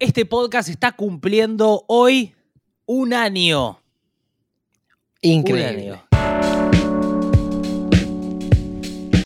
Este 0.00 0.24
podcast 0.24 0.68
está 0.70 0.92
cumpliendo 0.92 1.84
hoy 1.86 2.34
un 2.86 3.12
año. 3.12 3.78
Increíble. 5.20 5.92
Un 5.92 5.98
año. 5.98 6.04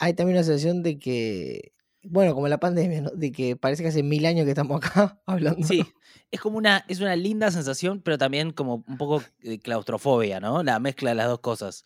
Hay 0.01 0.15
también 0.15 0.37
una 0.37 0.45
sensación 0.45 0.83
de 0.83 0.99
que, 0.99 1.73
bueno, 2.03 2.35
como 2.35 2.49
la 2.49 2.59
pandemia, 2.59 3.03
¿no? 3.03 3.11
De 3.11 3.31
que 3.31 3.55
parece 3.57 3.83
que 3.85 3.91
hace 3.91 4.03
mil 4.03 4.27
años 4.27 4.45
que 4.45 4.51
estamos 4.51 4.85
acá 4.85 5.21
hablando. 5.27 5.65
Sí, 5.67 5.85
es 6.33 6.41
como 6.41 6.59
una, 6.59 6.85
es 6.89 6.99
una 7.01 7.15
linda 7.15 7.51
sensación, 7.53 8.01
pero 8.03 8.19
también 8.19 8.51
como 8.51 8.83
un 8.89 8.99
poco 8.99 9.23
de 9.43 9.61
claustrofobia, 9.61 10.41
¿no? 10.41 10.65
La 10.65 10.81
mezcla 10.81 11.11
de 11.11 11.15
las 11.17 11.29
dos 11.29 11.39
cosas. 11.39 11.85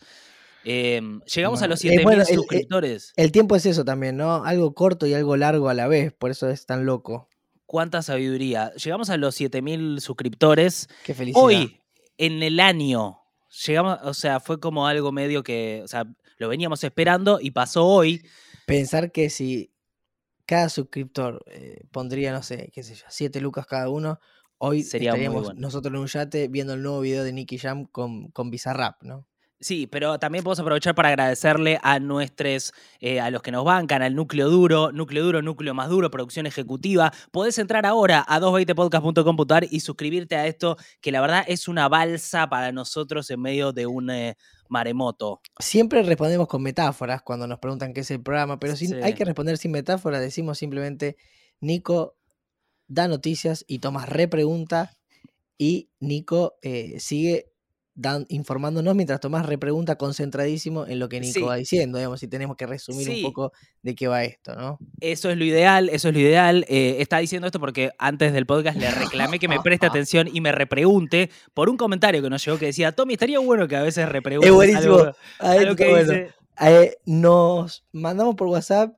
Em, 0.64 1.20
llegamos 1.32 1.60
a 1.62 1.68
los 1.68 1.78
eh, 1.84 1.88
7000 1.90 2.04
bueno, 2.04 2.22
el- 2.22 2.28
el- 2.30 2.34
suscriptores. 2.36 3.12
El 3.16 3.32
tiempo 3.32 3.54
es 3.54 3.66
eso 3.66 3.84
también, 3.84 4.16
¿no? 4.16 4.42
Algo 4.44 4.72
corto 4.74 5.06
y 5.06 5.12
algo 5.12 5.36
largo 5.36 5.68
a 5.68 5.74
la 5.74 5.86
vez, 5.88 6.10
por 6.14 6.30
eso 6.30 6.48
es 6.48 6.64
tan 6.64 6.86
loco. 6.86 7.28
Cuánta 7.68 8.00
sabiduría. 8.00 8.72
Llegamos 8.82 9.10
a 9.10 9.18
los 9.18 9.34
7000 9.34 10.00
suscriptores. 10.00 10.88
Qué 11.04 11.12
felicidad. 11.12 11.44
Hoy, 11.44 11.82
en 12.16 12.42
el 12.42 12.60
año, 12.60 13.20
llegamos, 13.66 13.98
o 14.04 14.14
sea, 14.14 14.40
fue 14.40 14.58
como 14.58 14.86
algo 14.86 15.12
medio 15.12 15.42
que, 15.42 15.82
o 15.84 15.86
sea, 15.86 16.06
lo 16.38 16.48
veníamos 16.48 16.82
esperando 16.82 17.40
y 17.42 17.50
pasó 17.50 17.86
hoy. 17.86 18.24
Pensar 18.66 19.12
que 19.12 19.28
si 19.28 19.70
cada 20.46 20.70
suscriptor 20.70 21.44
eh, 21.48 21.84
pondría, 21.90 22.32
no 22.32 22.42
sé, 22.42 22.70
qué 22.72 22.82
sé 22.82 22.94
yo, 22.94 23.04
7 23.06 23.38
lucas 23.42 23.66
cada 23.66 23.90
uno, 23.90 24.18
hoy 24.56 24.82
Sería 24.82 25.10
estaríamos 25.10 25.44
bueno. 25.44 25.60
nosotros 25.60 25.92
en 25.92 26.00
un 26.00 26.06
yate 26.06 26.48
viendo 26.48 26.72
el 26.72 26.82
nuevo 26.82 27.00
video 27.02 27.22
de 27.22 27.34
Nicky 27.34 27.58
Jam 27.58 27.84
con, 27.84 28.30
con 28.30 28.50
Bizarrap, 28.50 29.02
¿no? 29.02 29.26
Sí, 29.60 29.88
pero 29.88 30.20
también 30.20 30.44
podemos 30.44 30.60
aprovechar 30.60 30.94
para 30.94 31.08
agradecerle 31.08 31.80
a 31.82 31.98
nuestros, 31.98 32.72
eh, 33.00 33.18
a 33.20 33.28
los 33.30 33.42
que 33.42 33.50
nos 33.50 33.64
bancan, 33.64 34.02
al 34.02 34.14
núcleo 34.14 34.48
duro, 34.50 34.92
núcleo 34.92 35.24
duro, 35.24 35.42
núcleo 35.42 35.74
más 35.74 35.88
duro, 35.88 36.12
producción 36.12 36.46
ejecutiva. 36.46 37.12
Podés 37.32 37.58
entrar 37.58 37.84
ahora 37.84 38.24
a 38.28 38.38
220podcast.com.ar 38.38 39.66
y 39.68 39.80
suscribirte 39.80 40.36
a 40.36 40.46
esto, 40.46 40.76
que 41.00 41.10
la 41.10 41.20
verdad 41.20 41.44
es 41.48 41.66
una 41.66 41.88
balsa 41.88 42.48
para 42.48 42.70
nosotros 42.70 43.28
en 43.30 43.40
medio 43.40 43.72
de 43.72 43.86
un 43.86 44.10
eh, 44.10 44.36
maremoto. 44.68 45.40
Siempre 45.58 46.04
respondemos 46.04 46.46
con 46.46 46.62
metáforas 46.62 47.22
cuando 47.22 47.48
nos 47.48 47.58
preguntan 47.58 47.92
qué 47.92 48.00
es 48.02 48.10
el 48.12 48.22
programa, 48.22 48.60
pero 48.60 48.76
Sí. 48.76 48.92
hay 49.02 49.14
que 49.14 49.24
responder 49.24 49.58
sin 49.58 49.72
metáforas, 49.72 50.20
decimos 50.20 50.56
simplemente, 50.58 51.16
Nico 51.60 52.16
da 52.86 53.08
noticias 53.08 53.64
y 53.66 53.80
Tomás 53.80 54.08
repregunta 54.08 54.96
y 55.58 55.90
Nico 55.98 56.58
eh, 56.62 57.00
sigue 57.00 57.52
dan- 58.00 58.26
informándonos 58.28 58.94
mientras 58.94 59.18
Tomás 59.18 59.44
repregunta 59.44 59.96
concentradísimo 59.96 60.86
en 60.86 61.00
lo 61.00 61.08
que 61.08 61.18
Nico 61.18 61.40
Sí. 61.40 61.42
va 61.42 61.56
diciendo, 61.56 61.98
digamos, 61.98 62.20
si 62.20 62.28
tenemos 62.28 62.56
que 62.56 62.64
resumir 62.66 63.04
Sí. 63.06 63.16
un 63.24 63.32
poco 63.32 63.52
de 63.82 63.94
qué 63.96 64.06
va 64.06 64.22
esto, 64.22 64.54
¿no? 64.54 64.78
Eso 65.00 65.30
es 65.30 65.36
lo 65.36 65.44
ideal, 65.44 65.88
eso 65.88 66.08
es 66.08 66.14
lo 66.14 66.20
ideal. 66.20 66.64
Eh, 66.68 66.96
está 67.00 67.18
diciendo 67.18 67.46
esto 67.48 67.58
porque 67.58 67.90
antes 67.98 68.32
del 68.32 68.46
podcast 68.46 68.78
le 68.78 68.88
reclamé 68.90 69.40
que 69.40 69.48
me 69.48 69.60
preste 69.60 69.86
atención 69.98 70.28
y 70.32 70.40
me 70.40 70.52
repregunte 70.52 71.28
por 71.54 71.68
un 71.68 71.76
comentario 71.76 72.22
que 72.22 72.30
nos 72.30 72.44
llegó 72.44 72.56
que 72.58 72.66
decía, 72.66 72.92
Tommy, 72.92 73.14
estaría 73.14 73.40
bueno 73.40 73.66
que 73.66 73.74
a 73.76 73.82
veces 73.82 74.08
repreguntes 74.08 74.48
Es 74.48 74.54
buenísimo. 74.54 74.94
algo, 74.94 75.08
esto 75.08 75.16
algo 75.40 75.76
que 75.76 75.88
bueno. 75.88 76.12
dice. 76.12 76.30
Eh, 76.60 76.96
nos 77.06 77.84
mandamos 77.92 78.36
por 78.36 78.46
WhatsApp 78.46 78.94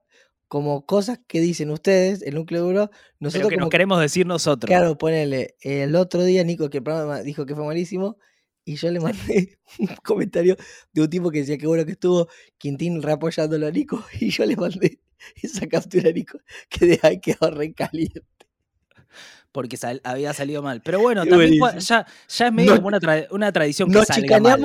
como 0.49 0.85
cosas 0.85 1.21
que 1.29 1.41
dicen 1.41 1.71
ustedes, 1.71 2.23
el 2.23 2.35
núcleo 2.35 2.63
duro, 2.63 2.91
Pero 2.91 3.01
nosotros 3.21 3.49
que 3.51 3.55
como 3.57 3.67
nos 3.67 3.71
queremos 3.71 4.01
decir 4.01 4.27
nosotros. 4.27 4.67
Claro, 4.69 4.99
ponele, 4.99 5.55
el 5.61 5.95
otro 5.95 6.25
día 6.25 6.43
Nico 6.45 6.69
que 6.71 6.79
el 6.79 6.83
programa 6.85 7.21
dijo 7.23 7.47
que 7.47 7.55
fue 7.55 7.65
malísimo 7.65 8.17
y 8.73 8.77
yo 8.77 8.91
le 8.91 9.01
mandé 9.01 9.59
un 9.79 9.89
comentario 10.05 10.57
de 10.93 11.03
un 11.03 11.11
tipo 11.11 11.31
que 11.31 11.41
decía 11.41 11.59
que 11.59 11.67
bueno 11.67 11.85
que 11.85 11.93
estuvo 11.93 12.29
Quintín 12.59 13.03
reapoyándolo 13.03 13.67
a 13.67 13.71
Nico 13.71 14.05
y 14.21 14.31
yo 14.31 14.45
le 14.47 14.57
mandé 14.57 15.01
esa 15.43 15.67
captura 15.67 16.11
a 16.11 16.13
Nico 16.13 16.39
que 16.69 16.87
de 16.87 17.01
ahí 17.03 17.21
quedó 17.21 17.51
re 17.51 17.73
caliente. 17.75 18.23
porque 19.53 19.77
sal- 19.77 20.01
había 20.05 20.33
salido 20.33 20.63
mal. 20.63 20.81
Pero 20.83 21.01
bueno, 21.01 21.27
también 21.27 21.55
ya, 21.81 22.07
ya 22.29 22.47
es 22.47 22.53
medio 22.53 22.71
No- 22.71 22.77
como 22.77 22.89
una, 22.89 23.01
tra- 23.01 23.27
una 23.33 23.53
tradición 23.53 23.89
que 23.91 23.99
Nos 23.99 24.07
salga 24.07 24.39
mal. 24.41 24.61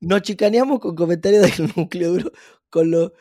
nos 0.00 0.22
chicaneamos 0.22 0.78
con 0.80 0.94
comentarios 0.94 1.42
del 1.42 1.72
núcleo 1.76 2.10
duro, 2.12 2.32
con 2.70 2.90
lo 2.90 3.12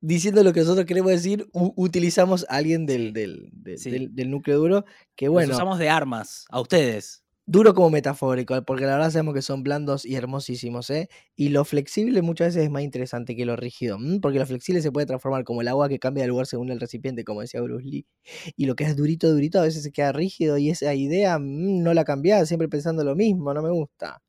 diciendo 0.00 0.44
lo 0.44 0.52
que 0.52 0.60
nosotros 0.60 0.86
queremos 0.86 1.10
decir, 1.10 1.48
utilizamos 1.52 2.46
a 2.48 2.56
alguien 2.56 2.86
del, 2.86 3.12
del, 3.12 3.50
Sí. 3.76 3.90
del- 3.90 4.14
del 4.14 4.30
núcleo 4.30 4.58
duro, 4.58 4.84
que 5.16 5.26
Nos 5.26 5.32
bueno, 5.32 5.54
usamos 5.54 5.78
de 5.78 5.88
armas 5.88 6.44
a 6.50 6.60
ustedes. 6.60 7.22
Duro 7.50 7.72
como 7.72 7.88
metafórico, 7.88 8.60
porque 8.62 8.84
la 8.84 8.92
verdad 8.92 9.10
sabemos 9.10 9.32
que 9.32 9.40
son 9.40 9.62
blandos 9.62 10.04
y 10.04 10.16
hermosísimos, 10.16 10.90
¿eh? 10.90 11.08
Y 11.34 11.48
lo 11.48 11.64
flexible 11.64 12.20
muchas 12.20 12.48
veces 12.48 12.64
es 12.64 12.70
más 12.70 12.82
interesante 12.82 13.34
que 13.34 13.46
lo 13.46 13.56
rígido, 13.56 13.96
¿m? 13.96 14.20
porque 14.20 14.38
lo 14.38 14.44
flexible 14.44 14.82
se 14.82 14.92
puede 14.92 15.06
transformar 15.06 15.44
como 15.44 15.62
el 15.62 15.68
agua 15.68 15.88
que 15.88 15.98
cambia 15.98 16.24
de 16.24 16.28
lugar 16.28 16.46
según 16.46 16.68
el 16.70 16.78
recipiente, 16.78 17.24
como 17.24 17.40
decía 17.40 17.62
Bruce 17.62 17.86
Lee. 17.86 18.06
Y 18.54 18.66
lo 18.66 18.74
que 18.76 18.84
es 18.84 18.94
durito, 18.96 19.30
durito, 19.32 19.58
a 19.58 19.62
veces 19.62 19.82
se 19.82 19.90
queda 19.92 20.12
rígido 20.12 20.58
y 20.58 20.68
esa 20.68 20.92
idea 20.94 21.38
mm, 21.38 21.82
no 21.82 21.94
la 21.94 22.04
cambiás, 22.04 22.48
siempre 22.48 22.68
pensando 22.68 23.02
lo 23.02 23.16
mismo, 23.16 23.54
no 23.54 23.62
me 23.62 23.70
gusta. 23.70 24.20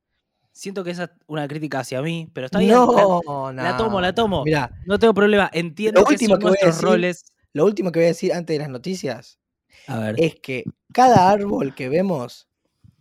Siento 0.53 0.85
que 0.85 0.91
esa 0.91 1.03
es 1.03 1.09
una 1.27 1.45
crítica 1.47 1.79
hacia 1.81 2.01
mí, 2.01 2.29
pero 2.33 2.45
está 2.45 2.59
bien. 2.59 2.71
No, 2.71 3.21
la, 3.53 3.63
la 3.63 3.75
tomo, 3.77 3.99
la 3.99 4.07
no. 4.09 4.15
tomo. 4.15 4.43
Mirá, 4.45 4.71
No 4.85 4.97
tengo 4.97 5.13
problema. 5.13 5.49
Entiendo 5.53 6.05
que 6.05 6.17
son 6.17 6.39
que 6.39 6.45
voy 6.45 6.47
a 6.47 6.49
nuestros 6.51 6.75
decir- 6.77 6.85
roles. 6.89 7.25
lo 7.51 7.65
último 7.65 7.91
que 7.91 7.99
voy 7.99 8.05
a 8.05 8.09
decir 8.09 8.31
antes 8.31 8.53
de 8.55 8.59
las 8.59 8.69
noticias 8.69 9.39
A 9.87 9.99
ver. 9.99 10.15
es 10.17 10.35
que 10.39 10.63
cada 10.93 11.29
árbol 11.29 11.75
que 11.75 11.89
vemos 11.89 12.47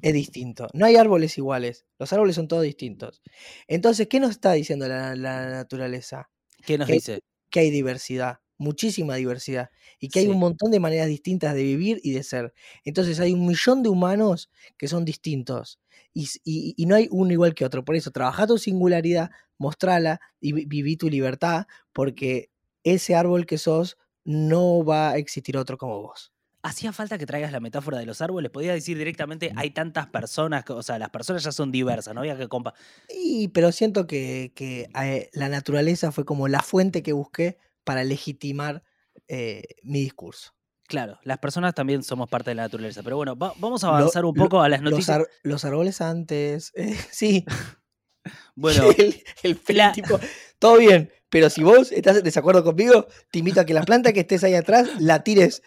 es 0.03 0.13
distinto. 0.13 0.69
No 0.75 0.87
hay 0.87 0.97
árboles 0.97 1.37
iguales. 1.39 1.85
Los 1.99 2.13
árboles 2.13 2.37
son 2.37 2.49
todos 2.49 2.63
distintos. 2.63 3.23
Entonces, 3.67 4.07
¿qué 4.09 4.21
nos 4.21 4.31
está 4.31 4.53
diciendo 4.53 4.87
la, 4.89 5.15
la 5.17 5.49
naturaleza? 5.51 6.31
¿Qué 6.65 6.79
nos 6.79 6.87
que- 6.87 6.95
dice? 6.95 7.21
Que 7.51 7.61
hay 7.61 7.71
diversidad, 7.71 8.41
muchísima 8.59 9.17
diversidad. 9.17 9.71
Y 9.99 10.09
que 10.09 10.21
hay 10.21 10.27
un 10.29 10.39
montón 10.39 10.71
de 10.71 10.81
maneras 10.81 11.09
distintas 11.09 11.55
de 11.55 11.63
vivir 11.63 12.01
y 12.03 12.13
de 12.13 12.23
ser. 12.23 12.53
Entonces, 12.85 13.19
hay 13.21 13.33
un 13.33 13.47
millón 13.47 13.83
de 13.83 13.89
humanos 13.89 14.51
que 14.77 14.87
son 14.89 15.05
distintos. 15.05 15.81
Y, 16.15 16.29
y- 16.45 16.75
y 16.77 16.87
no 16.87 16.95
hay 16.95 17.09
uno 17.11 17.33
igual 17.33 17.55
que 17.55 17.65
otro. 17.65 17.85
Por 17.85 17.97
eso, 17.97 18.11
trabaja 18.11 18.47
tu 18.47 18.59
singularidad, 18.59 19.31
mostrala 19.59 20.21
y 20.41 20.53
vi- 20.53 20.65
viví 20.67 20.97
tu 20.97 21.09
libertad, 21.09 21.67
porque 21.93 22.51
ese 22.85 23.15
árbol 23.15 23.47
que 23.47 23.59
sos 23.59 23.97
no 24.25 24.85
va 24.85 25.11
a 25.11 25.17
existir 25.19 25.57
otro 25.57 25.79
como 25.79 26.01
vos. 26.03 26.33
Hacía 26.63 26.93
falta 26.93 27.19
que 27.19 27.27
traigas 27.27 27.53
la 27.53 27.61
metáfora 27.61 27.99
de 27.99 28.07
los 28.07 28.21
árboles. 28.21 28.51
Podía 28.51 28.73
decir 28.73 28.99
directamente, 28.99 29.53
hay 29.57 29.71
tantas 29.71 30.09
personas, 30.09 30.65
que- 30.65 30.73
o 30.73 30.83
sea, 30.83 30.99
las 30.99 31.11
personas 31.11 31.45
ya 31.45 31.53
son 31.53 31.71
diversas, 31.71 32.15
no 32.15 32.21
había 32.21 32.37
que 32.37 32.49
compa. 32.49 32.75
Y, 33.09 33.49
pero 33.49 33.71
siento 33.71 34.07
que, 34.07 34.53
que, 34.57 34.89
eh, 35.03 35.31
la 35.33 35.49
naturaleza 35.49 36.11
fue 36.11 36.25
como 36.25 36.49
la 36.49 36.61
fuente 36.61 37.03
que 37.03 37.13
busqué 37.13 37.59
para 37.85 38.03
legitimar 38.05 38.83
eh, 39.29 39.63
mi 39.83 40.01
discurso. 40.01 40.53
Claro, 40.87 41.19
las 41.23 41.39
personas 41.39 41.75
también 41.75 42.03
somos 42.03 42.29
parte 42.31 42.51
de 42.51 42.55
la 42.55 42.63
naturaleza. 42.63 43.03
Pero 43.03 43.17
bueno, 43.17 43.37
va- 43.37 43.53
vamos 43.59 43.85
a 43.85 43.89
Lo- 43.89 43.95
avanzar 43.97 44.25
un 44.25 44.35
lo- 44.35 44.43
poco 44.45 44.61
a 44.63 44.69
las 44.69 44.81
Los, 44.81 44.93
noticias. 44.93 45.19
ar- 45.19 45.29
los 45.43 45.65
árboles 45.65 46.01
antes, 46.01 46.73
eh, 46.75 46.97
sí. 47.13 47.45
Bueno, 48.57 48.83
el, 48.99 49.23
el 49.43 49.57
Feli 49.57 49.79
la- 49.79 49.93
tipo, 49.93 50.19
todo 50.59 50.79
bien, 50.79 51.11
pero 51.31 51.49
si 51.51 51.63
vos 51.63 51.93
estás 51.93 52.17
en 52.17 52.25
desacuerdo 52.25 52.65
conmigo, 52.65 53.07
te 53.31 53.39
invito 53.39 53.61
a 53.61 53.65
que 53.65 53.73
la 53.75 53.83
planta 53.85 54.13
que 54.13 54.21
estés 54.21 54.43
ahí 54.45 54.55
atrás 54.55 54.89
la 54.99 55.23
tires 55.23 55.63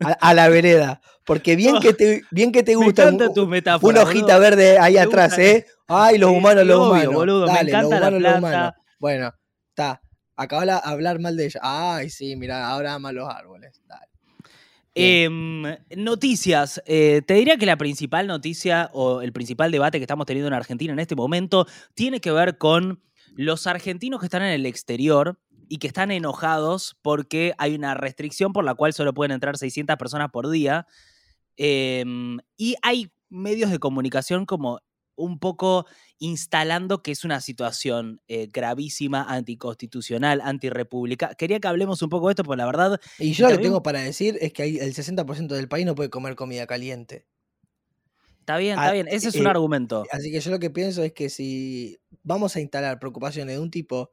a, 0.00 0.12
a 0.12 0.34
la 0.34 0.48
vereda. 0.48 1.00
Porque 1.24 1.56
bien 1.56 1.76
que 1.80 1.92
te, 1.94 2.22
bien 2.30 2.52
que 2.52 2.62
te 2.62 2.76
me 2.76 2.84
gusta 2.84 3.04
un- 3.08 3.14
encanta 3.14 3.32
tu 3.34 3.46
metáfora. 3.46 3.92
una 3.92 4.02
hojita 4.02 4.24
boludo. 4.34 4.40
verde 4.40 4.78
ahí 4.78 4.96
atrás. 4.96 5.38
¿eh? 5.38 5.66
Ay, 5.88 6.18
los 6.18 6.30
humanos, 6.30 6.64
los 6.66 6.76
obvio, 6.78 6.90
humanos. 6.92 7.14
boludo, 7.14 7.46
me 7.46 7.52
Dale, 7.54 7.72
los 7.72 7.80
la 7.82 7.86
humanos, 7.98 8.22
los 8.22 8.38
humanos. 8.38 8.72
Bueno, 8.98 9.32
está. 9.70 10.00
Acaba 10.36 10.64
de 10.66 10.72
hablar 10.82 11.20
mal 11.20 11.36
de 11.36 11.46
ella. 11.46 11.60
Ay, 11.62 12.10
sí, 12.10 12.34
mira, 12.36 12.68
ahora 12.68 12.94
ama 12.94 13.12
los 13.12 13.28
árboles. 13.28 13.80
Dale. 13.86 14.06
Em, 14.96 15.62
noticias. 15.96 16.80
Eh, 16.86 17.22
te 17.26 17.34
diría 17.34 17.56
que 17.56 17.66
la 17.66 17.76
principal 17.76 18.26
noticia 18.26 18.90
o 18.92 19.22
el 19.22 19.32
principal 19.32 19.70
debate 19.72 19.98
que 19.98 20.04
estamos 20.04 20.26
teniendo 20.26 20.48
en 20.48 20.54
Argentina 20.54 20.92
en 20.92 20.98
este 21.00 21.16
momento 21.16 21.66
tiene 21.94 22.20
que 22.20 22.30
ver 22.30 22.58
con 22.58 23.02
los 23.34 23.66
argentinos 23.66 24.20
que 24.20 24.26
están 24.26 24.42
en 24.42 24.52
el 24.52 24.66
exterior 24.66 25.40
y 25.68 25.78
que 25.78 25.86
están 25.86 26.10
enojados 26.10 26.96
porque 27.02 27.54
hay 27.58 27.74
una 27.74 27.94
restricción 27.94 28.52
por 28.52 28.64
la 28.64 28.74
cual 28.74 28.92
solo 28.92 29.14
pueden 29.14 29.32
entrar 29.32 29.56
600 29.56 29.96
personas 29.96 30.30
por 30.30 30.50
día. 30.50 30.86
Em, 31.56 32.38
y 32.56 32.76
hay 32.82 33.12
medios 33.28 33.70
de 33.70 33.78
comunicación 33.78 34.46
como 34.46 34.80
un 35.16 35.38
poco 35.38 35.86
instalando 36.18 37.02
que 37.02 37.12
es 37.12 37.24
una 37.24 37.40
situación 37.40 38.20
eh, 38.28 38.48
gravísima, 38.52 39.22
anticonstitucional, 39.22 40.40
antirrepública. 40.40 41.34
Quería 41.34 41.60
que 41.60 41.68
hablemos 41.68 42.02
un 42.02 42.08
poco 42.08 42.28
de 42.28 42.32
esto, 42.32 42.44
porque 42.44 42.58
la 42.58 42.66
verdad 42.66 43.00
Y 43.18 43.32
yo 43.32 43.48
lo 43.48 43.56
que 43.56 43.62
tengo 43.62 43.82
para 43.82 44.00
decir 44.00 44.38
es 44.40 44.52
que 44.52 44.64
el 44.64 44.94
60% 44.94 45.48
del 45.48 45.68
país 45.68 45.86
no 45.86 45.94
puede 45.94 46.10
comer 46.10 46.34
comida 46.34 46.66
caliente. 46.66 47.26
Está 48.40 48.58
bien, 48.58 48.78
Ah, 48.78 48.82
está 48.82 48.92
bien. 48.92 49.08
Ese 49.08 49.28
es 49.28 49.36
un 49.36 49.46
eh, 49.46 49.50
argumento. 49.50 50.04
Así 50.10 50.30
que 50.30 50.40
yo 50.40 50.50
lo 50.50 50.58
que 50.58 50.70
pienso 50.70 51.02
es 51.02 51.12
que 51.12 51.30
si 51.30 51.98
vamos 52.22 52.56
a 52.56 52.60
instalar 52.60 52.98
preocupaciones 52.98 53.56
de 53.56 53.60
un 53.60 53.70
tipo 53.70 54.12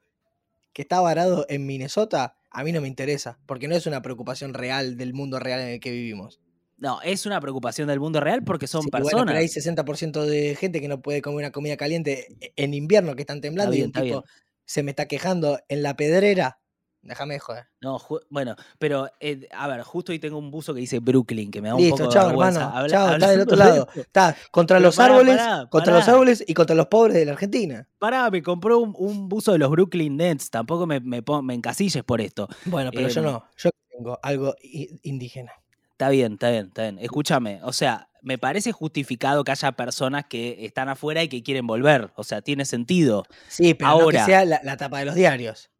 que 0.73 0.81
está 0.83 0.99
varado 1.01 1.45
en 1.49 1.65
Minnesota, 1.65 2.35
a 2.49 2.63
mí 2.63 2.71
no 2.71 2.81
me 2.81 2.87
interesa, 2.87 3.39
porque 3.45 3.67
no 3.67 3.75
es 3.75 3.85
una 3.87 4.01
preocupación 4.01 4.53
real 4.53 4.97
del 4.97 5.13
mundo 5.13 5.39
real 5.39 5.59
en 5.61 5.67
el 5.69 5.79
que 5.79 5.91
vivimos. 5.91 6.39
No, 6.77 6.99
es 7.03 7.25
una 7.27 7.39
preocupación 7.39 7.87
del 7.87 7.99
mundo 7.99 8.19
real 8.21 8.43
porque 8.43 8.65
son 8.67 8.81
Sí, 8.83 8.89
bueno, 8.91 9.05
personas. 9.05 9.25
pero 9.27 9.39
hay 9.39 9.47
60% 9.47 10.25
de 10.25 10.55
gente 10.55 10.81
que 10.81 10.87
no 10.87 11.01
puede 11.01 11.21
comer 11.21 11.37
una 11.45 11.51
comida 11.51 11.77
caliente 11.77 12.35
e- 12.39 12.53
en 12.55 12.73
invierno, 12.73 13.15
que 13.15 13.21
están 13.21 13.39
temblando, 13.41 13.71
bien, 13.71 13.81
y 13.81 13.85
un 13.85 13.89
está 13.89 14.01
tipo 14.01 14.21
bien. 14.21 14.31
se 14.65 14.81
me 14.83 14.91
está 14.91 15.07
quejando 15.07 15.59
en 15.67 15.83
la 15.83 15.95
pedrera 15.95 16.59
Déjame 17.03 17.33
de 17.33 17.39
joder. 17.39 17.65
No, 17.81 17.99
bueno, 18.29 18.55
pero 18.77 19.09
eh, 19.19 19.47
a 19.53 19.67
ver, 19.67 19.81
justo 19.81 20.11
hoy 20.11 20.19
tengo 20.19 20.37
un 20.37 20.51
buzo 20.51 20.73
que 20.73 20.81
dice 20.81 20.99
Brooklyn, 20.99 21.49
que 21.49 21.59
me 21.61 21.69
da 21.69 21.75
un 21.75 21.81
Listo, 21.81 21.95
poco 21.97 22.09
de 22.09 22.13
chao, 22.13 22.27
vergüenza. 22.27 22.59
hermano. 22.59 22.77
Habla- 22.77 22.89
chao, 22.89 23.13
está 23.13 23.29
del 23.31 23.41
otro 23.41 23.57
de 23.57 23.63
lado. 23.63 23.87
Está 23.95 24.35
contra 24.51 24.77
Pero 24.77 24.87
los 24.87 24.95
pará, 24.95 25.13
árboles, 25.15 25.37
pará, 25.37 25.67
contra 25.69 25.93
los 25.95 26.07
árboles 26.07 26.43
y 26.47 26.53
contra 26.53 26.75
los 26.75 26.85
pobres 26.87 27.15
de 27.15 27.25
la 27.25 27.31
Argentina. 27.31 27.87
Pará, 27.97 28.29
me 28.29 28.43
compró 28.43 28.77
un, 28.77 28.93
un 28.95 29.27
buzo 29.27 29.51
de 29.53 29.57
los 29.57 29.71
Brooklyn 29.71 30.15
Nets. 30.15 30.51
Tampoco 30.51 30.85
me, 30.85 30.99
me, 30.99 31.23
me 31.43 31.53
encasilles 31.55 32.03
por 32.03 32.21
esto. 32.21 32.47
Bueno, 32.65 32.91
pero 32.93 33.07
yo 33.09 33.19
Em, 33.21 33.25
no. 33.25 33.45
Yo 33.57 33.71
tengo 33.89 34.19
algo 34.21 34.55
indígena. 34.61 35.53
Está 35.93 36.09
bien, 36.09 36.33
está 36.33 36.49
bien, 36.51 36.67
está 36.67 36.83
bien. 36.83 36.99
Escúchame, 36.99 37.59
o 37.63 37.73
sea, 37.73 38.09
me 38.21 38.37
parece 38.37 38.71
justificado 38.71 39.43
que 39.43 39.51
haya 39.51 39.71
personas 39.71 40.25
que 40.29 40.65
están 40.65 40.87
afuera 40.89 41.23
y 41.23 41.29
que 41.29 41.41
quieren 41.41 41.65
volver. 41.65 42.11
O 42.15 42.23
sea, 42.23 42.41
tiene 42.43 42.65
sentido. 42.65 43.23
Sí, 43.47 43.73
pero 43.73 43.89
no 43.89 44.01
Ahora. 44.03 44.19
que 44.19 44.25
sea 44.25 44.45
la, 44.45 44.61
la 44.63 44.77
tapa 44.77 44.99
de 44.99 45.05
los 45.05 45.15
diarios. 45.15 45.70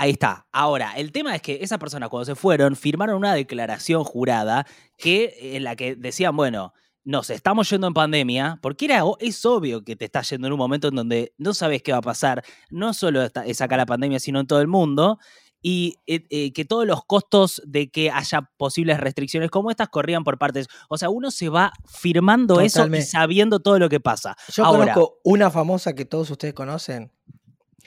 Ahí 0.00 0.12
está. 0.12 0.46
Ahora, 0.50 0.94
el 0.96 1.12
tema 1.12 1.36
es 1.36 1.42
que 1.42 1.58
esas 1.60 1.78
personas 1.78 2.08
cuando 2.08 2.24
se 2.24 2.34
fueron 2.34 2.74
firmaron 2.74 3.16
una 3.16 3.34
declaración 3.34 4.02
jurada 4.02 4.66
que, 4.96 5.56
en 5.56 5.62
la 5.62 5.76
que 5.76 5.94
decían, 5.94 6.34
bueno, 6.34 6.72
nos 7.04 7.28
estamos 7.28 7.68
yendo 7.68 7.86
en 7.86 7.92
pandemia, 7.92 8.58
porque 8.62 8.86
era, 8.86 9.02
es 9.18 9.44
obvio 9.44 9.84
que 9.84 9.96
te 9.96 10.06
estás 10.06 10.30
yendo 10.30 10.46
en 10.46 10.54
un 10.54 10.58
momento 10.58 10.88
en 10.88 10.94
donde 10.94 11.34
no 11.36 11.52
sabes 11.52 11.82
qué 11.82 11.92
va 11.92 11.98
a 11.98 12.00
pasar, 12.00 12.42
no 12.70 12.94
solo 12.94 13.22
es 13.22 13.60
acá 13.60 13.76
la 13.76 13.84
pandemia, 13.84 14.18
sino 14.20 14.40
en 14.40 14.46
todo 14.46 14.62
el 14.62 14.68
mundo, 14.68 15.18
y 15.60 15.96
eh, 16.06 16.24
eh, 16.30 16.54
que 16.54 16.64
todos 16.64 16.86
los 16.86 17.04
costos 17.04 17.60
de 17.66 17.90
que 17.90 18.10
haya 18.10 18.50
posibles 18.56 18.98
restricciones 19.00 19.50
como 19.50 19.70
estas 19.70 19.90
corrían 19.90 20.24
por 20.24 20.38
partes. 20.38 20.66
O 20.88 20.96
sea, 20.96 21.10
uno 21.10 21.30
se 21.30 21.50
va 21.50 21.74
firmando 21.86 22.62
eso 22.62 22.86
y 22.86 23.02
sabiendo 23.02 23.60
todo 23.60 23.78
lo 23.78 23.90
que 23.90 24.00
pasa. 24.00 24.34
Yo 24.50 24.64
Ahora, 24.64 24.94
conozco 24.94 25.18
una 25.24 25.50
famosa 25.50 25.94
que 25.94 26.06
todos 26.06 26.30
ustedes 26.30 26.54
conocen 26.54 27.12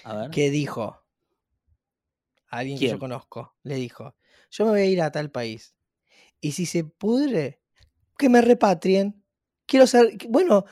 a 0.04 0.16
ver. 0.16 0.30
que 0.30 0.52
dijo, 0.52 1.03
a 2.54 2.60
alguien 2.60 2.78
que 2.78 2.86
yo 2.88 3.00
conozco, 3.00 3.56
le 3.64 3.76
dijo, 3.76 4.16
yo 4.52 4.66
me 4.66 4.72
voy 4.72 4.82
a 4.82 4.86
ir 4.86 5.02
a 5.02 5.12
tal 5.12 5.32
país 5.32 5.76
y 6.42 6.52
si 6.54 6.66
se 6.66 6.84
pudre, 6.84 7.60
que 8.18 8.30
me 8.30 8.42
repatrien. 8.42 9.24
Quiero 9.66 9.88
ser, 9.88 10.18
bueno, 10.30 10.66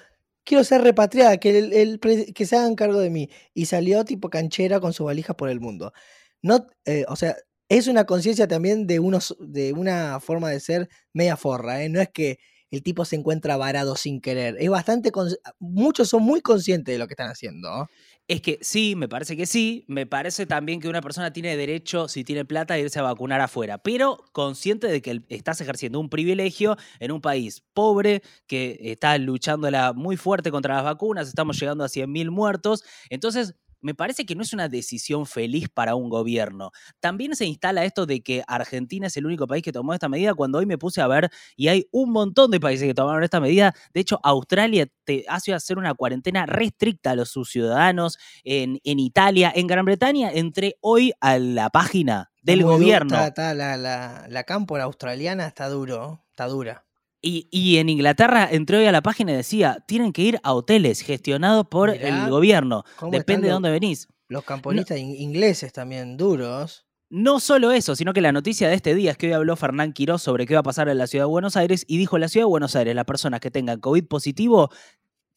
quiero 0.44 0.64
ser 0.64 0.82
repatriada, 0.82 1.38
que, 1.38 1.58
el- 1.60 2.00
que 2.36 2.46
se 2.46 2.58
hagan 2.58 2.76
cargo 2.76 3.00
de 3.00 3.10
mí. 3.10 3.30
Y 3.54 3.66
salió 3.66 4.04
tipo 4.06 4.30
canchera 4.30 4.80
con 4.80 4.94
sus 4.94 5.06
valijas 5.06 5.36
por 5.36 5.50
el 5.50 5.60
mundo. 5.62 5.94
No, 6.42 6.68
eh, 6.86 7.06
o 7.08 7.16
sea, 7.16 7.36
es 7.70 7.88
una 7.88 8.06
conciencia 8.06 8.48
también 8.48 8.86
de, 8.86 9.00
unos, 9.00 9.36
de 9.40 9.74
una 9.74 10.20
forma 10.20 10.50
de 10.50 10.60
ser 10.60 10.90
media 11.14 11.38
forra, 11.38 11.84
¿eh? 11.84 11.90
No 11.90 12.02
es 12.02 12.10
que 12.10 12.40
el 12.70 12.84
tipo 12.84 13.06
se 13.06 13.16
encuentra 13.16 13.58
varado 13.58 13.96
sin 13.96 14.22
querer. 14.22 14.58
Es 14.60 14.70
bastante, 14.70 15.12
muchos 15.60 16.10
son 16.10 16.24
muy 16.24 16.42
conscientes 16.42 16.94
de 16.94 17.00
lo 17.00 17.08
que 17.08 17.14
están 17.14 17.30
haciendo. 17.30 17.90
Es 18.30 18.42
que 18.42 18.60
sí, 18.62 18.96
me 18.96 19.10
parece 19.10 19.36
que 19.36 19.46
sí. 19.46 19.84
Me 19.88 20.06
parece 20.06 20.46
también 20.46 20.80
que 20.80 20.88
una 20.88 21.02
persona 21.02 21.34
tiene 21.34 21.58
derecho, 21.58 22.08
si 22.08 22.24
tiene 22.24 22.46
plata, 22.46 22.76
a 22.76 22.80
irse 22.80 23.00
a 23.00 23.02
vacunar 23.04 23.42
afuera, 23.42 23.78
pero 23.80 24.24
consciente 24.32 24.88
de 24.88 25.02
que 25.02 25.22
estás 25.30 25.60
ejerciendo 25.62 26.00
un 26.00 26.10
privilegio 26.10 26.78
en 27.00 27.12
un 27.12 27.22
país 27.22 27.64
pobre 27.74 28.22
que 28.48 28.78
está 28.82 29.18
luchándola 29.18 29.94
muy 29.94 30.16
fuerte 30.18 30.52
contra 30.52 30.76
las 30.76 30.84
vacunas, 30.84 31.28
estamos 31.28 31.60
llegando 31.60 31.84
a 31.84 31.90
100.000 31.90 32.30
muertos. 32.32 32.84
Entonces, 33.10 33.56
me 33.82 33.94
parece 33.96 34.26
que 34.26 34.36
no 34.36 34.44
es 34.44 34.54
una 34.54 34.70
decisión 34.70 35.26
feliz 35.26 35.68
para 35.70 35.96
un 35.96 36.10
gobierno. 36.10 36.72
También 37.00 37.36
se 37.36 37.46
instala 37.46 37.84
esto 37.86 38.06
de 38.06 38.22
que 38.22 38.44
Argentina 38.48 39.08
es 39.08 39.18
el 39.18 39.26
único 39.26 39.48
país 39.48 39.64
que 39.64 39.72
tomó 39.72 39.94
esta 39.94 40.10
medida 40.10 40.34
cuando 40.34 40.60
hoy 40.60 40.66
me 40.66 40.78
puse 40.78 41.02
a 41.02 41.08
ver 41.08 41.30
y 41.56 41.68
hay 41.68 41.88
un 41.92 42.12
montón 42.12 42.52
de 42.52 42.60
países 42.60 42.88
que 42.88 42.94
tomaron 42.94 43.24
esta 43.24 43.40
medida. 43.40 43.74
De 43.94 44.02
hecho, 44.02 44.20
Australia 44.24 44.88
te 45.04 45.26
hace 45.28 45.54
hacer 45.54 45.78
una 45.78 45.94
cuarentena 45.94 46.46
restricta 46.46 47.12
a 47.12 47.16
los 47.16 47.30
sus 47.30 47.50
ciudadanos. 47.50 48.18
En, 48.44 48.80
en 48.84 49.00
Italia, 49.00 49.52
en 49.56 49.68
Gran 49.68 49.86
Bretaña, 49.86 50.32
entré 50.32 50.78
hoy 50.82 51.14
a 51.20 51.38
la 51.40 51.70
página 51.70 52.32
del 52.44 52.62
muy 52.64 52.74
gobierno. 52.74 53.16
está- 53.16 53.28
está 53.28 53.54
la, 53.54 53.78
la, 53.78 54.26
la 54.30 54.44
cámpora 54.44 54.84
australiana 54.86 55.48
está 55.48 55.70
duro, 55.70 56.24
está 56.30 56.48
dura. 56.48 56.86
Y, 57.22 57.48
y 57.52 57.78
en 57.78 57.90
Inglaterra 57.90 58.48
entré 58.52 58.78
hoy 58.78 58.86
a 58.86 58.92
la 58.92 59.02
página 59.04 59.32
y 59.32 59.36
decía, 59.36 59.84
tienen 59.88 60.12
que 60.12 60.24
ir 60.24 60.40
a 60.44 60.54
hoteles 60.54 61.02
gestionados 61.02 61.68
por 61.68 61.92
Mirá 61.92 62.24
el 62.26 62.30
gobierno. 62.32 62.84
Depende 63.12 63.48
de 63.48 63.54
dónde 63.54 63.70
venís. 63.70 64.08
Los 64.28 64.44
camporistas 64.44 64.98
in- 64.98 65.16
ingleses 65.16 65.72
también 65.72 66.18
duros. 66.18 66.86
No 67.10 67.40
solo 67.42 67.72
eso, 67.74 67.96
sino 67.96 68.14
que 68.14 68.22
la 68.22 68.32
noticia 68.32 68.70
de 68.70 68.76
este 68.76 68.96
día 68.96 69.12
es 69.12 69.18
que 69.18 69.28
hoy 69.28 69.34
habló 69.34 69.56
Fernán 69.58 69.92
Quirós 69.92 70.22
sobre 70.24 70.46
qué 70.48 70.54
va 70.54 70.62
a 70.62 70.64
pasar 70.64 70.88
en 70.88 70.98
la 70.98 71.08
ciudad 71.08 71.26
de 71.26 71.30
Buenos 71.30 71.58
Aires 71.58 71.84
y 71.88 71.98
dijo, 71.98 72.16
en 72.16 72.22
la 72.22 72.30
ciudad 72.30 72.46
de 72.46 72.50
Buenos 72.50 72.76
Aires, 72.76 72.96
las 72.96 73.06
personas 73.06 73.42
que 73.42 73.52
tengan 73.52 73.82
COVID 73.82 74.06
positivo 74.08 74.70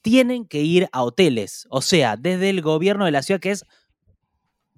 tienen 0.01 0.47
que 0.47 0.61
ir 0.63 0.89
a 0.93 1.03
hoteles. 1.03 1.67
O 1.71 1.83
sea, 1.83 2.17
desde 2.17 2.51
el 2.51 2.63
gobierno 2.63 3.05
de 3.05 3.11
la 3.11 3.23
ciudad, 3.23 3.41
que 3.41 3.51
es 3.51 3.65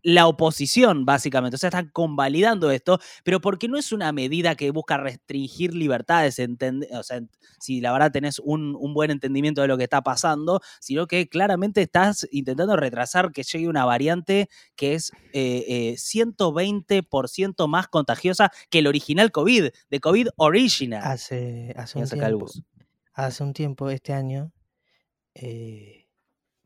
la 0.06 0.28
oposición, 0.28 1.04
básicamente. 1.04 1.56
O 1.56 1.58
sea, 1.58 1.66
están 1.66 1.90
convalidando 1.92 2.70
esto, 2.70 3.00
pero 3.24 3.40
porque 3.40 3.66
no 3.66 3.76
es 3.76 3.90
una 3.90 4.12
medida 4.12 4.54
que 4.54 4.70
busca 4.70 4.98
restringir 4.98 5.74
libertades, 5.74 6.40
o 6.92 7.02
sea, 7.02 7.22
si 7.58 7.80
la 7.80 7.90
verdad 7.92 8.12
tenés 8.12 8.38
un, 8.38 8.76
un 8.78 8.94
buen 8.94 9.10
entendimiento 9.10 9.62
de 9.62 9.66
lo 9.66 9.76
que 9.76 9.82
está 9.82 10.02
pasando, 10.02 10.60
sino 10.78 11.08
que 11.08 11.28
claramente 11.28 11.82
estás 11.82 12.28
intentando 12.30 12.76
retrasar 12.76 13.32
que 13.32 13.42
llegue 13.42 13.66
una 13.66 13.84
variante 13.84 14.48
que 14.76 14.94
es 14.94 15.10
eh, 15.32 15.64
eh, 15.66 15.94
120% 15.96 17.66
más 17.66 17.88
contagiosa 17.88 18.52
que 18.70 18.78
el 18.78 18.86
original 18.86 19.32
COVID, 19.32 19.70
de 19.90 20.00
COVID 20.00 20.28
original. 20.36 21.02
Hace, 21.02 21.74
hace, 21.76 21.98
un 21.98 22.08
tiempo, 22.08 22.46
hace 23.12 23.42
un 23.42 23.52
tiempo, 23.52 23.90
este 23.90 24.12
año, 24.12 24.52
eh, 25.34 26.05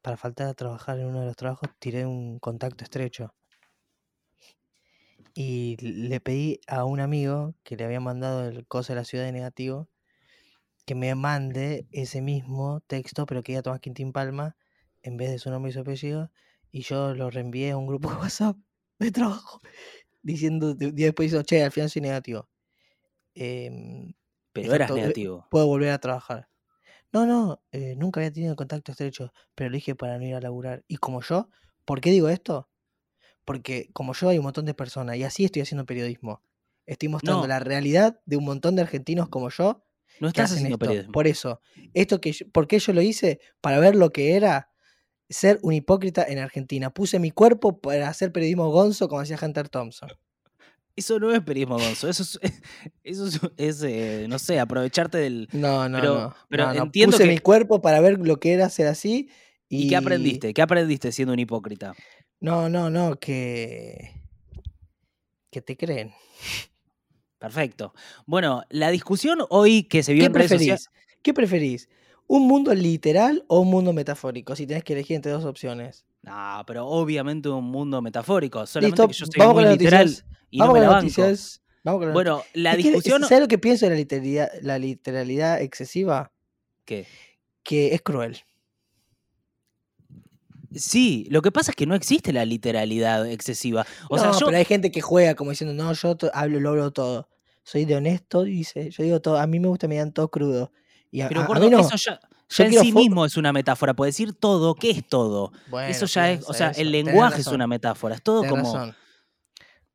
para 0.02 0.16
faltar 0.16 0.48
a 0.48 0.54
trabajar 0.54 0.98
en 0.98 1.06
uno 1.06 1.20
de 1.20 1.26
los 1.26 1.36
trabajos, 1.36 1.70
tiré 1.78 2.06
un 2.06 2.38
contacto 2.38 2.84
estrecho. 2.84 3.34
Y 5.34 5.76
le 5.80 6.20
pedí 6.20 6.60
a 6.66 6.84
un 6.84 7.00
amigo 7.00 7.54
que 7.62 7.76
le 7.76 7.84
había 7.84 8.00
mandado 8.00 8.46
el 8.48 8.66
coso 8.66 8.92
de 8.92 8.98
la 8.98 9.04
ciudad 9.04 9.24
de 9.24 9.32
negativo 9.32 9.88
que 10.86 10.96
me 10.96 11.14
mande 11.14 11.86
ese 11.92 12.20
mismo 12.20 12.80
texto, 12.80 13.26
pero 13.26 13.42
que 13.44 13.52
iba 13.52 13.60
a 13.60 13.62
Tomás 13.62 13.80
Quintín 13.80 14.12
Palma 14.12 14.56
en 15.02 15.16
vez 15.16 15.30
de 15.30 15.38
su 15.38 15.50
nombre 15.50 15.70
y 15.70 15.72
su 15.72 15.80
apellido. 15.80 16.32
Y 16.72 16.82
yo 16.82 17.14
lo 17.14 17.30
reenvié 17.30 17.70
a 17.72 17.76
un 17.76 17.86
grupo 17.86 18.10
de 18.10 18.16
WhatsApp 18.16 18.56
de 18.98 19.12
trabajo 19.12 19.60
diciendo, 20.22 20.76
y 20.80 20.90
después 20.92 21.28
hizo, 21.32 21.44
che, 21.44 21.62
al 21.62 21.72
final 21.72 21.90
soy 21.90 22.02
negativo. 22.02 22.48
Em, 23.34 24.14
Pero 24.52 24.74
eras 24.74 24.90
eh, 24.90 24.94
negativo. 24.94 25.46
puedo 25.50 25.68
volver 25.68 25.90
a 25.92 26.00
trabajar. 26.00 26.49
No, 27.12 27.26
no, 27.26 27.62
eh, 27.72 27.94
nunca 27.96 28.20
había 28.20 28.32
tenido 28.32 28.54
contacto 28.56 28.92
estrecho, 28.92 29.32
pero 29.54 29.70
lo 29.70 29.74
dije 29.74 29.94
para 29.94 30.16
no 30.18 30.24
ir 30.24 30.34
a 30.34 30.40
laburar. 30.40 30.84
Y 30.86 30.96
como 30.98 31.20
yo, 31.22 31.48
¿por 31.84 32.00
qué 32.00 32.10
digo 32.10 32.28
esto? 32.28 32.68
Porque 33.44 33.90
como 33.92 34.12
yo 34.14 34.28
hay 34.28 34.38
un 34.38 34.44
montón 34.44 34.64
de 34.64 34.74
personas 34.74 35.16
y 35.16 35.24
así 35.24 35.44
estoy 35.44 35.62
haciendo 35.62 35.86
periodismo. 35.86 36.42
Estoy 36.86 37.08
mostrando 37.08 37.42
No. 37.42 37.48
la 37.48 37.58
realidad 37.60 38.20
de 38.26 38.36
un 38.36 38.44
montón 38.44 38.76
de 38.76 38.82
argentinos 38.82 39.28
como 39.28 39.50
yo 39.50 39.84
No 40.20 40.28
estás 40.28 40.52
haciendo 40.52 40.74
esto. 40.74 40.78
periodismo. 40.78 41.12
Por 41.12 41.26
eso, 41.26 41.60
esto 41.94 42.20
que 42.20 42.32
yo- 42.32 42.48
¿por 42.50 42.66
qué 42.68 42.78
yo 42.78 42.92
lo 42.92 43.02
hice? 43.02 43.40
Para 43.60 43.78
ver 43.80 43.96
lo 43.96 44.10
que 44.10 44.34
era 44.36 44.70
ser 45.28 45.58
un 45.62 45.72
hipócrita 45.72 46.24
en 46.24 46.38
Argentina. 46.38 46.90
Puse 46.90 47.18
mi 47.18 47.30
cuerpo 47.30 47.80
para 47.80 48.08
hacer 48.08 48.32
periodismo 48.32 48.68
gonzo 48.70 49.08
como 49.08 49.20
hacía 49.20 49.38
Hunter 49.40 49.68
Thompson. 49.68 50.10
Eso 51.00 51.18
no 51.18 51.32
es 51.32 51.40
periodismo 51.40 51.78
gonzo, 51.78 52.08
eso 52.10 52.22
es, 52.22 52.38
eso 53.04 53.26
es, 53.26 53.40
es, 53.56 53.82
eh, 53.82 54.26
no 54.28 54.38
sé, 54.38 54.60
aprovecharte 54.60 55.16
del... 55.18 55.48
No, 55.52 55.88
no, 55.88 55.98
Pero- 55.98 56.14
no. 56.20 56.34
pero 56.48 56.66
no, 56.66 56.74
no. 56.74 56.82
entiendo 56.84 57.12
Puse 57.16 57.24
que- 57.24 57.30
mi 57.30 57.38
cuerpo 57.38 57.80
para 57.80 58.00
ver 58.00 58.18
lo 58.18 58.38
que 58.38 58.52
era 58.52 58.68
ser 58.68 58.86
así. 58.86 59.30
Y, 59.68 59.84
¿Y 59.84 59.88
qué 59.88 59.96
aprendiste? 59.96 60.52
¿Qué 60.52 60.60
aprendiste 60.62 61.10
siendo 61.12 61.32
un 61.32 61.38
hipócrita? 61.38 61.94
No, 62.40 62.68
no, 62.68 62.90
no, 62.90 63.16
que. 63.18 64.10
que 65.50 65.62
te 65.62 65.76
creen. 65.76 66.12
Perfecto. 67.38 67.94
Bueno, 68.26 68.62
la 68.68 68.90
discusión 68.90 69.38
hoy 69.48 69.84
que 69.84 70.02
se 70.02 70.12
vio 70.12 70.22
¿Qué 70.22 70.26
en 70.26 70.34
redes 70.34 70.48
preferís? 70.50 70.72
sociales... 70.82 70.90
¿Qué 71.22 71.32
preferís? 71.34 71.88
¿Un 72.26 72.46
mundo 72.46 72.74
literal 72.74 73.44
o 73.48 73.60
un 73.60 73.68
mundo 73.68 73.92
metafórico? 73.92 74.54
Si 74.54 74.66
tenés 74.66 74.84
que 74.84 74.92
elegir 74.92 75.16
entre 75.16 75.32
dos 75.32 75.44
opciones. 75.44 76.04
No, 76.22 76.62
pero 76.66 76.86
obviamente 76.86 77.48
un 77.48 77.64
mundo 77.64 78.02
metafórico. 78.02 78.66
Solamente 78.66 79.02
Listo, 79.02 79.08
que 79.08 79.14
yo 79.14 79.26
soy 79.26 79.38
vamos 79.38 79.54
muy 79.54 79.62
con 79.62 79.70
las 79.70 79.78
literal 79.78 80.04
noticias. 80.06 80.26
y 80.50 80.58
no 80.58 80.64
Vamos 80.64 80.74
me 80.74 80.78
con 80.80 80.82
la 80.82 80.92
las 80.94 81.02
banco. 81.04 81.20
noticias. 81.22 81.62
Vamos 81.82 81.98
con 82.00 82.06
las 82.08 82.14
Bueno, 82.14 82.42
la 82.52 82.70
Es 82.72 82.76
que, 82.76 82.82
discusión... 82.82 83.22
¿Sabes 83.22 83.40
lo 83.40 83.48
que 83.48 83.58
pienso 83.58 83.86
de 83.86 83.90
la 83.90 83.96
literalidad, 83.96 84.50
la 84.62 84.78
literalidad 84.78 85.60
excesiva? 85.62 86.30
¿Qué? 86.84 87.06
Que 87.62 87.94
es 87.94 88.02
cruel. 88.02 88.36
Sí, 90.72 91.26
lo 91.30 91.42
que 91.42 91.50
pasa 91.50 91.72
es 91.72 91.76
que 91.76 91.86
no 91.86 91.94
existe 91.94 92.32
la 92.32 92.44
literalidad 92.44 93.28
excesiva. 93.28 93.86
O 94.08 94.16
no, 94.16 94.22
sea, 94.22 94.32
yo... 94.38 94.46
pero 94.46 94.58
hay 94.58 94.64
gente 94.64 94.90
que 94.92 95.00
juega 95.00 95.34
como 95.34 95.50
diciendo, 95.50 95.74
no, 95.74 95.92
yo 95.92 96.16
to- 96.16 96.30
hablo, 96.32 96.60
lo 96.60 96.70
hablo 96.70 96.92
todo. 96.92 97.28
Soy 97.64 97.84
de 97.86 97.96
honesto, 97.96 98.44
dice. 98.44 98.90
Yo 98.90 99.02
digo 99.02 99.20
todo. 99.20 99.38
A 99.38 99.46
mí 99.46 99.58
me 99.58 99.68
gusta 99.68 99.88
me 99.88 99.94
digan 99.94 100.12
todo 100.12 100.30
crudo. 100.30 100.70
Y 101.10 101.22
a, 101.22 101.28
Pero 101.28 101.40
a- 101.40 101.44
a 101.44 101.46
gordo, 101.48 101.64
mí 101.64 101.70
no. 101.70 101.80
eso 101.80 101.96
ya, 101.96 102.20
Yo 102.50 102.64
ya 102.64 102.80
en 102.80 102.84
sí 102.84 102.92
mismo 102.92 103.24
es 103.24 103.36
una 103.36 103.52
metáfora. 103.52 103.94
Puede 103.94 104.08
decir 104.10 104.32
todo, 104.32 104.74
¿qué 104.74 104.90
es 104.90 105.08
todo? 105.08 105.52
Bueno, 105.68 105.88
eso 105.88 106.06
ya 106.06 106.30
es, 106.32 106.48
o 106.48 106.52
sea, 106.52 106.70
eso, 106.70 106.80
el 106.80 106.90
tenés 106.92 107.04
lenguaje 107.06 107.40
es 107.40 107.46
razón. 107.46 107.54
una 107.54 107.66
metáfora. 107.66 108.14
Es 108.16 108.22
todo 108.22 108.42
Tenés 108.42 108.56
como... 108.62 108.74
razón. 108.74 108.96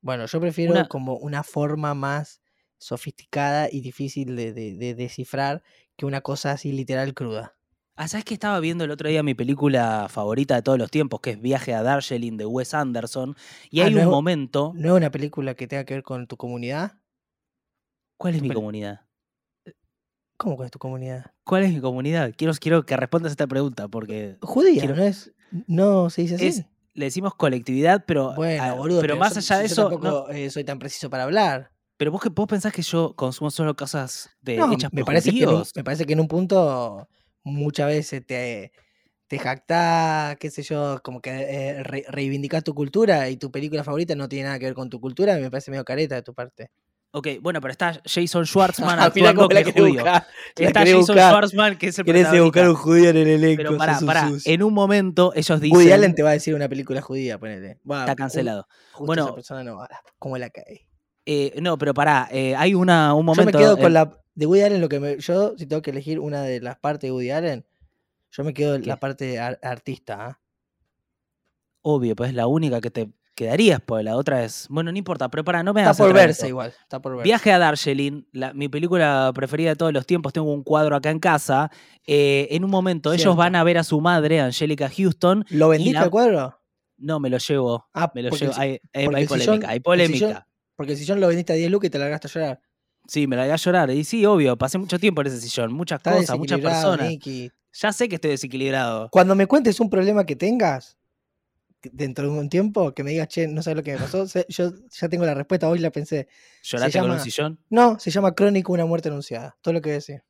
Bueno, 0.01 0.25
yo 0.25 0.39
prefiero 0.39 0.71
Una- 0.73 0.87
como 0.87 1.15
una 1.17 1.43
forma 1.43 1.93
más 1.93 2.41
sofisticada 2.77 3.67
y 3.71 3.81
difícil 3.81 4.35
de, 4.35 4.53
de- 4.53 4.75
de 4.75 4.95
descifrar 4.95 5.63
que 5.97 6.05
una 6.05 6.21
cosa 6.21 6.51
así 6.51 6.71
literal 6.71 7.13
cruda. 7.13 7.57
Ah, 7.97 8.07
¿sabes 8.09 8.25
que 8.25 8.33
estaba 8.33 8.59
viendo 8.59 8.83
el 8.83 8.91
otro 8.91 9.07
día 9.09 9.23
mi 9.23 9.33
película 9.35 10.07
favorita 10.09 10.55
de 10.55 10.61
todos 10.61 10.77
los 10.77 10.91
tiempos, 10.91 11.21
que 11.21 11.31
es 11.31 11.41
Viaje 11.41 11.73
a 11.73 11.81
Darjeeling 11.81 12.35
de 12.37 12.45
Wes 12.45 12.73
Anderson? 12.73 13.35
Y 13.71 13.79
Ah, 13.81 13.85
hay 13.85 13.91
¿no 13.93 13.97
un 14.01 14.03
es- 14.03 14.09
momento. 14.09 14.73
¿No 14.75 14.89
es 14.89 14.93
una 14.97 15.11
película 15.11 15.55
que 15.55 15.67
tenga 15.67 15.85
que 15.85 15.93
ver 15.95 16.03
con 16.03 16.27
tu 16.27 16.35
comunidad? 16.37 16.99
¿Cuál 18.17 18.35
es 18.35 18.41
mi 18.41 18.49
comunidad? 18.51 19.04
¿Cómo 20.45 20.57
con 20.57 20.69
tu 20.69 20.77
comunidad? 20.77 21.25
¿Cuál 21.43 21.63
es 21.63 21.73
mi 21.73 21.81
comunidad? 21.81 22.31
Quiero, 22.37 22.53
quiero 22.53 22.85
que 22.85 22.95
respondas 22.95 23.31
esta 23.31 23.47
pregunta, 23.47 23.87
porque 23.87 24.37
Judía, 24.43 24.79
Quiero- 24.81 24.95
¿no 24.95 25.01
es? 25.01 25.33
No 25.65 26.11
se 26.11 26.21
dice 26.21 26.35
así. 26.35 26.45
es, 26.45 26.65
le 26.93 27.05
decimos 27.05 27.33
colectividad, 27.33 28.03
pero, 28.05 28.31
bueno, 28.35 28.61
ah, 28.63 28.73
boludo. 28.73 29.01
pero 29.01 29.15
más 29.17 29.33
yo- 29.33 29.39
allá 29.39 29.57
de 29.57 29.67
yo 29.69 29.73
eso. 29.73 29.83
no- 29.85 29.89
tampoco 29.89 30.29
eh, 30.29 30.51
soy 30.51 30.63
tan 30.63 30.77
preciso 30.77 31.09
para 31.09 31.23
hablar. 31.23 31.71
pero 31.97 32.11
vos, 32.11 32.21
vos 32.31 32.47
pensás 32.47 32.71
que 32.73 32.83
yo 32.83 33.15
consumo 33.15 33.49
solo 33.49 33.75
cosas 33.75 34.29
de, 34.39 34.57
No, 34.57 34.71
hechas 34.71 34.93
me 34.93 34.99
por 35.01 35.07
parece, 35.07 35.31
que 35.33 35.41
en 35.41 35.49
un, 35.49 35.55
judíos? 35.55 35.71
me 35.75 35.83
parece 35.83 36.05
que 36.05 36.13
en 36.13 36.19
un 36.19 36.27
punto 36.27 37.09
muchas 37.43 37.87
veces 37.87 38.23
te, 38.23 38.71
te 39.25 39.39
jactás, 39.39 40.37
qué 40.37 40.51
sé 40.51 40.61
yo, 40.61 41.01
como 41.03 41.21
que 41.21 41.31
eh, 41.31 41.81
re- 41.83 42.05
reivindicás 42.07 42.63
tu 42.63 42.75
cultura 42.75 43.31
y 43.31 43.37
tu 43.37 43.49
película 43.49 43.83
favorita 43.83 44.13
no 44.13 44.29
tiene 44.29 44.43
nada 44.45 44.59
que 44.59 44.65
ver 44.65 44.75
con 44.75 44.91
tu 44.91 44.99
cultura, 45.01 45.37
me 45.37 45.49
parece 45.49 45.71
medio 45.71 45.83
careta 45.85 46.13
de 46.13 46.21
tu 46.21 46.35
parte. 46.35 46.69
Ok, 47.17 47.27
bueno, 47.41 47.61
pero 47.61 47.71
está 47.71 48.01
Jason 48.03 48.45
Schwartzman 48.45 48.99
actuando 48.99 49.47
querés 49.47 49.73
judío. 49.73 50.03
Está 50.57 50.81
Jason 50.81 50.97
buscar. 50.99 51.29
Schwartzman, 51.31 51.77
que 51.77 51.87
es 51.87 51.99
el 51.99 52.03
Querés 52.03 52.41
buscar 52.41 52.67
un 52.69 52.75
judío 52.75 53.09
en 53.11 53.15
el 53.15 53.27
elenco. 53.29 53.57
Pero 53.63 53.77
pará, 53.77 53.97
pará. 54.05 54.29
En 54.43 54.61
un 54.63 54.73
momento 54.73 55.31
ellos 55.33 55.61
dicen. 55.61 55.77
Woody 55.77 55.91
Allen 55.93 56.13
te 56.13 56.23
va 56.23 56.31
a 56.31 56.33
decir 56.33 56.53
una 56.53 56.67
película 56.67 57.01
judía, 57.01 57.37
ponele. 57.39 57.79
Va, 57.89 58.01
Está 58.01 58.15
cancelado. 58.17 58.67
Bueno. 58.99 59.23
esa 59.27 59.35
persona 59.35 59.63
no 59.63 59.77
va. 59.77 59.87
¿Cómo 60.19 60.37
la 60.37 60.49
cae? 60.49 60.89
Eh, 61.25 61.53
no, 61.61 61.77
pero 61.77 61.93
pará, 61.93 62.27
eh, 62.31 62.53
hay 62.55 62.73
una, 62.73 63.13
un 63.13 63.21
Yo 63.25 63.31
me 63.31 63.37
momento. 63.37 63.59
quedo 63.59 63.77
con 63.77 63.93
la. 63.93 64.11
De 64.33 64.45
Woody 64.45 64.61
Allen, 64.63 64.81
lo 64.81 64.89
que 64.89 64.99
me. 64.99 65.17
Yo, 65.19 65.53
si 65.57 65.65
tengo 65.67 65.81
que 65.81 65.91
elegir 65.91 66.19
una 66.19 66.41
de 66.41 66.59
las 66.59 66.77
partes 66.77 67.07
de 67.07 67.11
Woody 67.13 67.31
Allen, 67.31 67.65
yo 68.31 68.43
me 68.43 68.53
quedo 68.53 68.75
en 68.75 68.85
la 68.85 68.99
parte 68.99 69.39
ar- 69.39 69.57
artista. 69.63 70.25
¿ah? 70.25 70.39
Obvio, 71.81 72.13
pues 72.15 72.31
es 72.31 72.35
la 72.35 72.47
única 72.47 72.81
que 72.81 72.91
te 72.91 73.09
quedarías, 73.35 73.79
pues 73.85 74.03
la 74.03 74.15
otra 74.15 74.43
es. 74.43 74.65
Bueno, 74.69 74.91
no 74.91 74.97
importa, 74.97 75.29
pero 75.29 75.43
pará, 75.43 75.61
no 75.61 75.73
me 75.73 75.81
Está 75.81 75.93
por 75.93 76.13
verse 76.13 76.31
esto. 76.31 76.47
igual. 76.47 76.73
Está 76.81 76.99
por 77.01 77.11
verse. 77.17 77.25
Viaje 77.25 77.51
a 77.51 77.59
Darjeeling, 77.59 78.23
la- 78.31 78.53
mi 78.53 78.69
película 78.69 79.31
preferida 79.35 79.69
de 79.69 79.75
todos 79.75 79.93
los 79.93 80.05
tiempos, 80.05 80.33
tengo 80.33 80.51
un 80.51 80.63
cuadro 80.63 80.95
acá 80.95 81.09
en 81.11 81.19
casa. 81.19 81.69
eh, 82.07 82.47
en 82.51 82.63
un 82.63 82.69
momento 82.69 83.13
ellos 83.13 83.35
van 83.35 83.55
a 83.55 83.63
ver 83.63 83.77
a 83.79 83.83
su 83.83 83.99
madre, 83.99 84.39
Angélica 84.39 84.89
Houston. 84.95 85.43
¿Lo 85.49 85.69
vendiste 85.69 85.93
la- 85.95 86.01
al 86.03 86.09
cuadro? 86.11 86.59
No, 86.97 87.19
me 87.19 87.29
lo 87.29 87.37
llevo. 87.39 87.85
Ah, 87.93 88.11
Me 88.15 88.21
lo 88.21 88.29
llevo. 88.29 88.45
el, 88.51 88.53
si- 88.53 88.59
Hay, 88.61 88.79
el 88.93 89.27
polémica, 89.27 89.69
hay 89.69 89.75
el 89.77 89.81
polémica. 89.81 90.27
sillón- 90.27 90.43
porque 90.75 90.91
el 90.93 90.97
sillón 90.97 91.19
lo 91.19 91.27
vendiste 91.27 91.53
a 91.53 91.55
10 91.55 91.69
lucas 91.71 91.87
y 91.87 91.89
te 91.91 91.97
largaste 91.99 92.27
a 92.27 92.31
llorar. 92.31 92.61
Sí, 93.07 93.27
me 93.27 93.35
la 93.35 93.43
a 93.51 93.55
llorar. 93.55 93.89
Y 93.91 94.03
sí, 94.03 94.25
obvio, 94.25 94.57
pasé 94.57 94.77
mucho 94.77 94.97
tiempo 94.99 95.21
en 95.21 95.27
ese 95.27 95.39
sillón, 95.41 95.73
muchas 95.73 95.97
Está 95.99 96.13
cosas, 96.13 96.37
muchas 96.37 96.59
personas. 96.59 97.07
Nicky. 97.09 97.51
Ya 97.73 97.91
sé 97.91 98.07
que 98.07 98.15
estoy 98.15 98.31
desequilibrado. 98.31 99.09
Cuando 99.11 99.35
me 99.35 99.45
cuentes 99.47 99.79
un 99.79 99.89
problema 99.89 100.25
que 100.25 100.35
tengas 100.35 100.97
dentro 101.93 102.31
de 102.31 102.37
un 102.39 102.49
tiempo, 102.49 102.93
que 102.93 103.03
me 103.03 103.11
digas, 103.11 103.27
che, 103.27 103.47
no 103.47 103.61
sabes 103.61 103.77
lo 103.77 103.83
que 103.83 103.93
me 103.93 103.97
pasó, 103.99 104.25
yo 104.47 104.71
ya 104.91 105.09
tengo 105.09 105.25
la 105.25 105.33
respuesta, 105.33 105.69
hoy 105.69 105.79
la 105.79 105.91
pensé. 105.91 106.27
¿Lloraste 106.63 106.99
con 106.99 107.09
un 107.09 107.15
llama- 107.17 107.23
sillón? 107.23 107.59
No, 107.69 107.99
se 107.99 108.11
llama 108.11 108.33
Crónico, 108.35 108.73
una 108.73 108.85
muerte 108.85 109.09
anunciada. 109.09 109.57
Todo 109.61 109.73
lo 109.73 109.81
que 109.81 109.89
voy 109.89 109.93
a 109.93 109.95
decir. 109.95 110.23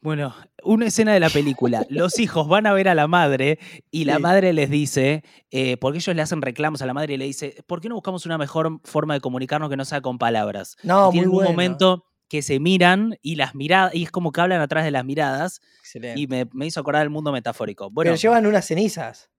Bueno, 0.00 0.34
una 0.62 0.86
escena 0.86 1.14
de 1.14 1.20
la 1.20 1.30
película. 1.30 1.86
Los 1.88 2.18
hijos 2.18 2.46
van 2.46 2.66
a 2.66 2.74
ver 2.74 2.88
a 2.88 2.94
la 2.94 3.06
madre 3.08 3.58
y 3.90 4.04
la 4.04 4.16
Sí. 4.16 4.22
madre 4.22 4.52
les 4.52 4.68
dice, 4.68 5.24
eh, 5.50 5.78
porque 5.78 5.98
ellos 5.98 6.14
le 6.14 6.20
hacen 6.20 6.42
reclamos 6.42 6.82
a 6.82 6.86
la 6.86 6.92
madre 6.92 7.14
y 7.14 7.16
le 7.16 7.24
dice, 7.24 7.56
¿por 7.66 7.80
qué 7.80 7.88
no 7.88 7.94
buscamos 7.94 8.26
una 8.26 8.36
mejor 8.36 8.80
forma 8.84 9.14
de 9.14 9.20
comunicarnos 9.20 9.70
que 9.70 9.76
no 9.78 9.84
sea 9.86 10.02
con 10.02 10.18
palabras? 10.18 10.76
No, 10.82 11.10
Y 11.10 11.18
muy 11.20 11.26
bueno. 11.26 11.48
un 11.48 11.54
momento 11.54 12.04
que 12.28 12.42
se 12.42 12.60
miran 12.60 13.16
y 13.22 13.36
las 13.36 13.54
miradas, 13.54 13.94
y 13.94 14.02
es 14.02 14.10
como 14.10 14.30
que 14.32 14.40
hablan 14.42 14.60
atrás 14.60 14.84
de 14.84 14.90
las 14.90 15.04
miradas 15.06 15.60
Excelente. 15.80 16.20
y 16.20 16.26
me, 16.26 16.46
me 16.52 16.66
hizo 16.66 16.80
acordar 16.80 17.02
el 17.02 17.10
mundo 17.10 17.32
metafórico. 17.32 17.90
Bueno, 17.90 18.10
Pero 18.10 18.20
llevan 18.20 18.44
unas 18.46 18.66
cenizas. 18.66 19.30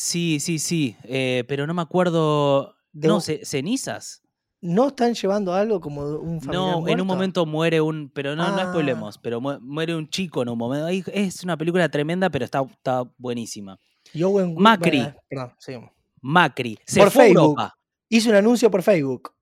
Sí, 0.00 0.38
sí, 0.40 0.58
sí, 0.58 0.96
eh, 1.04 1.44
pero 1.48 1.66
no 1.66 1.74
me 1.74 1.82
acuerdo... 1.82 2.74
De 2.92 3.08
no, 3.08 3.16
un- 3.16 3.20
ce- 3.20 3.44
cenizas. 3.44 4.22
¿No 4.60 4.88
están 4.88 5.14
llevando 5.14 5.52
algo 5.54 5.80
como 5.80 6.02
un 6.02 6.40
familiar 6.40 6.54
No, 6.80 6.88
en 6.88 7.00
un 7.00 7.06
momento 7.06 7.46
muere 7.46 7.80
un, 7.80 8.10
pero 8.12 8.34
no, 8.34 8.48
no 8.48 8.56
Ah. 8.60 8.66
spoilemos, 8.70 9.18
pero 9.18 9.40
mu- 9.40 9.60
muere 9.60 9.94
un 9.94 10.08
chico 10.08 10.42
en 10.42 10.48
un 10.48 10.58
momento. 10.58 10.88
Es 11.12 11.44
una 11.44 11.56
película 11.56 11.88
tremenda, 11.88 12.28
pero 12.30 12.44
está, 12.44 12.62
está 12.62 13.04
buenísima. 13.18 13.78
Owen 14.20 14.54
Macri. 14.56 14.98
bueno, 14.98 15.14
perdón, 15.28 15.52
seguimos. 15.58 15.90
Macri, 16.20 16.76
se 16.86 16.98
Por 17.00 17.10
fue 17.12 17.24
Facebook. 17.26 17.42
Europa. 17.44 17.78
Hizo 18.08 18.30
un 18.30 18.36
anuncio 18.36 18.68
por 18.70 18.82
Facebook. 18.82 19.32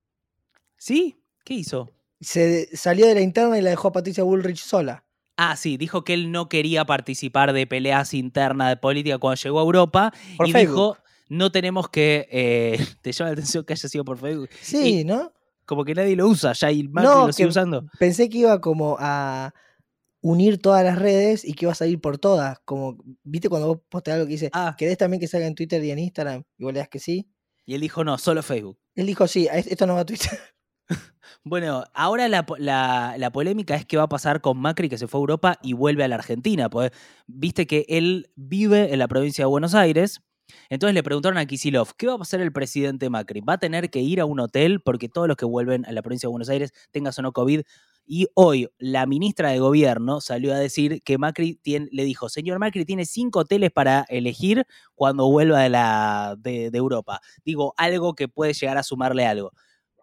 ¿Sí? 0.76 1.16
¿Qué 1.44 1.54
hizo? 1.54 1.88
Se 2.20 2.76
salió 2.76 3.06
de 3.06 3.14
la 3.14 3.20
interna 3.22 3.56
y 3.58 3.62
la 3.62 3.70
dejó 3.70 3.88
a 3.88 3.92
Patricia 3.92 4.24
Bullrich 4.24 4.58
sola. 4.60 5.04
Ah, 5.36 5.56
sí, 5.56 5.76
dijo 5.76 6.02
que 6.04 6.14
él 6.14 6.30
no 6.32 6.48
quería 6.48 6.84
participar 6.86 7.52
de 7.52 7.66
peleas 7.66 8.14
internas 8.14 8.70
de 8.70 8.76
política 8.76 9.18
cuando 9.18 9.40
llegó 9.40 9.58
a 9.60 9.62
Europa 9.62 10.12
Por 10.36 10.48
y 10.48 10.52
Facebook. 10.52 10.72
dijo, 10.74 10.98
no 11.28 11.52
tenemos 11.52 11.88
que... 11.90 12.26
eh, 12.30 12.78
¿Te 13.02 13.12
llama 13.12 13.30
la 13.30 13.32
atención 13.34 13.64
que 13.64 13.74
haya 13.74 13.88
sido 13.88 14.04
por 14.04 14.18
Facebook? 14.18 14.48
Sí, 14.62 15.04
¿no? 15.04 15.32
Como 15.66 15.84
que 15.84 15.94
nadie 15.94 16.16
lo 16.16 16.28
usa, 16.28 16.52
ya 16.52 16.70
y 16.70 16.84
Macri 16.88 17.08
No, 17.10 17.26
lo 17.26 17.32
sigue 17.32 17.48
usando. 17.48 17.84
Pensé 17.98 18.28
que 18.28 18.38
iba 18.38 18.60
como 18.60 18.96
a 19.00 19.52
unir 20.20 20.60
todas 20.60 20.82
las 20.84 20.98
redes 20.98 21.44
y 21.44 21.54
que 21.54 21.64
iba 21.66 21.72
a 21.72 21.74
salir 21.76 22.00
por 22.00 22.18
todas. 22.18 22.58
Como, 22.64 22.96
¿viste 23.24 23.48
cuando 23.48 23.68
vos 23.68 23.78
posteas 23.88 24.14
algo 24.16 24.26
que 24.26 24.32
dice, 24.32 24.50
Ah, 24.52 24.74
¿querés 24.78 24.96
también 24.96 25.20
que 25.20 25.26
salga 25.28 25.46
en 25.46 25.54
Twitter 25.54 25.82
y 25.84 25.90
en 25.90 25.98
Instagram? 25.98 26.44
Y 26.56 26.64
vos 26.64 26.72
le 26.72 26.78
das 26.78 26.88
que 26.88 26.98
sí. 27.00 27.28
y 27.64 27.74
él 27.74 27.80
dijo, 27.80 28.04
no, 28.04 28.16
solo 28.16 28.42
Facebook. 28.42 28.78
Él 28.94 29.06
dijo, 29.06 29.26
sí, 29.28 29.48
esto 29.52 29.86
no 29.86 29.94
va 29.94 30.00
a 30.00 30.06
Twitter. 30.06 30.30
Bueno, 31.44 31.84
ahora 31.94 32.28
la, 32.28 32.44
la- 32.58 33.30
polémica 33.32 33.74
es 33.76 33.86
qué 33.86 33.96
va 33.96 34.04
a 34.04 34.08
pasar 34.08 34.40
con 34.40 34.58
Macri 34.58 34.88
que 34.88 34.98
se 34.98 35.06
fue 35.06 35.18
a 35.18 35.22
Europa 35.22 35.58
y 35.62 35.72
vuelve 35.74 36.04
a 36.04 36.08
la 36.08 36.16
Argentina. 36.16 36.68
Pues, 36.70 36.90
viste 37.26 37.66
que 37.66 37.84
él 37.88 38.30
vive 38.36 38.92
en 38.92 38.98
la 38.98 39.08
provincia 39.08 39.42
de 39.44 39.48
Buenos 39.48 39.74
Aires. 39.74 40.20
Entonces 40.70 40.94
le 40.94 41.02
preguntaron 41.02 41.38
a 41.38 41.46
Kisilov, 41.46 41.94
¿qué 41.96 42.06
va 42.06 42.14
a 42.14 42.18
pasar 42.18 42.40
el 42.40 42.52
presidente 42.52 43.10
Macri? 43.10 43.40
¿Va 43.40 43.54
a 43.54 43.58
tener 43.58 43.90
que 43.90 44.00
ir 44.00 44.20
a 44.20 44.24
un 44.26 44.38
hotel 44.40 44.80
porque 44.80 45.08
todos 45.08 45.26
los 45.26 45.36
que 45.36 45.44
vuelven 45.44 45.84
a 45.86 45.92
la 45.92 46.02
provincia 46.02 46.28
de 46.28 46.30
Buenos 46.30 46.48
Aires 46.48 46.72
tengas 46.92 47.18
o 47.18 47.22
no 47.22 47.32
COVID? 47.32 47.62
Y 48.08 48.28
hoy 48.34 48.68
la 48.78 49.04
ministra 49.06 49.50
de 49.50 49.58
Gobierno 49.58 50.20
salió 50.20 50.54
a 50.54 50.58
decir 50.58 51.02
que 51.02 51.18
Macri 51.18 51.58
le 51.64 52.04
dijo, 52.04 52.28
señor 52.28 52.60
Macri 52.60 52.84
tiene 52.84 53.04
cinco 53.04 53.40
hoteles 53.40 53.72
para 53.72 54.04
elegir 54.08 54.64
cuando 54.94 55.28
vuelva 55.28 55.60
de, 55.62 55.68
la, 55.70 56.36
de 56.38 56.70
Europa. 56.72 57.20
Digo, 57.44 57.74
algo 57.76 58.14
que 58.14 58.28
puede 58.28 58.52
llegar 58.54 58.78
a 58.78 58.84
sumarle 58.84 59.26
algo. 59.26 59.52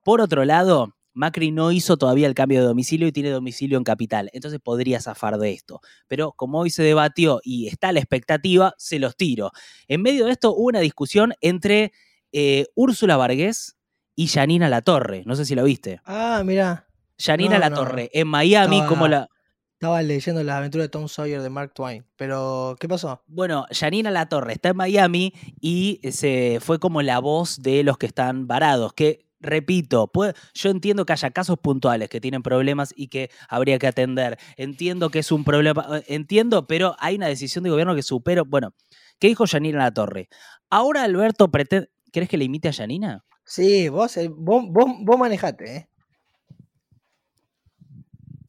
Por 0.03 0.22
otro 0.22 0.45
lado, 0.45 0.95
Macri 1.13 1.51
no 1.51 1.72
hizo 1.72 1.98
todavía 1.98 2.27
el 2.27 2.33
cambio 2.33 2.60
de 2.60 2.65
domicilio 2.65 3.07
y 3.07 3.12
tiene 3.12 3.29
domicilio 3.29 3.77
en 3.77 3.83
capital, 3.83 4.29
entonces 4.33 4.60
podría 4.60 5.00
zafar 5.00 5.38
de 5.38 5.51
esto. 5.51 5.81
Pero 6.07 6.33
como 6.33 6.60
hoy 6.60 6.69
se 6.69 6.83
debatió 6.83 7.39
y 7.43 7.67
está 7.67 7.91
la 7.91 8.00
expectativa, 8.00 8.74
se 8.77 9.00
los 9.00 9.15
tiro. 9.15 9.51
En 9.88 10.01
medio 10.01 10.25
de 10.25 10.31
esto 10.31 10.53
hubo 10.53 10.67
una 10.67 10.79
discusión 10.79 11.33
entre 11.41 11.93
eh, 12.31 12.65
Úrsula 12.75 13.15
Vargés 13.15 13.77
y 14.15 14.27
Janina 14.27 14.69
Latorre. 14.69 15.24
No 15.25 15.36
sé 15.36 15.45
si 15.45 15.55
lo 15.55 15.63
viste. 15.63 16.01
Ah, 16.05 16.41
mirá. 16.43 16.88
Janina 17.17 17.60
No, 17.60 17.69
no. 17.69 17.69
Latorre 17.69 18.10
en 18.13 18.27
Miami, 18.27 18.81
como 18.88 19.07
la. 19.07 19.29
Estaba 19.74 20.01
leyendo 20.01 20.41
las 20.43 20.55
aventuras 20.57 20.86
de 20.86 20.89
Tom 20.89 21.10
Sawyer 21.10 21.41
de 21.41 21.50
Mark 21.50 21.74
Twain. 21.74 22.05
Pero, 22.15 22.77
¿qué 22.79 22.88
pasó? 22.88 23.22
Bueno, 23.27 23.65
Janina 23.69 24.12
Latorre 24.12 24.53
está 24.53 24.69
en 24.69 24.77
Miami 24.77 25.33
y 25.60 26.00
se 26.12 26.60
fue 26.62 26.79
como 26.79 27.01
la 27.01 27.19
voz 27.19 27.62
de 27.62 27.83
los 27.83 27.98
que 27.98 28.05
están 28.05 28.48
varados. 28.48 28.93
Que, 28.93 29.25
repito, 29.43 30.07
puede- 30.07 30.33
yo 30.55 30.69
entiendo 30.71 31.05
que 31.05 31.13
haya 31.13 31.29
casos 31.31 31.57
puntuales 31.59 32.09
que 32.09 32.19
tienen 32.19 32.41
problemas 32.41 32.93
y 32.95 33.07
que 33.09 33.29
habría 33.47 33.77
que 33.77 33.88
atender. 33.88 34.39
Entiendo 34.57 35.09
que 35.09 35.19
es 35.19 35.31
un 35.31 35.43
problema, 35.43 35.85
eh, 36.00 36.03
entiendo, 36.07 36.65
pero 36.65 36.95
hay 37.00 37.15
una 37.17 37.27
decisión 37.27 37.63
de 37.63 37.69
gobierno 37.69 37.93
que 37.93 38.01
supero. 38.03 38.45
Bueno, 38.45 38.73
¿qué 39.19 39.27
dijo 39.27 39.45
Janina 39.45 39.77
Latorre? 39.79 40.29
Ahora 40.69 41.03
Alberto 41.03 41.51
pretende. 41.51 41.89
¿Querés 42.12 42.29
que 42.29 42.38
le 42.38 42.45
imite 42.45 42.69
a 42.69 42.73
Janina? 42.73 43.23
Sí, 43.43 43.89
vos, 43.89 44.15
eh, 44.17 44.29
vos, 44.31 44.63
vos, 44.69 44.85
vos 45.01 45.17
manejate, 45.17 45.75
¿eh? 45.77 45.89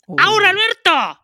Uy, 0.06 0.16
Alberto! 0.22 1.20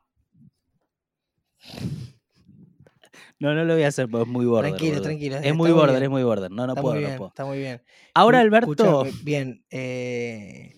No, 3.40 3.54
no 3.54 3.64
lo 3.64 3.75
voy 3.75 3.82
a 3.82 3.88
hacer 3.88 4.09
porque 4.09 4.25
es 4.25 4.28
muy 4.28 4.47
border. 4.47 4.70
Tranquilo, 4.75 5.02
tranquilo, 5.02 5.37
Es 5.38 5.54
muy 5.54 5.73
border, 5.73 5.92
bien. 5.94 6.02
es 6.04 6.11
muy 6.11 6.23
border. 6.23 6.50
No, 6.50 6.66
no 6.66 6.73
está 6.75 6.82
puedo, 6.82 6.94
muy 6.94 7.02
no 7.02 7.09
bien, 7.09 7.18
puedo. 7.18 7.28
está 7.30 7.44
muy 7.47 7.59
bien. 7.59 7.82
Ahora 8.14 8.40
Alberto. 8.40 8.73
escuchame, 8.73 9.12
bien, 9.25 9.64
eh, 9.70 10.76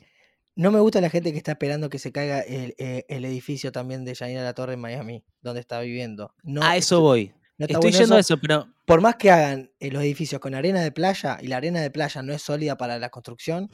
no 0.54 0.70
me 0.70 0.80
gusta 0.80 1.00
la 1.00 1.10
gente 1.10 1.32
que 1.32 1.38
está 1.38 1.52
esperando 1.52 1.88
que 1.90 1.98
se 1.98 2.12
caiga 2.12 2.40
el, 2.40 2.74
eh, 2.78 3.04
el 3.08 3.24
edificio 3.24 3.72
también 3.72 4.04
de 4.04 4.14
Janina 4.14 4.42
La 4.42 4.54
Torre 4.54 4.74
en 4.74 4.80
Miami, 4.80 5.24
donde 5.40 5.60
está 5.60 5.80
viviendo. 5.80 6.34
No, 6.44 6.62
a 6.62 6.76
eso 6.76 7.00
voy. 7.00 7.32
no 7.58 7.66
Estoy 7.66 7.80
bueno 7.80 7.98
yendo 7.98 8.14
a 8.16 8.20
eso. 8.20 8.34
eso, 8.34 8.40
pero 8.40 8.68
Por 8.86 9.00
más 9.00 9.16
que 9.16 9.30
hagan 9.30 9.70
eh, 9.80 9.90
los 9.90 10.02
edificios 10.02 10.40
con 10.40 10.54
arena 10.54 10.80
de 10.82 10.92
playa 10.92 11.38
y 11.40 11.46
la 11.48 11.56
arena 11.56 11.80
de 11.80 11.90
playa 11.90 12.22
no 12.22 12.32
es 12.32 12.42
sólida 12.42 12.76
para 12.76 12.98
la 12.98 13.08
construcción, 13.08 13.70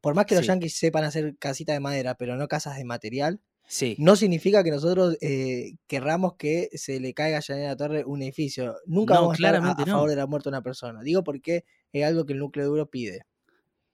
por 0.00 0.14
más 0.14 0.26
que 0.26 0.34
los 0.36 0.42
Sí. 0.44 0.48
yanquis 0.48 0.78
sepan 0.78 1.02
hacer 1.04 1.36
casitas 1.38 1.74
de 1.74 1.80
madera, 1.80 2.14
pero 2.14 2.36
no 2.36 2.46
casas 2.46 2.76
de 2.76 2.84
material, 2.84 3.40
sí. 3.68 3.96
no 3.98 4.16
significa 4.16 4.64
que 4.64 4.70
nosotros 4.70 5.16
eh, 5.20 5.74
querramos 5.86 6.34
que 6.36 6.68
se 6.74 7.00
le 7.00 7.14
caiga 7.14 7.38
a 7.38 7.42
Janina 7.42 7.68
La 7.68 7.76
Torre 7.76 8.04
un 8.04 8.22
edificio. 8.22 8.76
Nunca 8.86 9.14
No, 9.14 9.20
vamos 9.20 9.32
a 9.32 9.36
estar 9.36 9.54
a, 9.54 9.58
claramente 9.60 9.82
a 9.82 9.86
no. 9.86 9.92
favor 9.92 10.10
de 10.10 10.16
la 10.16 10.26
muerte 10.26 10.48
de 10.50 10.54
una 10.56 10.62
persona. 10.62 11.02
Digo 11.02 11.22
porque 11.24 11.64
es 11.92 12.04
algo 12.04 12.26
que 12.26 12.32
el 12.34 12.40
núcleo 12.40 12.66
duro 12.66 12.90
pide. 12.90 13.22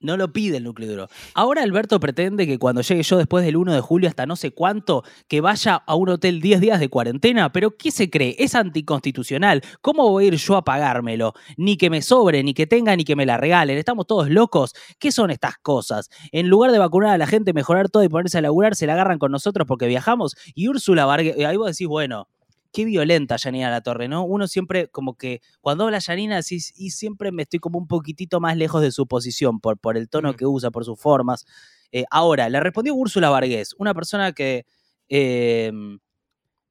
No 0.01 0.17
lo 0.19 0.33
pide 0.33 0.59
el 0.59 0.65
núcleo 0.65 0.91
duro. 0.91 1.09
Ahora 1.35 1.63
Alberto 1.63 1.99
pretende 1.99 2.47
que 2.47 2.59
cuando 2.59 2.83
llegue 2.83 3.03
yo 3.03 3.17
después 3.17 3.45
del 3.45 3.57
1 3.57 3.73
de 3.73 3.81
julio 3.81 4.09
hasta 4.09 4.27
no 4.27 4.37
sé 4.37 4.51
cuánto, 4.51 5.03
que 5.29 5.41
vaya 5.41 5.77
a 5.77 5.95
un 5.95 6.11
hotel 6.11 6.41
10 6.41 6.61
días 6.61 6.79
de 6.81 6.91
cuarentena. 6.91 7.51
Pero 7.53 7.77
¿qué 7.77 7.91
se 7.91 8.11
cree? 8.11 8.37
Es 8.39 8.55
anticonstitucional. 8.55 9.63
¿Cómo 9.81 10.11
voy 10.11 10.25
a 10.25 10.29
ir 10.29 10.35
yo 10.35 10.57
a 10.57 10.65
pagármelo? 10.65 11.33
Ni 11.57 11.79
que 11.79 11.89
me 11.89 12.03
sobre, 12.03 12.43
ni 12.43 12.53
que 12.53 12.67
tenga, 12.67 12.95
ni 12.97 13.05
que 13.05 13.17
me 13.17 13.25
la 13.25 13.39
regalen. 13.39 13.79
Estamos 13.79 14.07
todos 14.07 14.29
locos. 14.29 14.75
¿Qué 14.99 15.11
son 15.11 15.31
estas 15.31 15.57
cosas? 15.59 16.11
En 16.33 16.49
lugar 16.49 16.71
de 16.73 16.79
vacunar 16.79 17.11
a 17.11 17.19
la 17.19 17.27
gente, 17.27 17.55
mejorar 17.55 17.89
todo 17.89 18.05
y 18.05 18.09
ponerse 18.09 18.39
a 18.39 18.43
laburar, 18.43 18.77
se 18.77 18.87
la 18.87 18.93
agarran 18.93 19.19
con 19.19 19.33
nosotros 19.33 19.67
porque 19.67 19.87
viajamos. 19.87 20.37
Y 20.55 20.69
Úrsula 20.69 21.07
Vargas, 21.07 21.37
ahí 21.39 21.57
vos 21.57 21.69
decís, 21.69 21.87
bueno, 21.89 22.29
qué 22.75 22.85
violenta 22.85 23.39
Janina 23.39 23.71
La 23.71 23.83
Torre, 23.83 24.09
¿no? 24.09 24.25
Uno 24.25 24.49
siempre, 24.49 24.89
como 24.89 25.17
que, 25.17 25.41
cuando 25.63 25.85
habla 25.85 26.03
Janina, 26.03 26.37
decís, 26.37 26.75
y 26.77 26.91
siempre 26.91 27.33
me 27.33 27.45
estoy 27.45 27.61
como 27.61 27.79
un 27.79 27.87
poquitito 27.89 28.41
más 28.41 28.59
lejos 28.59 28.83
de 28.83 28.93
su 28.93 29.07
posición, 29.07 29.61
por, 29.61 29.79
por 29.79 29.97
el 29.97 30.11
tono 30.11 30.33
Mm. 30.33 30.37
que 30.37 30.47
usa, 30.47 30.73
por 30.73 30.85
sus 30.85 31.01
formas. 31.01 31.47
Eh, 31.93 32.05
ahora, 32.11 32.51
le 32.51 32.61
respondió 32.61 32.95
Úrsula 32.97 33.31
Vargas, 33.31 33.75
una 33.79 33.95
persona 33.95 34.33
que, 34.33 34.67
eh, 35.09 35.73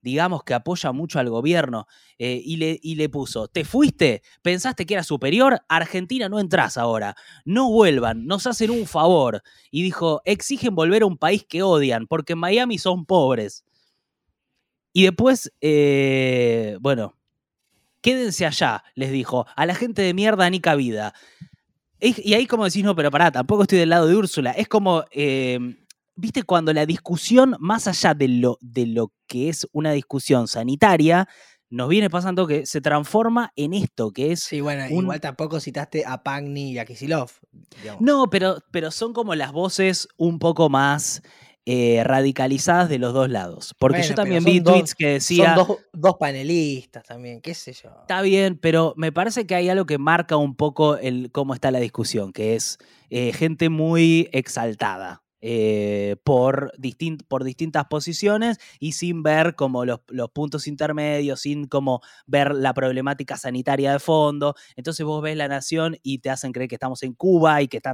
digamos, 0.02 0.44
que 0.44 0.54
apoya 0.54 0.92
mucho 0.92 1.20
al 1.20 1.30
gobierno, 1.30 1.88
eh, 2.20 2.42
y, 2.44 2.58
le, 2.58 2.78
y 2.84 2.96
le 2.96 3.08
puso, 3.08 3.48
¿te 3.48 3.64
fuiste? 3.64 4.22
¿Pensaste 4.42 4.86
que 4.86 4.96
era 4.96 5.04
superior? 5.04 5.62
Argentina 5.70 6.28
no 6.28 6.42
entras 6.42 6.78
ahora. 6.78 7.16
No 7.46 7.70
vuelvan, 7.72 8.26
nos 8.28 8.46
hacen 8.46 8.72
un 8.72 8.86
favor. 8.86 9.42
Y 9.72 9.84
dijo, 9.84 10.22
exigen 10.26 10.76
volver 10.76 11.04
a 11.04 11.06
un 11.06 11.18
país 11.18 11.46
que 11.48 11.64
odian, 11.64 12.08
porque 12.08 12.34
en 12.34 12.40
Miami 12.40 12.78
son 12.78 13.06
pobres. 13.06 13.64
Y 14.94 15.04
después, 15.04 15.52
eh, 15.62 16.78
bueno, 16.80 17.16
quédense 18.02 18.46
allá, 18.46 18.84
les 18.96 19.12
dijo. 19.12 19.46
A 19.56 19.66
la 19.66 19.76
gente 19.76 20.02
de 20.02 20.14
mierda 20.14 20.50
ni 20.50 20.60
cabida. 20.60 21.14
Y 22.00 22.34
ahí 22.34 22.46
como 22.48 22.66
decís, 22.66 22.84
no, 22.84 22.96
pero 22.96 23.10
pará, 23.12 23.32
tampoco 23.32 23.64
estoy 23.64 23.80
del 23.80 23.90
lado 23.90 24.08
de 24.08 24.16
Úrsula. 24.16 24.52
Es 24.52 24.68
como, 24.68 25.04
eh, 25.12 25.58
viste, 26.16 26.44
cuando 26.44 26.74
la 26.74 26.86
discusión, 26.86 27.56
más 27.60 27.88
allá 27.88 28.14
de 28.14 28.28
lo, 28.28 28.58
de 28.62 28.86
lo 28.88 29.14
que 29.26 29.48
es 29.50 29.68
una 29.72 29.94
discusión 29.94 30.48
sanitaria, 30.50 31.28
nos 31.70 31.88
viene 31.90 32.10
pasando 32.10 32.46
que 32.46 32.66
se 32.66 32.82
transforma 32.82 33.52
en 33.56 33.74
esto, 33.74 34.12
que 34.12 34.34
es... 34.34 34.42
Sí, 34.42 34.60
bueno, 34.62 34.84
un- 34.92 35.06
igual 35.06 35.22
tampoco 35.22 35.60
citaste 35.60 36.04
a 36.06 36.22
Pagni 36.22 36.74
y 36.74 36.78
a 36.78 36.86
Kisilov. 36.86 37.32
No, 38.00 38.30
pero, 38.30 38.58
pero 38.70 38.92
son 38.92 39.14
como 39.14 39.34
las 39.34 39.54
voces 39.54 40.08
un 40.18 40.38
poco 40.40 40.70
más 40.70 41.24
eh, 41.66 42.04
radicalizadas 42.04 42.90
de 42.90 43.00
los 43.00 43.14
dos 43.14 43.30
lados. 43.30 43.74
Porque 43.80 44.00
Bueno, 44.00 44.10
yo 44.10 44.16
también 44.16 44.44
vi 44.44 44.60
dos- 44.60 44.74
tweets 44.74 44.96
que 44.96 45.08
decía... 45.08 45.56
Son 45.56 45.68
dos, 45.68 45.78
dos 45.94 46.16
panelistas 46.20 47.04
también, 47.04 47.42
qué 47.42 47.54
sé 47.54 47.74
yo. 47.74 47.90
Está 48.02 48.22
bien, 48.22 48.58
pero 48.58 48.94
me 48.98 49.12
parece 49.12 49.48
que 49.48 49.56
hay 49.56 49.70
algo 49.70 49.86
que 49.86 49.98
marca 49.98 50.36
un 50.38 50.56
poco 50.56 50.98
el 50.98 51.32
cómo 51.32 51.54
está 51.54 51.72
la 51.72 51.80
discusión, 51.80 52.34
que 52.34 52.56
es 52.56 52.78
eh, 53.10 53.34
gente 53.34 53.70
muy 53.70 54.30
exaltada. 54.34 55.23
Eh, 55.46 56.16
por, 56.24 56.72
distin- 56.78 57.22
por 57.28 57.44
distintas 57.44 57.84
posiciones 57.86 58.58
y 58.80 58.94
sin 58.94 59.24
ver 59.24 59.56
como 59.56 59.84
los, 59.84 60.00
los 60.08 60.30
puntos 60.32 60.68
intermedios, 60.68 61.42
sin 61.42 61.68
como 61.68 62.00
ver 62.26 62.56
la 62.56 62.74
problemática 62.74 63.36
sanitaria 63.36 63.92
de 63.92 64.00
fondo. 64.00 64.56
Entonces 64.78 65.06
vos 65.06 65.22
ves 65.22 65.36
la 65.36 65.50
nación 65.50 65.98
y 66.02 66.20
te 66.20 66.30
hacen 66.30 66.54
creer 66.54 66.70
que 66.70 66.76
estamos 66.76 67.04
en 67.04 67.14
Cuba 67.14 67.62
y 67.62 67.68
que, 67.68 67.78
está 67.78 67.94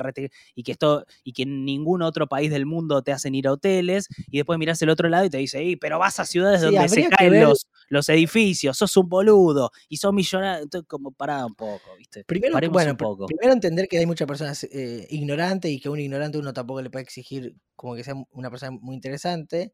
y 0.53 0.61
que, 0.61 0.71
esto, 0.73 1.05
y 1.23 1.33
que 1.33 1.43
en 1.43 1.65
ningún 1.65 2.03
otro 2.03 2.27
país 2.27 2.51
del 2.51 2.67
mundo 2.67 3.01
te 3.01 3.11
hacen 3.11 3.33
ir 3.33 3.47
a 3.47 3.53
hoteles 3.53 4.07
y 4.29 4.37
después 4.37 4.59
mirás 4.59 4.79
el 4.83 4.89
otro 4.91 5.09
lado 5.09 5.25
y 5.25 5.29
te 5.31 5.37
dice, 5.39 5.57
"Ey, 5.59 5.75
pero 5.75 5.97
vas 5.97 6.19
a 6.19 6.25
ciudades 6.25 6.59
Sí, 6.59 6.65
donde 6.67 6.87
se 6.87 7.09
caen 7.09 7.31
ver- 7.31 7.47
los, 7.47 7.65
los 7.89 8.08
edificios, 8.10 8.77
sos 8.77 8.96
un 8.98 9.10
boludo 9.10 9.72
y 9.89 9.98
sos 9.98 10.13
millonario. 10.13 10.63
Entonces, 10.63 10.88
como 10.88 11.12
pará 11.12 11.46
un 11.46 11.55
poco, 11.55 11.96
¿viste? 11.98 12.24
Primero, 12.24 12.53
Paremos 12.53 12.74
bueno, 12.74 12.91
un 12.91 12.98
poco. 12.98 13.25
primero 13.27 13.53
entender 13.53 13.88
que 13.88 13.98
hay 13.98 14.05
muchas 14.05 14.27
personas 14.27 14.63
eh, 14.63 15.05
ignorantes 15.10 15.72
y 15.72 15.79
que 15.79 15.88
a 15.88 15.91
un 15.91 16.00
ignorante 16.00 16.38
uno 16.38 16.53
tampoco 16.53 16.81
le 16.81 16.89
puede 16.89 17.03
exigir 17.03 17.55
como 17.75 17.96
que 17.96 18.03
sea 18.03 18.15
una 18.31 18.50
persona 18.50 18.72
muy 18.79 18.96
interesante. 18.96 19.74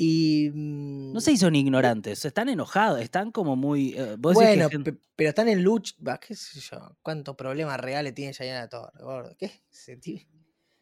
Y. 0.00 0.50
mm, 0.54 1.12
No 1.12 1.20
sé 1.20 1.32
si 1.32 1.38
son 1.38 1.56
ignorantes, 1.56 2.24
están 2.24 2.48
enojados, 2.48 3.00
están 3.00 3.32
como 3.32 3.56
muy. 3.56 3.94
eh, 3.96 4.14
vos 4.18 4.36
decís 4.38 4.68
que 4.68 4.78
Bueno, 4.78 4.98
pero 5.16 5.28
están 5.30 5.48
en 5.48 5.64
lucha. 5.64 5.94
¿Qué 6.24 6.36
sé 6.36 6.60
yo? 6.60 6.96
¿Cuántos 7.02 7.34
problemas 7.34 7.80
reales 7.80 8.14
tiene 8.14 8.32
Yanina 8.32 8.68
Torre, 8.68 9.02
gordo? 9.02 9.34
¿Qué? 9.36 9.50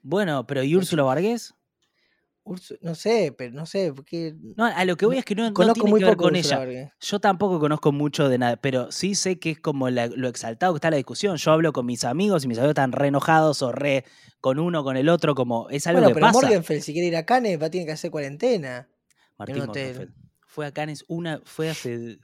Bueno, 0.03 0.47
pero 0.47 0.63
¿y 0.63 0.77
Úrsula 0.77 1.03
Vargas? 1.03 1.55
No 2.81 2.95
sé, 2.95 3.35
pero 3.37 3.53
no 3.53 3.67
sé. 3.67 3.93
Porque 3.93 4.35
No, 4.57 4.65
a 4.67 4.85
lo 4.85 4.97
que 4.97 5.05
voy 5.07 5.19
es 5.19 5.25
que 5.25 5.35
no, 5.35 5.45
no 5.49 5.53
conozco 5.53 5.75
tiene 5.75 5.91
muy 5.91 5.99
que 6.01 6.05
ver 6.07 6.15
poco 6.17 6.29
con 6.29 6.37
Úrsula 6.37 6.55
ella. 6.57 6.65
Vargas. 6.65 6.93
Yo 7.01 7.19
tampoco 7.21 7.59
conozco 7.59 7.91
mucho 7.93 8.29
de 8.29 8.39
nada, 8.39 8.57
pero 8.57 8.93
sí 8.93 9.15
sé 9.17 9.39
que 9.41 9.51
es 9.51 9.59
como 9.59 9.91
la- 9.91 10.07
lo 10.07 10.29
exaltado 10.29 10.73
que 10.73 10.77
está 10.77 10.91
la 10.91 10.97
discusión. 10.97 11.37
Yo 11.37 11.51
hablo 11.51 11.73
con 11.73 11.87
mis 11.87 12.05
amigos 12.05 12.45
y 12.45 12.49
mis 12.49 12.59
amigos 12.59 12.71
están 12.71 12.93
re 12.93 13.09
enojados 13.09 13.63
o 13.63 13.73
re 13.73 14.05
con 14.41 14.59
uno, 14.61 14.85
con 14.85 14.97
el 14.97 15.09
otro, 15.09 15.35
como 15.35 15.69
es 15.71 15.87
algo 15.89 15.99
Bueno, 16.01 16.09
que 16.11 16.15
pero 16.21 16.27
pasa. 16.29 16.41
Morgenfeld, 16.43 16.83
si 16.83 16.93
quiere 16.93 17.09
ir 17.09 17.17
a 17.17 17.27
Cannes, 17.27 17.61
va 17.61 17.67
a 17.67 17.71
tener 17.71 17.87
que 17.87 17.93
hacer 17.93 18.11
cuarentena. 18.13 18.89
Martín. 19.39 19.59
Morgenfeld. 19.67 20.13
Fue 20.47 20.67
a 20.67 20.73
Cannes 20.73 21.05
una, 21.09 21.41
fue 21.45 21.69
hace. 21.69 22.19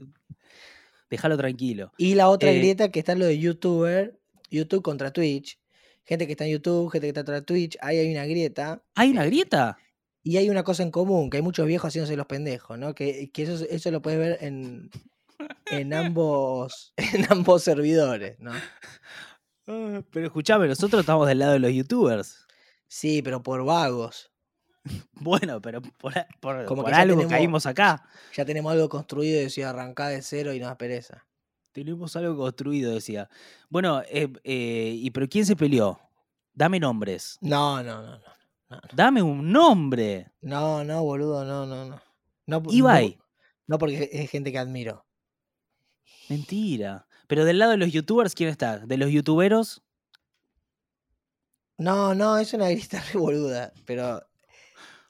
Déjalo 1.11 1.37
tranquilo. 1.37 1.93
Y 1.99 2.15
la 2.15 2.29
otra 2.29 2.51
Eh, 2.51 2.59
grieta 2.59 2.91
que 2.91 2.99
está 3.01 3.15
lo 3.15 3.27
de 3.27 3.39
YouTuber, 3.39 4.19
YouTube 4.51 4.83
contra 4.83 5.11
Twitch. 5.13 5.59
Gente 6.05 6.27
que 6.27 6.33
está 6.33 6.45
en 6.47 6.53
YouTube, 6.53 6.91
gente 6.91 7.07
que 7.07 7.09
está 7.11 7.21
contra 7.25 7.43
Twitch. 7.43 7.77
Ahí 7.81 7.99
hay 7.99 8.11
una 8.13 8.25
grieta. 8.25 8.83
¿Hay 8.95 9.11
una 9.11 9.25
grieta? 9.27 9.77
Y 10.23 10.37
hay 10.37 10.49
una 10.51 10.63
cosa 10.63 10.83
en 10.83 10.91
común, 10.91 11.31
que 11.31 11.39
hay 11.39 11.43
muchos 11.43 11.67
viejos 11.67 11.89
haciéndose 11.89 12.17
los 12.17 12.27
pendejos, 12.27 12.79
¿no? 12.79 12.95
Que, 12.95 13.31
que 13.33 13.43
eso, 13.43 13.65
eso 13.69 13.91
lo 13.91 14.03
puedes 14.03 14.19
ver 14.21 14.39
en, 14.41 14.91
en 15.71 15.93
ambos 15.95 16.93
en 16.97 17.27
ambos 17.31 17.63
servidores, 17.65 18.39
¿no? 18.39 18.53
Ah, 19.67 20.03
Pero 20.11 20.27
escúchame, 20.27 20.67
nosotros 20.69 21.01
estamos 21.01 21.27
del 21.29 21.39
lado 21.39 21.53
de 21.53 21.59
los 21.61 21.73
youtubers. 21.73 22.47
Sí, 22.89 23.23
pero 23.23 23.43
por 23.43 23.65
vagos. 23.65 24.31
Bueno, 25.15 25.61
pero 25.63 25.81
por, 25.83 26.13
por- 26.41 26.65
Como 26.67 26.83
por 26.83 26.91
que 26.91 26.97
algo 26.99 27.15
tenemos- 27.15 27.31
caímos 27.31 27.67
acá. 27.67 28.05
Ya 28.35 28.45
tenemos 28.45 28.73
algo 28.73 28.89
construido 28.89 29.41
decía 29.41 29.71
arrancá 29.71 30.09
de 30.09 30.21
cero 30.23 30.53
y 30.53 30.59
no 30.59 30.67
da 30.67 30.77
pereza. 30.77 31.25
Tenemos 31.71 32.17
algo 32.17 32.37
construido, 32.37 32.93
decía. 32.93 33.29
Bueno, 33.71 34.03
eh, 34.11 34.29
eh, 34.43 34.93
¿y 34.97 35.11
pero 35.13 35.29
quién 35.29 35.47
se 35.47 35.55
peleó? 35.55 36.01
Dame 36.53 36.81
nombres. 36.81 37.39
No, 37.41 37.81
no, 37.85 38.03
no, 38.03 38.19
no. 38.19 38.25
Dame 38.95 39.23
un 39.23 39.51
nombre. 39.53 40.31
No, 40.41 40.85
no, 40.85 41.03
boludo, 41.03 41.45
no, 41.45 41.67
no, 41.67 41.85
no. 41.87 42.01
No, 42.47 42.63
Ibai. 42.71 43.19
no 43.67 43.79
porque 43.79 44.09
es 44.13 44.31
gente 44.31 44.53
que 44.53 44.59
admiro. 44.59 45.05
Mentira. 46.29 47.07
Pero 47.29 47.45
del 47.45 47.59
lado 47.59 47.73
de 47.73 47.79
los 47.79 47.93
youtubers, 47.93 48.35
¿quién 48.35 48.49
está? 48.51 48.79
¿De 48.79 48.97
los 48.97 49.11
youtuberos? 49.11 49.83
No, 51.79 52.15
no, 52.15 52.39
es 52.39 52.53
una 52.55 52.69
lista 52.69 53.01
re 53.13 53.19
boluda, 53.19 53.73
pero 53.87 54.23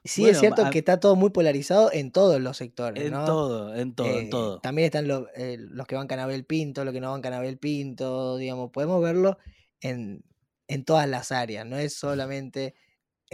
sí 0.03 0.21
Bueno, 0.21 0.33
es 0.33 0.39
cierto 0.39 0.65
a- 0.65 0.69
que 0.69 0.79
está 0.79 0.99
todo 0.99 1.15
muy 1.15 1.29
polarizado 1.29 1.91
en 1.91 2.11
todos 2.11 2.39
los 2.41 2.57
sectores, 2.57 3.03
En 3.03 3.11
¿no? 3.11 3.25
todo, 3.25 3.75
en 3.75 3.93
todo, 3.95 4.07
en 4.19 4.25
Eh, 4.25 4.29
todo. 4.29 4.59
También 4.59 4.85
están 4.85 5.07
eh, 5.35 5.57
los 5.59 5.87
que 5.87 5.95
bancan 5.95 6.19
a 6.19 6.23
Abel 6.23 6.45
Pinto, 6.45 6.83
los 6.85 6.93
que 6.93 7.01
no 7.01 7.11
bancan 7.11 7.33
a 7.33 7.37
Abel 7.37 7.57
Pinto, 7.57 8.37
digamos, 8.37 8.71
podemos 8.71 9.01
verlo 9.01 9.37
en, 9.81 10.23
en 10.67 10.85
todas 10.85 11.07
las 11.07 11.31
áreas, 11.31 11.65
no 11.65 11.77
es 11.77 11.93
solamente 11.93 12.75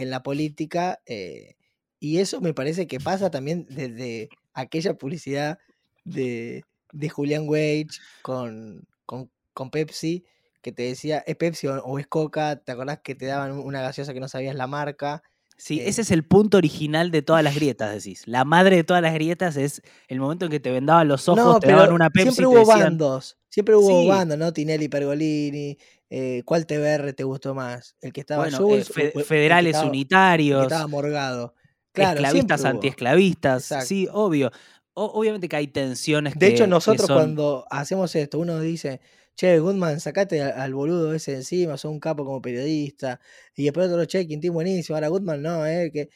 en 0.00 0.10
la 0.10 0.22
política, 0.22 1.00
eh, 1.06 1.56
y 1.98 2.18
eso 2.18 2.40
me 2.40 2.54
parece 2.54 2.86
que 2.86 2.98
pasa 2.98 3.30
también 3.30 3.66
desde 3.68 4.30
aquella 4.54 4.94
publicidad 4.94 5.58
de, 6.04 6.64
de 6.92 7.08
Julián 7.10 7.46
Wage 7.46 7.88
con, 8.22 8.88
con, 9.04 9.30
con 9.52 9.70
Pepsi, 9.70 10.24
que 10.62 10.72
te 10.72 10.84
decía, 10.84 11.18
¿es 11.26 11.36
Pepsi 11.36 11.66
o, 11.66 11.82
o 11.84 11.98
es 11.98 12.06
Coca? 12.06 12.56
¿Te 12.56 12.72
acordás 12.72 13.00
que 13.04 13.14
te 13.14 13.26
daban 13.26 13.52
una 13.52 13.82
gaseosa 13.82 14.14
que 14.14 14.20
no 14.20 14.28
sabías 14.28 14.54
la 14.56 14.66
marca? 14.66 15.22
Sí, 15.62 15.78
ese 15.80 16.00
es 16.00 16.10
el 16.10 16.24
punto 16.24 16.56
original 16.56 17.10
de 17.10 17.20
todas 17.20 17.44
las 17.44 17.54
grietas, 17.54 17.92
decís. 17.92 18.22
La 18.26 18.44
madre 18.44 18.76
de 18.76 18.84
todas 18.84 19.02
las 19.02 19.12
grietas 19.12 19.56
es 19.58 19.82
el 20.08 20.18
momento 20.18 20.46
en 20.46 20.50
que 20.50 20.58
te 20.60 20.70
vendaban 20.70 21.06
los 21.06 21.28
ojos, 21.28 21.44
No, 21.44 21.60
te 21.60 21.68
daban 21.68 21.92
una 21.92 22.08
Pepsi 22.08 22.32
siempre 22.32 22.42
y 22.44 22.44
te 22.44 22.46
hubo 22.48 22.58
decían, 22.72 22.78
bandos. 22.98 23.36
Siempre 23.50 23.76
hubo 23.76 24.02
Sí. 24.02 24.08
bandos, 24.08 24.38
¿no? 24.38 24.52
Tinelli, 24.52 24.88
Pergolini. 24.88 25.76
eh, 26.12 26.42
¿Cuál 26.44 26.66
TBR 26.66 27.12
te 27.12 27.22
gustó 27.24 27.54
más? 27.54 27.94
¿El 28.00 28.12
que 28.12 28.20
estaba 28.22 28.42
bueno, 28.44 28.56
eh, 28.56 28.60
Jules 28.60 28.90
o- 28.90 28.92
fe- 28.94 29.02
o 29.02 29.04
el 29.06 29.12
que 29.12 29.24
federales 29.24 29.70
estaba- 29.70 29.84
el 29.84 29.90
que 29.92 29.96
unitarios, 29.98 30.62
estaba 30.64 30.86
morgado. 30.88 31.54
Claro, 31.92 32.20
esclavistas, 32.20 32.64
antiesclavistas. 32.64 33.64
Sí, 33.86 34.02
Exacto. 34.04 34.20
obio. 34.20 34.50
O- 34.94 35.04
obviamente 35.20 35.48
que 35.48 35.56
hay 35.56 35.68
tensiones 35.68 36.34
De 36.36 36.48
hecho, 36.48 36.64
que- 36.64 36.70
nosotros 36.70 37.06
son- 37.06 37.16
cuando 37.16 37.64
hacemos 37.70 38.14
esto, 38.16 38.38
uno 38.38 38.58
dice, 38.60 39.00
che, 39.40 39.58
Goodman, 39.58 40.00
sacate 40.00 40.42
al, 40.42 40.52
al 40.60 40.74
boludo 40.74 41.14
ese 41.14 41.32
encima, 41.34 41.78
sos 41.78 41.90
un 41.90 41.98
capo 41.98 42.26
como 42.26 42.42
periodista. 42.42 43.20
Y 43.56 43.64
después 43.64 43.88
otro, 43.88 44.04
che, 44.04 44.26
Quintín 44.26 44.52
buenísimo, 44.52 44.96
ahora 44.96 45.08
Goodman 45.08 45.40
no, 45.40 45.64
eh, 45.66 45.90
que 45.90 46.10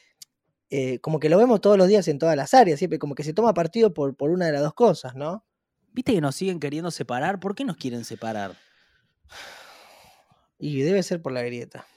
eh, 0.69 0.99
como 0.99 1.19
que 1.19 1.29
lo 1.29 1.39
vemos 1.39 1.59
todos 1.59 1.75
los 1.75 1.87
días 1.87 2.07
en 2.07 2.19
todas 2.19 2.35
las 2.35 2.53
áreas, 2.53 2.77
siempre 2.77 2.99
como 2.99 3.15
que 3.15 3.23
se 3.23 3.33
toma 3.33 3.55
partido 3.55 3.93
por, 3.95 4.15
por 4.15 4.29
una 4.29 4.45
de 4.45 4.51
las 4.51 4.61
dos 4.61 4.75
cosas, 4.75 5.15
¿no? 5.15 5.43
¿Viste 5.91 6.13
que 6.13 6.21
nos 6.21 6.35
siguen 6.35 6.59
queriendo 6.59 6.91
separar? 6.91 7.39
¿Por 7.39 7.55
qué 7.55 7.65
nos 7.65 7.77
quieren 7.77 8.05
separar? 8.05 8.55
Y 10.59 10.81
debe 10.81 11.01
ser 11.01 11.19
por 11.21 11.31
la 11.31 11.41
grieta. 11.41 11.87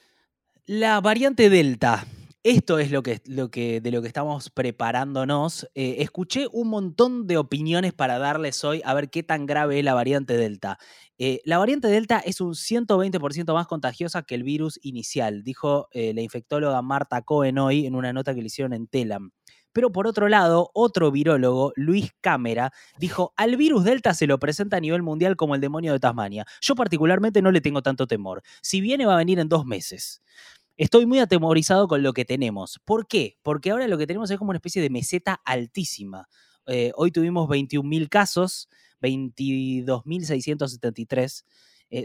La 0.65 0.99
variante 0.99 1.51
Delta 1.51 2.07
esto 2.49 2.79
es 2.79 2.89
lo 2.89 3.03
que, 3.03 3.21
lo 3.25 3.51
que, 3.51 3.79
de 3.79 3.91
lo 3.91 4.01
que 4.01 4.07
estamos 4.07 4.49
preparándonos. 4.49 5.69
Eh, 5.75 5.97
escuché 5.99 6.47
un 6.51 6.69
montón 6.69 7.27
de 7.27 7.37
opiniones 7.37 7.93
para 7.93 8.17
darles 8.17 8.63
hoy 8.63 8.81
a 8.85 8.95
ver 8.95 9.11
qué 9.11 9.21
tan 9.21 9.45
grave 9.45 9.77
es 9.77 9.85
la 9.85 9.93
variante 9.93 10.35
Delta. 10.35 10.79
Eh, 11.19 11.41
la 11.45 11.59
variante 11.59 11.87
Delta 11.89 12.17
es 12.17 12.41
un 12.41 12.55
120% 12.55 13.53
más 13.53 13.67
contagiosa 13.67 14.23
que 14.23 14.33
el 14.33 14.41
virus 14.41 14.79
inicial, 14.81 15.43
dijo 15.43 15.89
eh, 15.91 16.11
la 16.15 16.21
infectóloga 16.21 16.81
Marta 16.81 17.21
Cohen 17.21 17.59
hoy 17.59 17.85
en 17.85 17.93
una 17.93 18.13
nota 18.13 18.33
que 18.33 18.41
le 18.41 18.47
hicieron 18.47 18.73
en 18.73 18.87
Telam. 18.87 19.29
Pero 19.71 19.91
por 19.91 20.07
otro 20.07 20.27
lado, 20.27 20.71
otro 20.73 21.11
virólogo, 21.11 21.71
Luis 21.75 22.11
Cámara, 22.21 22.71
dijo, 22.97 23.33
al 23.37 23.55
virus 23.57 23.83
Delta 23.83 24.15
se 24.15 24.25
lo 24.25 24.39
presenta 24.39 24.77
a 24.77 24.79
nivel 24.79 25.03
mundial 25.03 25.35
como 25.35 25.53
el 25.53 25.61
demonio 25.61 25.93
de 25.93 25.99
Tasmania. 25.99 26.45
Yo 26.61 26.73
particularmente 26.73 27.43
no 27.43 27.51
le 27.51 27.61
tengo 27.61 27.83
tanto 27.83 28.07
temor. 28.07 28.41
Si 28.63 28.81
viene 28.81 29.05
va 29.05 29.13
a 29.13 29.17
venir 29.17 29.37
en 29.37 29.49
dos 29.49 29.67
meses. 29.67 30.23
Estoy 30.79 31.05
muy 31.05 31.19
atemorizado 31.19 31.87
con 31.89 32.01
lo 32.03 32.13
que 32.13 32.23
tenemos. 32.23 32.79
¿Por 32.85 33.05
qué? 33.05 33.37
Porque 33.43 33.71
ahora 33.71 33.89
lo 33.89 33.97
que 33.97 34.07
tenemos 34.07 34.31
es 34.31 34.37
como 34.37 34.51
una 34.51 34.59
especie 34.59 34.81
de 34.81 34.89
meseta 34.89 35.41
altísima. 35.43 36.29
Eh, 36.67 36.93
hoy 36.95 37.11
tuvimos 37.11 37.49
21.000 37.49 38.07
casos, 38.07 38.69
22.673, 39.01 41.43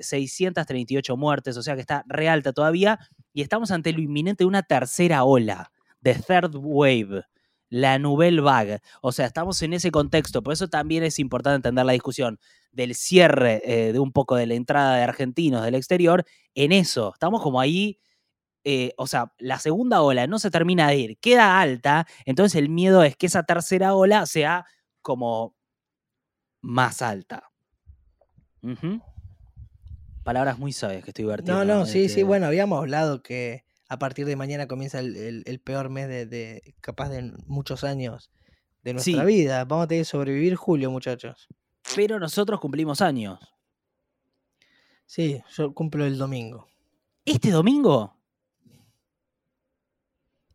638 0.01 1.13
eh, 1.13 1.17
muertes, 1.17 1.57
o 1.57 1.63
sea 1.63 1.77
que 1.77 1.83
está 1.83 2.03
re 2.09 2.29
alta 2.29 2.53
todavía, 2.53 2.99
y 3.33 3.43
estamos 3.43 3.71
ante 3.71 3.93
lo 3.93 4.01
inminente 4.01 4.43
de 4.43 4.49
una 4.49 4.65
tercera 4.65 5.23
ola, 5.23 5.71
de 6.01 6.17
third 6.17 6.57
wave, 6.57 7.23
la 7.69 8.01
nouvelle 8.01 8.41
vague. 8.41 8.81
O 9.03 9.13
sea, 9.13 9.27
estamos 9.27 9.63
en 9.63 9.75
ese 9.75 9.93
contexto, 9.93 10.43
por 10.43 10.53
eso 10.53 10.67
también 10.67 11.05
es 11.05 11.21
importante 11.21 11.55
entender 11.55 11.87
la 11.87 11.93
discusión 11.93 12.41
del 12.73 12.97
cierre 12.97 13.63
eh, 13.65 13.93
de 13.93 14.01
un 14.01 14.11
poco 14.11 14.35
de 14.35 14.47
la 14.47 14.55
entrada 14.55 14.97
de 14.97 15.05
argentinos 15.05 15.65
del 15.65 15.77
exterior, 15.77 16.25
en 16.57 16.73
eso, 16.73 17.13
estamos 17.15 17.41
como 17.41 17.61
ahí 17.61 18.01
eh, 18.65 18.95
o 18.97 19.07
sea, 19.07 19.33
la 19.39 19.59
segunda 19.59 20.01
ola 20.01 20.27
no 20.27 20.39
se 20.39 20.51
termina 20.51 20.89
de 20.89 20.97
ir, 20.97 21.19
queda 21.19 21.61
alta, 21.61 22.07
entonces 22.25 22.59
el 22.59 22.71
miedo 22.71 23.03
es 23.03 23.17
que 23.17 23.27
esa 23.27 23.43
tercera 23.43 23.95
ola 23.95 24.25
sea 24.27 24.65
como 25.03 25.55
más 26.63 27.03
alta. 27.03 27.51
Palabras 30.23 30.59
muy 30.59 30.73
sabias 30.73 31.05
que 31.05 31.11
estoy 31.11 31.27
vertiendo. 31.27 31.65
No, 31.65 31.81
no, 31.81 31.87
sí, 31.87 31.93
sí, 31.93 32.05
este 32.07 32.25
bueno, 32.25 32.47
habíamos 32.47 32.79
hablado 32.79 33.23
que 33.23 33.65
a 33.89 33.99
partir 33.99 34.25
de 34.25 34.37
mañana 34.37 34.67
comienza 34.67 34.99
el, 35.01 35.61
peor 35.63 35.91
mes 35.91 36.09
de, 36.09 36.75
capaz 36.81 37.11
de 37.11 37.33
muchos 37.47 37.85
años 37.85 38.31
de 38.83 38.95
nuestra 38.95 39.25
vida. 39.25 39.65
Vamos 39.67 39.85
a 39.85 39.89
tener 39.89 40.03
que 40.03 40.07
sobrevivir 40.07 40.57
julio, 40.57 40.91
muchachos. 40.91 41.49
Pero 41.95 42.19
nosotros 42.19 42.61
cumplimos 42.61 43.03
años. 43.03 43.39
Sí, 45.05 45.43
yo 45.55 45.75
cumplo 45.75 46.07
el 46.07 46.17
domingo. 46.17 46.67
¿Este 47.27 47.51
domingo? 47.51 48.17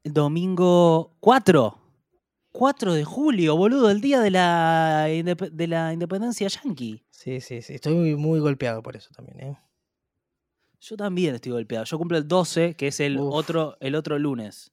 Domingo 0.04 1.16
4. 1.20 1.80
4 2.52 2.94
de 2.94 3.04
julio, 3.04 3.56
boludo, 3.56 3.90
el 3.90 4.02
día 4.02 4.20
de 4.20 4.32
la, 4.32 5.06
de 5.06 5.68
la 5.68 5.94
independencia 5.94 6.48
yankee. 6.48 7.06
Sí, 7.10 7.42
sí, 7.42 7.62
sí. 7.62 7.76
Estoy 7.76 8.16
muy, 8.16 8.40
golpeado 8.40 8.82
por 8.82 8.96
eso 8.96 9.12
también, 9.16 9.40
¿eh? 9.40 9.58
Yo 10.82 10.98
también 10.98 11.36
estoy 11.36 11.52
golpeado. 11.52 11.86
Yo 11.86 11.98
cumplo 11.98 12.18
el 12.18 12.28
12, 12.28 12.76
que 12.76 12.88
es 12.88 13.00
el, 13.00 13.18
otro, 13.20 13.78
el 13.82 13.96
otro 13.96 14.18
lunes. 14.18 14.72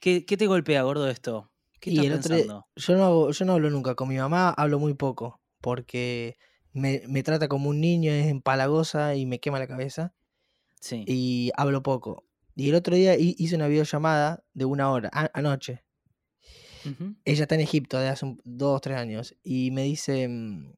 ¿Qué, 0.00 0.22
te 0.22 0.46
golpea, 0.46 0.82
gordo, 0.82 1.08
esto? 1.08 1.50
¿Qué 1.80 1.90
estás 1.90 2.28
pensando? 2.28 2.66
yo, 2.74 2.96
no, 2.96 3.30
yo 3.30 3.44
no 3.44 3.52
hablo 3.52 3.70
nunca. 3.70 3.94
Con 3.94 4.08
mi 4.08 4.16
mamá 4.16 4.50
hablo 4.50 4.78
muy 4.78 4.94
poco. 4.94 5.40
Porque 5.60 6.36
me, 6.72 7.02
me 7.08 7.22
trata 7.22 7.48
como 7.48 7.70
un 7.70 7.80
niño, 7.80 8.10
es 8.12 8.26
empalagosa 8.26 9.14
y 9.14 9.26
me 9.26 9.40
quema 9.40 9.58
la 9.58 9.66
cabeza. 9.66 10.14
Sí. 10.80 11.04
Y 11.06 11.50
hablo 11.56 11.82
poco. 11.82 12.25
Y 12.56 12.70
el 12.70 12.74
otro 12.74 12.96
día 12.96 13.14
hice 13.18 13.54
una 13.54 13.68
videollamada 13.68 14.42
de 14.54 14.64
una 14.64 14.90
hora, 14.90 15.10
anoche. 15.34 15.84
Ella 17.24 17.42
está 17.42 17.54
en 17.54 17.60
Egipto 17.60 17.98
de 17.98 18.08
hace 18.08 18.34
dos 18.44 18.76
o 18.76 18.80
tres 18.80 18.96
años. 18.96 19.36
Y 19.42 19.70
me 19.72 19.82
dice, 19.82 20.26
mm, 20.26 20.72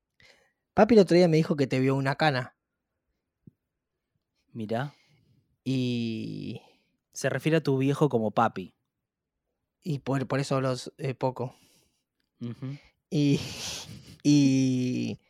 papi 0.74 0.94
el 0.94 1.00
otro 1.00 1.16
día 1.16 1.28
me 1.28 1.36
dijo 1.36 1.54
que 1.54 1.68
te 1.68 1.78
vio 1.78 1.94
una 1.94 2.16
cana. 2.16 2.56
Mira. 4.52 4.94
Y... 5.64 6.62
Se 7.12 7.28
refiere 7.28 7.58
a 7.58 7.62
tu 7.62 7.78
viejo 7.78 8.08
como 8.08 8.30
papi. 8.32 8.74
Y 9.82 10.00
por, 10.00 10.26
por 10.26 10.40
eso 10.40 10.56
hablo 10.56 10.74
eh, 10.98 11.14
poco. 11.14 11.54
Y... 13.08 13.38
Y 14.24 15.20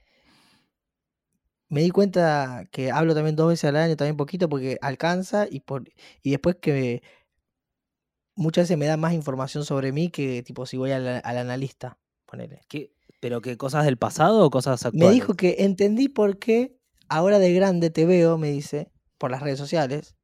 me 1.68 1.82
di 1.82 1.90
cuenta 1.90 2.66
que 2.70 2.90
hablo 2.90 3.14
también 3.14 3.36
dos 3.36 3.48
veces 3.48 3.64
al 3.68 3.76
año, 3.76 3.96
también 3.96 4.16
poquito, 4.16 4.48
porque 4.48 4.78
alcanza 4.80 5.46
y, 5.50 5.60
por, 5.60 5.88
y 6.22 6.30
después 6.30 6.56
que 6.56 7.02
muchas 8.34 8.64
veces 8.64 8.78
me 8.78 8.86
da 8.86 8.96
más 8.96 9.12
información 9.12 9.64
sobre 9.64 9.92
mí 9.92 10.08
que 10.08 10.42
tipo 10.42 10.64
si 10.64 10.76
voy 10.76 10.92
al, 10.92 11.20
analista, 11.24 11.98
ponele. 12.24 12.62
¿Qué? 12.68 12.92
¿Pero 13.20 13.40
qué 13.40 13.56
cosas 13.56 13.84
del 13.84 13.98
pasado 13.98 14.44
o 14.44 14.50
cosas 14.50 14.84
actuales? 14.86 15.08
Me 15.08 15.14
dijo 15.14 15.34
que 15.34 15.56
entendí 15.58 16.08
por 16.08 16.38
qué 16.38 16.78
ahora 17.08 17.38
de 17.38 17.52
grande 17.52 17.90
te 17.90 18.06
veo, 18.06 18.38
me 18.38 18.50
dice, 18.50 18.90
por 19.18 19.30
las 19.30 19.42
redes 19.42 19.58
sociales. 19.58 20.14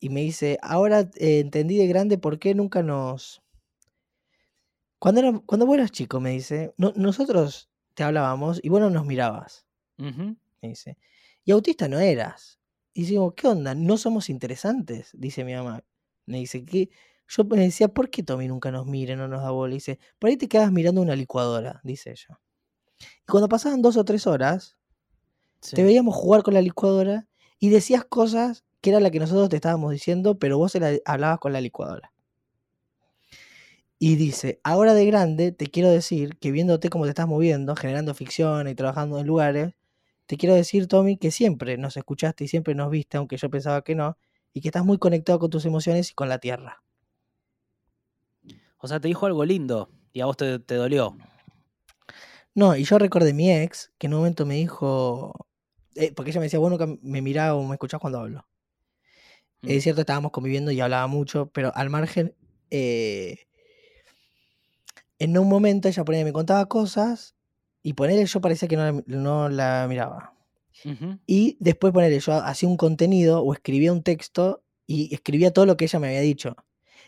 Y 0.00 0.08
me 0.08 0.22
dice, 0.22 0.58
ahora 0.62 1.10
eh, 1.16 1.40
entendí 1.40 1.76
de 1.76 1.86
grande 1.86 2.16
por 2.16 2.38
qué 2.38 2.54
nunca 2.54 2.82
nos... 2.82 3.42
Cuando, 4.98 5.20
era, 5.20 5.38
cuando 5.44 5.66
vos 5.66 5.76
eras 5.76 5.92
chico, 5.92 6.20
me 6.20 6.30
dice, 6.30 6.74
nosotros 6.76 7.70
te 7.94 8.02
hablábamos 8.02 8.60
y 8.62 8.70
vos 8.70 8.80
no 8.80 8.90
nos 8.90 9.06
mirabas 9.06 9.66
me 10.00 10.68
dice. 10.68 10.96
Y 11.44 11.52
autista 11.52 11.88
no 11.88 11.98
eras. 11.98 12.60
Y 12.92 13.04
digo, 13.04 13.34
¿qué 13.34 13.46
onda? 13.48 13.74
¿No 13.74 13.96
somos 13.96 14.28
interesantes? 14.28 15.10
Dice 15.12 15.44
mi 15.44 15.54
mamá. 15.54 15.84
Me 16.26 16.38
dice, 16.38 16.64
que 16.64 16.90
Yo 17.28 17.44
me 17.44 17.58
decía, 17.58 17.88
¿por 17.88 18.10
qué 18.10 18.22
Tommy 18.22 18.48
nunca 18.48 18.70
nos 18.70 18.86
mira, 18.86 19.16
no 19.16 19.28
nos 19.28 19.42
da 19.42 19.50
bola? 19.50 19.74
dice, 19.74 19.98
por 20.18 20.30
ahí 20.30 20.36
te 20.36 20.48
quedas 20.48 20.72
mirando 20.72 21.00
una 21.00 21.16
licuadora, 21.16 21.80
dice 21.84 22.10
ella. 22.10 22.40
Y 22.98 23.30
cuando 23.30 23.48
pasaban 23.48 23.82
dos 23.82 23.96
o 23.96 24.04
tres 24.04 24.26
horas, 24.26 24.76
te 25.60 25.82
veíamos 25.82 26.14
jugar 26.14 26.42
con 26.42 26.54
la 26.54 26.62
licuadora 26.62 27.28
y 27.58 27.68
decías 27.68 28.04
cosas 28.04 28.64
que 28.80 28.90
era 28.90 29.00
la 29.00 29.10
que 29.10 29.20
nosotros 29.20 29.48
te 29.48 29.56
estábamos 29.56 29.92
diciendo, 29.92 30.38
pero 30.38 30.58
vos 30.58 30.72
se 30.72 30.80
la 30.80 30.92
hablabas 31.04 31.38
con 31.38 31.52
la 31.52 31.60
licuadora. 31.60 32.12
Y 33.98 34.16
dice, 34.16 34.60
ahora 34.64 34.94
de 34.94 35.04
grande 35.04 35.52
te 35.52 35.66
quiero 35.66 35.90
decir 35.90 36.38
que 36.38 36.50
viéndote 36.50 36.88
cómo 36.88 37.04
te 37.04 37.10
estás 37.10 37.28
moviendo, 37.28 37.76
generando 37.76 38.14
ficción 38.14 38.66
y 38.66 38.74
trabajando 38.74 39.18
en 39.18 39.26
lugares, 39.26 39.74
te 40.30 40.36
quiero 40.36 40.54
decir, 40.54 40.86
Tommy, 40.86 41.16
que 41.16 41.32
siempre 41.32 41.76
nos 41.76 41.96
escuchaste 41.96 42.44
y 42.44 42.46
siempre 42.46 42.76
nos 42.76 42.88
viste, 42.88 43.16
aunque 43.16 43.36
yo 43.36 43.50
pensaba 43.50 43.82
que 43.82 43.96
no, 43.96 44.16
y 44.52 44.60
que 44.60 44.68
estás 44.68 44.84
muy 44.84 44.96
conectado 44.96 45.40
con 45.40 45.50
tus 45.50 45.64
emociones 45.64 46.12
y 46.12 46.14
con 46.14 46.28
la 46.28 46.38
tierra. 46.38 46.84
O 48.78 48.86
sea, 48.86 49.00
te 49.00 49.08
dijo 49.08 49.26
algo 49.26 49.44
lindo 49.44 49.90
y 50.12 50.20
a 50.20 50.26
vos 50.26 50.36
te, 50.36 50.58
dolió. 50.60 51.16
No, 52.54 52.76
y 52.76 52.84
yo 52.84 52.96
recordé 53.00 53.34
mi 53.34 53.50
ex, 53.50 53.90
que 53.98 54.06
en 54.06 54.14
un 54.14 54.20
momento 54.20 54.46
me 54.46 54.54
dijo, 54.54 55.48
eh, 55.96 56.12
porque 56.14 56.30
ella 56.30 56.38
me 56.38 56.46
decía, 56.46 56.60
bueno, 56.60 56.78
que 56.78 56.96
me 57.02 57.22
miraba 57.22 57.54
o 57.56 57.66
me 57.66 57.74
escuchás 57.74 57.98
cuando 57.98 58.20
hablo. 58.20 58.46
Es 59.62 59.78
mm. 59.78 59.80
cierto, 59.80 60.02
estábamos 60.02 60.30
conviviendo 60.30 60.70
y 60.70 60.80
hablaba 60.80 61.08
mucho, 61.08 61.50
pero 61.52 61.72
al 61.74 61.90
margen, 61.90 62.36
eh, 62.70 63.48
en 65.18 65.36
un 65.36 65.48
momento 65.48 65.88
ella 65.88 66.04
ponía, 66.04 66.24
me 66.24 66.32
contaba 66.32 66.66
cosas 66.66 67.34
y 67.82 67.94
ponerle 67.94 68.26
yo 68.26 68.40
parecía 68.40 68.68
que 68.68 68.76
no 68.76 69.48
la, 69.48 69.86
miraba. 69.88 70.34
Y 71.26 71.56
después 71.60 71.92
ponerle 71.92 72.20
yo 72.20 72.32
hacía 72.34 72.68
un 72.68 72.76
contenido 72.76 73.42
o 73.42 73.52
escribía 73.52 73.92
un 73.92 74.02
texto 74.02 74.62
y 74.86 75.14
escribía 75.14 75.52
todo 75.52 75.66
lo 75.66 75.76
que 75.76 75.84
ella 75.84 75.98
me 75.98 76.08
había 76.08 76.20
dicho. 76.20 76.56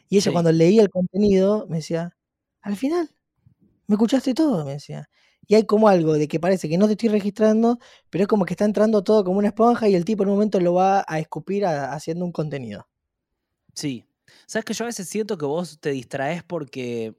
Y 0.09 0.19
ella 0.19 0.33
cuando 0.33 0.53
leía 0.53 0.83
el 0.83 0.91
contenido 0.91 1.67
me 1.69 1.77
decía, 1.79 2.17
al 2.61 2.77
final, 2.77 3.11
me 3.87 3.95
escuchaste 3.95 4.35
todo, 4.35 4.65
me 4.65 4.73
decía. 4.73 5.09
Y 5.47 5.55
hay 5.55 5.67
como 5.67 5.89
algo 5.89 6.15
de 6.15 6.29
que 6.29 6.39
parece 6.39 6.69
que 6.69 6.79
no 6.79 6.87
te 6.87 6.93
estoy 6.93 7.09
registrando, 7.09 7.79
pero 8.11 8.23
es 8.23 8.29
como 8.29 8.45
que 8.45 8.55
está 8.55 8.65
entrando 8.65 9.03
todo 9.03 9.25
como 9.25 9.39
una 9.39 9.49
esponja 9.49 9.89
y 9.89 9.95
el 9.95 10.05
tipo 10.05 10.23
en 10.23 10.29
un 10.29 10.37
momento 10.37 10.61
lo 10.61 10.75
va 10.75 11.05
a 11.07 11.19
escupir 11.19 11.67
haciendo 11.67 12.25
un 12.25 12.33
contenido. 12.33 12.89
Sí. 13.75 14.07
Sabes 14.47 14.65
que 14.65 14.75
yo 14.75 14.85
a 14.85 14.87
veces 14.87 15.09
siento 15.09 15.37
que 15.37 15.47
vos 15.47 15.81
te 15.81 15.91
distraes 15.91 16.43
porque 16.43 17.15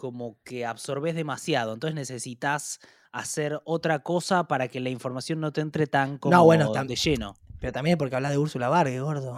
como 0.00 0.38
que 0.44 0.64
absorbes 0.64 1.14
demasiado, 1.14 1.74
entonces 1.74 1.94
necesitas 1.94 2.80
hacer 3.12 3.60
otra 3.64 3.98
cosa 3.98 4.44
para 4.44 4.68
que 4.68 4.80
la 4.80 4.88
información 4.88 5.40
no 5.40 5.52
te 5.52 5.60
entre 5.60 5.86
tan 5.86 6.16
como 6.16 6.34
no, 6.34 6.42
bueno, 6.42 6.72
de 6.72 6.96
lleno. 6.96 7.36
Pero 7.58 7.74
también 7.74 7.98
porque 7.98 8.16
hablas 8.16 8.32
de 8.32 8.38
Úrsula 8.38 8.70
Vargas, 8.70 8.98
gordo. 9.02 9.36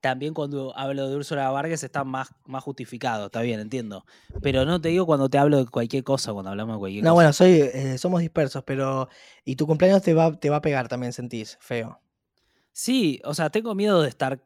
También 0.00 0.32
cuando 0.32 0.78
hablo 0.78 1.08
de 1.08 1.16
Úrsula 1.16 1.50
Vargas 1.50 1.82
está 1.82 2.04
más, 2.04 2.28
más 2.44 2.62
justificado, 2.62 3.26
está 3.26 3.40
bien, 3.42 3.58
entiendo. 3.58 4.06
Pero 4.42 4.64
no 4.64 4.80
te 4.80 4.90
digo 4.90 5.06
cuando 5.06 5.28
te 5.28 5.38
hablo 5.38 5.56
de 5.56 5.66
cualquier 5.66 6.04
cosa, 6.04 6.32
cuando 6.32 6.52
hablamos 6.52 6.76
de 6.76 6.78
cualquier 6.78 7.02
cosa. 7.02 7.10
No, 7.10 7.14
bueno, 7.14 7.32
soy, 7.32 7.62
eh, 7.62 7.98
somos 7.98 8.20
dispersos, 8.20 8.62
pero. 8.62 9.08
Y 9.44 9.56
tu 9.56 9.66
cumpleaños 9.66 10.02
te 10.02 10.14
va, 10.14 10.38
te 10.38 10.50
va 10.50 10.58
a 10.58 10.62
pegar 10.62 10.86
también, 10.86 11.12
sentís, 11.12 11.58
feo. 11.60 12.00
Sí, 12.70 13.20
o 13.24 13.34
sea, 13.34 13.50
tengo 13.50 13.74
miedo 13.74 14.02
de 14.02 14.08
estar 14.08 14.40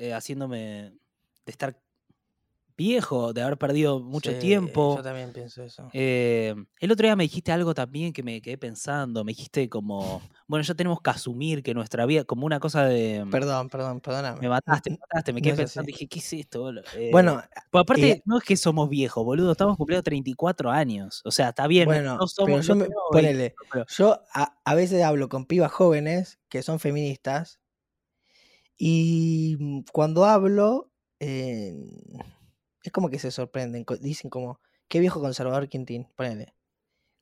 eh, 0.00 0.12
haciéndome. 0.12 0.56
de 1.44 1.52
estar 1.52 1.78
viejo, 2.76 3.32
de 3.32 3.42
haber 3.42 3.56
perdido 3.56 4.00
mucho 4.00 4.30
Sí, 4.32 4.38
tiempo. 4.38 4.96
Yo 4.96 5.02
también 5.02 5.32
pienso 5.32 5.62
eso. 5.62 5.88
Eh, 5.92 6.54
el 6.80 6.92
otro 6.92 7.06
día 7.06 7.16
me 7.16 7.24
dijiste 7.24 7.50
algo 7.52 7.74
también 7.74 8.12
que 8.12 8.22
me 8.22 8.40
quedé 8.42 8.58
pensando. 8.58 9.24
Me 9.24 9.30
dijiste 9.32 9.68
como, 9.68 10.20
bueno, 10.46 10.62
ya 10.62 10.74
tenemos 10.74 11.00
que 11.00 11.10
asumir 11.10 11.62
que 11.62 11.72
nuestra 11.74 12.04
vida, 12.06 12.24
como 12.24 12.44
una 12.46 12.60
cosa 12.60 12.84
de. 12.84 13.24
Perdón, 13.30 13.68
perdón, 13.70 13.94
Me 13.96 14.00
perdóname. 14.00 14.48
mataste, 14.48 14.90
me 14.90 14.98
mataste, 15.00 15.32
me 15.32 15.40
quedé 15.42 15.54
pensando. 15.56 15.86
Dije, 15.86 16.06
¿qué 16.06 16.18
es 16.18 16.32
esto? 16.32 16.60
boludo? 16.60 16.84
Eh, 16.96 17.08
Bueno, 17.10 17.42
pues 17.70 17.82
aparte, 17.82 18.10
eh, 18.10 18.22
no 18.26 18.38
es 18.38 18.44
que 18.44 18.56
somos 18.56 18.88
viejos, 18.90 19.24
boludo. 19.24 19.52
Estamos 19.52 19.76
cumpliendo 19.76 20.02
34 20.02 20.70
años. 20.70 21.22
O 21.24 21.30
sea, 21.30 21.48
está 21.50 21.66
bien. 21.66 21.84
no- 21.86 21.94
bueno, 21.94 22.16
no 22.18 22.26
somos. 22.26 22.46
pero 22.50 22.60
yo 22.62 22.74
no 22.74 22.78
me, 22.80 22.84
tenemos 22.84 23.04
20, 23.12 23.28
ponele, 23.28 23.54
pero- 23.72 23.86
yo 23.88 24.22
a, 24.34 24.58
a 24.64 24.74
veces 24.74 25.02
hablo 25.02 25.28
con 25.28 25.46
pibas 25.46 25.72
jóvenes 25.72 26.38
que 26.48 26.62
son 26.62 26.78
feministas 26.78 27.58
y 28.76 29.56
mm, 29.58 29.80
cuando 29.92 30.24
hablo 30.24 30.90
eh, 31.20 31.74
es 32.88 32.92
como 32.92 33.08
que 33.10 33.18
se 33.18 33.30
sorprenden, 33.30 33.84
dicen 34.00 34.30
como, 34.30 34.60
qué 34.88 35.00
viejo 35.00 35.20
conservador 35.20 35.68
Quintín, 35.68 36.08
ponele, 36.16 36.54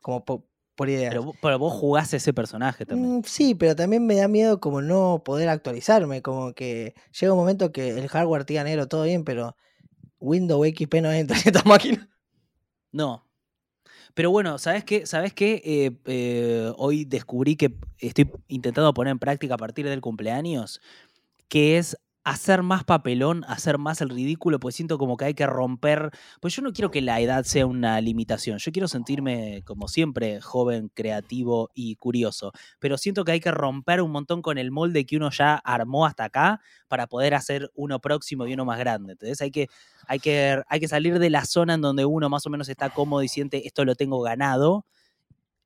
como 0.01 0.25
po- 0.25 0.47
por 0.75 0.89
ideas. 0.89 1.11
pero, 1.11 1.23
vos- 1.25 1.37
pero 1.41 1.59
vos 1.59 1.73
jugás 1.73 2.13
ese 2.15 2.33
personaje 2.33 2.85
también. 2.87 3.19
Mm, 3.19 3.23
sí, 3.25 3.55
pero 3.55 3.77
también 3.77 4.07
me 4.07 4.17
da 4.17 4.29
miedo 4.29 4.61
como 4.61 4.83
no 4.83 5.23
poder 5.25 5.49
actualizarme, 5.49 6.23
como 6.23 6.53
que 6.53 6.95
llega 7.19 7.33
un 7.33 7.39
momento 7.39 7.73
que 7.73 7.91
el 7.91 8.09
hardware 8.09 8.45
tira 8.45 8.65
negro, 8.65 8.89
todo 8.89 9.05
bien, 9.05 9.25
pero 9.25 9.57
Windows 10.21 10.67
XP 10.67 11.01
no 11.01 11.13
entra 11.13 11.37
en 11.39 11.43
esta 11.47 11.63
máquina. 11.69 12.09
No. 12.93 13.25
Pero 14.15 14.31
bueno, 14.31 14.59
¿sabes 14.59 14.85
qué? 14.85 15.07
¿Sabes 15.07 15.33
qué? 15.33 15.61
Eh, 15.65 15.91
eh, 16.07 16.73
hoy 16.77 17.05
descubrí 17.05 17.57
que 17.57 17.75
estoy 17.99 18.31
intentando 18.49 18.93
poner 18.95 19.13
en 19.13 19.19
práctica 19.19 19.55
a 19.55 19.59
partir 19.59 19.89
del 19.89 20.01
cumpleaños, 20.01 20.81
que 21.49 21.79
es 21.79 21.97
hacer 22.25 22.63
más 22.63 22.85
papelón, 22.85 23.45
hacer 23.47 23.77
más 23.77 24.01
el 24.01 24.09
ridículo, 24.09 24.59
pues 24.59 24.75
siento 24.75 24.97
como 24.97 25.19
que 25.19 25.27
hay 25.27 25.35
que 25.35 25.47
romper, 25.47 26.11
pues 26.41 26.57
yo 26.57 26.63
no 26.63 26.73
quiero 26.73 26.91
que 26.91 27.03
la 27.03 27.21
edad 27.21 27.45
sea 27.45 27.67
una 27.67 28.01
limitación, 28.01 28.59
yo 28.59 28.73
quiero 28.73 28.89
sentirme 28.89 29.63
como 29.67 29.89
siempre 29.89 30.41
joven, 30.41 30.91
creativo 30.95 31.71
y 31.75 31.97
curioso, 31.97 32.53
pero 32.81 32.97
siento 32.97 33.25
que 33.25 33.33
hay 33.33 33.41
que 33.41 33.51
romper 33.51 34.01
un 34.01 34.11
montón 34.11 34.41
con 34.41 34.57
el 34.57 34.71
molde 34.71 35.05
que 35.05 35.19
uno 35.19 35.31
ya 35.31 35.57
armó 35.57 36.07
hasta 36.07 36.25
acá 36.25 36.61
para 36.89 37.07
poder 37.07 37.35
hacer 37.35 37.71
uno 37.75 38.01
próximo 38.01 38.47
y 38.47 38.55
uno 38.55 38.65
más 38.65 38.79
grande, 38.79 39.13
entonces 39.13 39.43
hay 39.43 39.51
que, 39.51 39.69
hay 40.09 40.19
que, 40.19 40.63
hay 40.67 40.81
que 40.81 40.89
salir 40.89 41.19
de 41.19 41.29
la 41.29 41.45
zona 41.45 41.75
en 41.75 41.83
donde 41.83 42.07
uno 42.07 42.31
más 42.31 42.47
o 42.47 42.51
menos 42.51 42.71
está 42.71 42.89
cómodo 42.89 43.23
y 43.23 43.29
siente 43.29 43.67
esto 43.67 43.85
lo 43.85 43.97
tengo 43.97 44.23
ganado, 44.23 44.87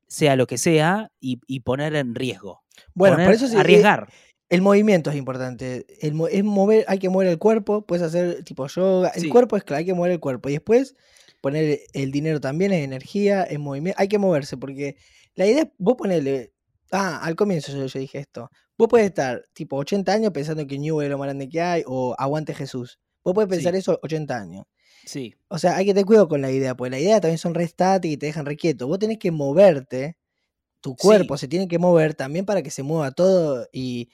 sea 0.07 0.35
lo 0.35 0.47
que 0.47 0.57
sea, 0.57 1.11
y, 1.21 1.39
y 1.45 1.61
poner 1.61 1.95
en 1.95 2.15
riesgo. 2.15 2.63
Bueno, 2.93 3.17
por 3.17 3.33
eso 3.33 3.47
sí, 3.47 3.55
arriesgar. 3.55 4.09
El 4.49 4.61
movimiento 4.63 5.11
es 5.11 5.15
importante. 5.15 5.85
El, 6.01 6.19
es 6.31 6.43
mover, 6.43 6.83
hay 6.87 6.97
que 6.99 7.09
mover 7.09 7.27
el 7.27 7.37
cuerpo, 7.37 7.85
puedes 7.85 8.03
hacer 8.03 8.43
tipo 8.43 8.65
yoga. 8.67 9.09
El 9.09 9.21
Sí. 9.23 9.29
cuerpo 9.29 9.55
es 9.57 9.63
claro, 9.63 9.79
hay 9.79 9.85
que 9.85 9.93
mover 9.93 10.11
el 10.13 10.19
cuerpo. 10.19 10.49
Y 10.49 10.53
después 10.53 10.95
poner 11.41 11.81
el 11.93 12.11
dinero 12.11 12.41
también 12.41 12.73
es 12.73 12.83
energía, 12.83 13.43
es 13.43 13.59
movimiento. 13.59 13.99
Hay 14.01 14.07
que 14.07 14.17
moverse 14.17 14.57
porque 14.57 14.95
la 15.35 15.45
idea 15.45 15.63
es, 15.63 15.69
vos 15.77 15.95
ponerle. 15.97 16.51
Ah, 16.91 17.19
al 17.23 17.35
comienzo 17.35 17.71
yo, 17.71 17.85
yo 17.85 17.99
dije 17.99 18.17
esto. 18.17 18.49
Vos 18.75 18.87
podés 18.87 19.05
estar 19.05 19.43
tipo 19.53 19.75
80 19.77 20.11
años 20.11 20.31
pensando 20.33 20.65
que 20.65 20.79
New 20.79 21.01
es 21.01 21.09
lo 21.09 21.19
más 21.19 21.27
grande 21.27 21.47
que 21.47 21.61
hay 21.61 21.83
o 21.85 22.15
aguante 22.17 22.55
Jesús. 22.55 22.99
Vos 23.23 23.35
podés 23.35 23.49
pensar 23.49 23.73
Sí. 23.73 23.79
eso 23.79 23.99
80 24.01 24.35
años. 24.37 24.65
Sí. 25.05 25.35
O 25.49 25.59
sea, 25.59 25.75
hay 25.77 25.85
que 25.85 25.93
tener 25.93 26.05
cuidado 26.05 26.27
con 26.27 26.41
la 26.41 26.51
idea, 26.51 26.75
porque 26.75 26.89
la 26.91 26.99
idea 26.99 27.21
también 27.21 27.37
son 27.37 27.53
re 27.53 27.63
estáticas 27.65 28.13
y 28.13 28.17
te 28.17 28.25
dejan 28.25 28.45
re 28.47 28.57
quieto. 28.57 28.87
Vos 28.87 28.97
tenés 28.99 29.19
que 29.19 29.29
moverte, 29.31 30.17
tu 30.81 30.95
cuerpo 30.95 31.37
se 31.37 31.47
tiene 31.47 31.67
que 31.67 31.79
mover 31.79 32.15
también 32.15 32.45
para 32.45 32.61
que 32.63 32.71
se 32.71 32.83
mueva 32.83 33.11
todo 33.11 33.67
y, 33.73 34.09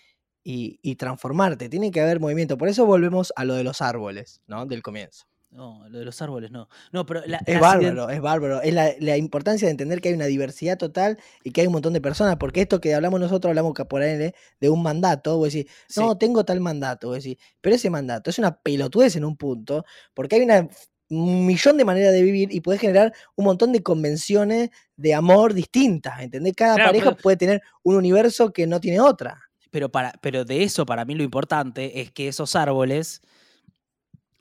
y, 0.46 0.80
y 0.82 0.96
transformarte. 0.96 1.68
Tiene 1.68 1.92
que 1.92 2.00
haber 2.00 2.22
movimiento. 2.22 2.58
Por 2.58 2.70
eso 2.70 2.86
volvemos 2.86 3.34
a 3.36 3.44
lo 3.44 3.56
de 3.56 3.64
los 3.66 3.82
árboles, 3.82 4.42
¿no? 4.48 4.66
Del 4.66 4.82
comienzo. 4.82 5.26
No, 5.52 5.88
lo 5.88 6.00
de 6.00 6.06
los 6.06 6.22
árboles 6.22 6.52
no. 6.52 6.68
No, 6.92 7.06
pero 7.06 7.22
la, 7.26 7.38
Es 7.46 7.60
bárbaro, 7.62 8.10
es 8.10 8.20
bárbaro. 8.22 8.62
Es 8.62 8.74
la, 8.74 8.92
la 9.00 9.16
importancia 9.16 9.68
de 9.68 9.72
entender 9.72 10.02
que 10.02 10.10
hay 10.10 10.16
una 10.16 10.26
diversidad 10.26 10.78
total 10.78 11.18
y 11.46 11.52
que 11.52 11.62
hay 11.62 11.68
un 11.68 11.74
montón 11.74 11.94
de 11.94 12.02
personas. 12.02 12.36
Porque 12.38 12.62
esto 12.62 12.80
que 12.82 12.94
hablamos 12.94 13.20
nosotros, 13.22 13.50
hablamos 13.52 13.74
que 13.74 13.86
por 13.86 14.02
ahí 14.02 14.18
de 14.60 14.70
un 14.70 14.84
mandato. 14.84 15.38
Vos 15.38 15.54
decís, 15.54 15.72
no, 15.96 16.12
sí, 16.12 16.18
tengo 16.20 16.44
tal 16.46 16.60
mandato. 16.60 17.08
Vos 17.08 17.24
decís, 17.24 17.38
pero 17.62 17.76
ese 17.76 17.90
mandato 17.90 18.30
es 18.30 18.38
una 18.38 18.56
pelotudez 18.60 19.16
en 19.16 19.24
un 19.26 19.38
punto, 19.38 19.86
porque 20.14 20.36
hay 20.36 20.42
una, 20.42 20.68
un 21.10 21.46
millón 21.46 21.78
de 21.78 21.86
maneras 21.86 22.12
de 22.12 22.22
vivir 22.22 22.54
y 22.54 22.60
puedes 22.60 22.82
generar 22.82 23.14
un 23.36 23.46
montón 23.46 23.72
de 23.72 23.82
convenciones 23.82 24.72
de 24.98 25.14
amor 25.14 25.54
distintas. 25.54 26.20
¿Entendés? 26.22 26.54
Cada 26.54 26.76
Claro, 26.76 26.90
pareja 26.90 27.12
pero- 27.12 27.22
puede 27.22 27.38
tener 27.38 27.62
un 27.82 27.96
universo 27.96 28.52
que 28.52 28.68
no 28.68 28.82
tiene 28.82 29.00
otra. 29.00 29.40
Pero, 29.76 29.90
para, 29.90 30.14
pero 30.22 30.46
de 30.46 30.64
eso 30.64 30.86
para 30.86 31.04
mí 31.04 31.16
lo 31.16 31.24
importante 31.24 32.00
es 32.00 32.10
que 32.10 32.30
esos 32.30 32.56
árboles, 32.56 33.22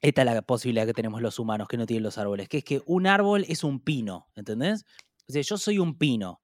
esta 0.01 0.23
es 0.23 0.27
la 0.27 0.43
posibilidad 0.43 0.87
que 0.87 0.93
tenemos 0.93 1.21
los 1.21 1.41
humanos 1.41 1.67
que 1.67 1.77
no 1.77 1.87
tienen 1.87 2.05
los 2.05 2.19
árboles, 2.19 2.49
que 2.49 2.59
es 2.59 2.65
que 2.65 2.83
un 2.87 3.09
árbol 3.09 3.45
es 3.49 3.65
un 3.65 3.81
pino, 3.81 4.29
¿entendés? 4.37 4.85
O 5.29 5.33
sea, 5.33 5.43
yo 5.43 5.59
soy 5.59 5.81
un 5.81 5.99
pino. 5.99 6.41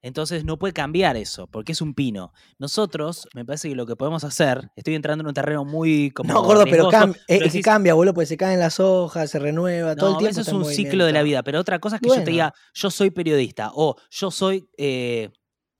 Entonces 0.00 0.46
no 0.46 0.58
puede 0.58 0.72
cambiar 0.72 1.18
eso, 1.18 1.46
porque 1.46 1.72
es 1.72 1.82
un 1.82 1.92
pino. 1.92 2.32
Nosotros, 2.58 3.28
me 3.34 3.44
parece 3.44 3.68
que 3.68 3.74
lo 3.74 3.84
que 3.84 3.96
podemos 3.96 4.24
hacer, 4.24 4.70
estoy 4.76 4.94
entrando 4.94 5.20
en 5.20 5.28
un 5.28 5.34
terreno 5.34 5.66
muy 5.66 6.10
como 6.10 6.32
no, 6.32 6.42
gordo, 6.42 6.64
pero, 6.64 6.90
cam- 6.90 7.10
es, 7.10 7.16
pero 7.26 7.36
es 7.36 7.52
que 7.52 7.58
decís, 7.58 7.64
cambia, 7.66 7.92
boludo, 7.92 8.14
porque 8.14 8.26
se 8.26 8.38
caen 8.38 8.60
las 8.60 8.80
hojas, 8.80 9.30
se 9.30 9.40
renueva, 9.40 9.94
todo 9.94 10.12
el 10.12 10.16
tiempo. 10.16 10.40
eso 10.40 10.40
es 10.40 10.48
un 10.56 10.64
ciclo 10.64 11.04
de 11.04 11.12
la 11.12 11.22
vida, 11.22 11.42
pero 11.42 11.60
otra 11.60 11.78
cosa 11.80 11.96
es 11.96 12.00
que 12.02 12.08
yo 12.08 12.14
te 12.24 12.30
diga, 12.30 12.54
yo 12.72 12.90
soy 12.90 13.10
periodista, 13.10 13.72
o 13.74 13.94
yo 14.10 14.30
soy, 14.30 14.66
eh, 14.78 15.30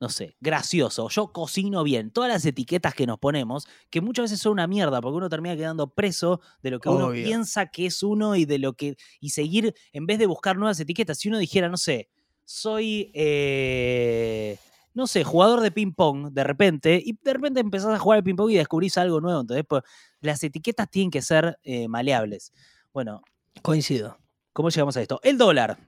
no 0.02 0.08
sé, 0.08 0.34
gracioso, 0.40 1.08
yo 1.10 1.28
cocino 1.32 1.84
bien. 1.84 2.10
Todas 2.10 2.28
las 2.28 2.44
etiquetas 2.44 2.92
que 2.92 3.06
nos 3.06 3.20
ponemos, 3.20 3.68
que 3.88 4.00
muchas 4.00 4.24
veces 4.24 4.40
son 4.40 4.54
una 4.54 4.66
mierda, 4.66 5.00
porque 5.00 5.16
uno 5.16 5.28
termina 5.28 5.54
quedando 5.54 5.94
preso 5.94 6.40
de 6.60 6.72
lo 6.72 6.80
que 6.80 6.88
uno 6.88 7.12
piensa 7.12 7.66
que 7.66 7.86
es 7.86 8.02
uno 8.02 8.34
y 8.34 8.44
de 8.44 8.58
lo 8.58 8.72
que. 8.72 8.96
y 9.20 9.30
seguir, 9.30 9.76
en 9.92 10.06
vez 10.06 10.18
de 10.18 10.26
buscar 10.26 10.56
nuevas 10.56 10.80
etiquetas, 10.80 11.18
si 11.18 11.28
uno 11.28 11.38
dijera, 11.38 11.68
no 11.68 11.76
sé, 11.76 12.08
soy. 12.44 13.12
eh, 13.14 14.58
no 14.92 15.06
sé, 15.06 15.22
jugador 15.22 15.60
de 15.60 15.70
ping-pong 15.70 16.32
de 16.32 16.42
repente, 16.42 17.00
y 17.00 17.16
de 17.22 17.32
repente 17.32 17.60
empezás 17.60 17.94
a 17.94 17.98
jugar 18.00 18.16
al 18.16 18.24
ping-pong 18.24 18.50
y 18.50 18.56
descubrís 18.56 18.98
algo 18.98 19.20
nuevo. 19.20 19.40
Entonces, 19.40 19.64
pues, 19.68 19.84
las 20.20 20.42
etiquetas 20.42 20.90
tienen 20.90 21.12
que 21.12 21.22
ser 21.22 21.60
eh, 21.62 21.86
maleables. 21.86 22.52
Bueno, 22.92 23.22
Coincido. 23.62 24.18
¿Cómo 24.52 24.70
llegamos 24.70 24.96
a 24.96 25.02
esto? 25.02 25.20
El 25.22 25.38
dólar. 25.38 25.78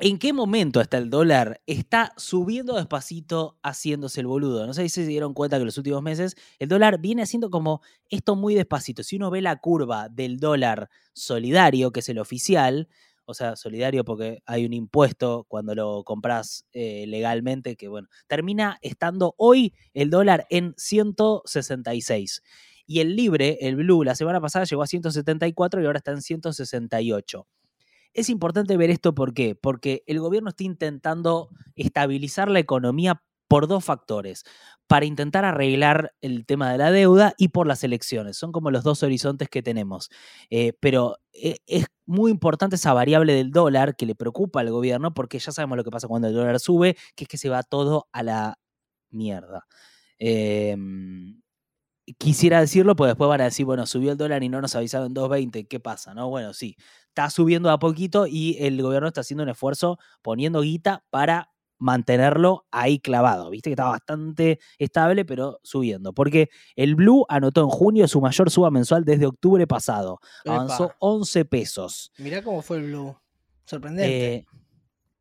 ¿En 0.00 0.18
qué 0.18 0.32
momento 0.32 0.80
está 0.80 0.98
el 0.98 1.08
dólar? 1.08 1.60
Está 1.66 2.12
subiendo 2.16 2.74
despacito, 2.74 3.58
haciéndose 3.62 4.20
el 4.20 4.26
boludo. 4.26 4.66
No 4.66 4.74
sé 4.74 4.82
si 4.82 4.88
se 4.88 5.06
dieron 5.06 5.34
cuenta 5.34 5.56
que 5.58 5.64
los 5.64 5.78
últimos 5.78 6.02
meses 6.02 6.34
el 6.58 6.68
dólar 6.68 6.98
viene 7.00 7.22
haciendo 7.22 7.48
como 7.48 7.80
esto 8.10 8.34
muy 8.34 8.56
despacito. 8.56 9.04
Si 9.04 9.14
uno 9.16 9.30
ve 9.30 9.40
la 9.40 9.54
curva 9.56 10.08
del 10.08 10.38
dólar 10.40 10.90
solidario, 11.12 11.92
que 11.92 12.00
es 12.00 12.08
el 12.08 12.18
oficial, 12.18 12.88
o 13.24 13.34
sea, 13.34 13.54
solidario 13.54 14.04
porque 14.04 14.42
hay 14.46 14.66
un 14.66 14.72
impuesto 14.72 15.44
cuando 15.48 15.76
lo 15.76 16.02
compras 16.02 16.66
eh, 16.72 17.04
legalmente, 17.06 17.76
que 17.76 17.86
bueno, 17.86 18.08
termina 18.26 18.78
estando 18.82 19.36
hoy 19.38 19.74
el 19.94 20.10
dólar 20.10 20.44
en 20.50 20.74
166. 20.76 22.42
Y 22.86 22.98
el 22.98 23.14
libre, 23.14 23.58
el 23.60 23.76
blue, 23.76 24.02
la 24.02 24.16
semana 24.16 24.40
pasada 24.40 24.64
llegó 24.64 24.82
a 24.82 24.88
174 24.88 25.80
y 25.80 25.86
ahora 25.86 25.98
está 25.98 26.10
en 26.10 26.20
168. 26.20 27.46
Es 28.14 28.30
importante 28.30 28.76
ver 28.76 28.90
esto 28.90 29.14
¿por 29.14 29.34
qué? 29.34 29.54
Porque 29.54 30.02
el 30.06 30.20
gobierno 30.20 30.50
está 30.50 30.64
intentando 30.64 31.50
estabilizar 31.76 32.50
la 32.50 32.60
economía 32.60 33.22
por 33.48 33.68
dos 33.68 33.84
factores, 33.84 34.44
para 34.86 35.06
intentar 35.06 35.44
arreglar 35.44 36.14
el 36.20 36.44
tema 36.46 36.72
de 36.72 36.78
la 36.78 36.90
deuda 36.90 37.34
y 37.38 37.48
por 37.48 37.66
las 37.66 37.84
elecciones. 37.84 38.36
Son 38.36 38.52
como 38.52 38.70
los 38.70 38.84
dos 38.84 39.02
horizontes 39.02 39.48
que 39.48 39.62
tenemos. 39.62 40.10
Eh, 40.50 40.72
pero 40.80 41.18
eh, 41.32 41.58
es 41.66 41.86
muy 42.06 42.30
importante 42.30 42.76
esa 42.76 42.92
variable 42.92 43.32
del 43.34 43.50
dólar 43.50 43.96
que 43.96 44.06
le 44.06 44.14
preocupa 44.14 44.60
al 44.60 44.70
gobierno 44.70 45.14
porque 45.14 45.38
ya 45.38 45.52
sabemos 45.52 45.76
lo 45.76 45.84
que 45.84 45.90
pasa 45.90 46.08
cuando 46.08 46.28
el 46.28 46.34
dólar 46.34 46.60
sube, 46.60 46.96
que 47.14 47.24
es 47.24 47.28
que 47.28 47.38
se 47.38 47.48
va 47.48 47.62
todo 47.62 48.08
a 48.12 48.22
la 48.22 48.58
mierda. 49.10 49.66
Eh, 50.18 50.76
quisiera 52.18 52.60
decirlo, 52.60 52.96
pues 52.96 53.10
después 53.10 53.28
van 53.28 53.40
a 53.40 53.44
decir, 53.44 53.66
bueno, 53.66 53.86
subió 53.86 54.12
el 54.12 54.18
dólar 54.18 54.42
y 54.42 54.48
no 54.48 54.60
nos 54.60 54.74
avisaron 54.74 55.08
en 55.08 55.14
2.20, 55.14 55.66
¿qué 55.68 55.80
pasa? 55.80 56.14
no 56.14 56.28
Bueno, 56.28 56.52
sí, 56.52 56.76
está 57.08 57.30
subiendo 57.30 57.70
a 57.70 57.78
poquito 57.78 58.26
y 58.26 58.56
el 58.60 58.80
gobierno 58.82 59.08
está 59.08 59.22
haciendo 59.22 59.42
un 59.42 59.50
esfuerzo 59.50 59.98
poniendo 60.22 60.60
guita 60.60 61.04
para 61.10 61.50
mantenerlo 61.78 62.66
ahí 62.70 62.98
clavado. 62.98 63.50
Viste 63.50 63.70
que 63.70 63.74
está 63.74 63.88
bastante 63.88 64.58
estable, 64.78 65.24
pero 65.24 65.60
subiendo. 65.62 66.12
Porque 66.12 66.48
el 66.76 66.94
Blue 66.94 67.26
anotó 67.28 67.62
en 67.62 67.68
junio 67.68 68.08
su 68.08 68.20
mayor 68.20 68.50
suba 68.50 68.70
mensual 68.70 69.04
desde 69.04 69.26
octubre 69.26 69.66
pasado. 69.66 70.20
Avanzó 70.46 70.86
Epa. 70.86 70.96
11 71.00 71.44
pesos. 71.44 72.12
Mirá 72.18 72.42
cómo 72.42 72.62
fue 72.62 72.78
el 72.78 72.84
blue. 72.84 73.16
Sorprendente. 73.66 74.34
Eh, 74.34 74.46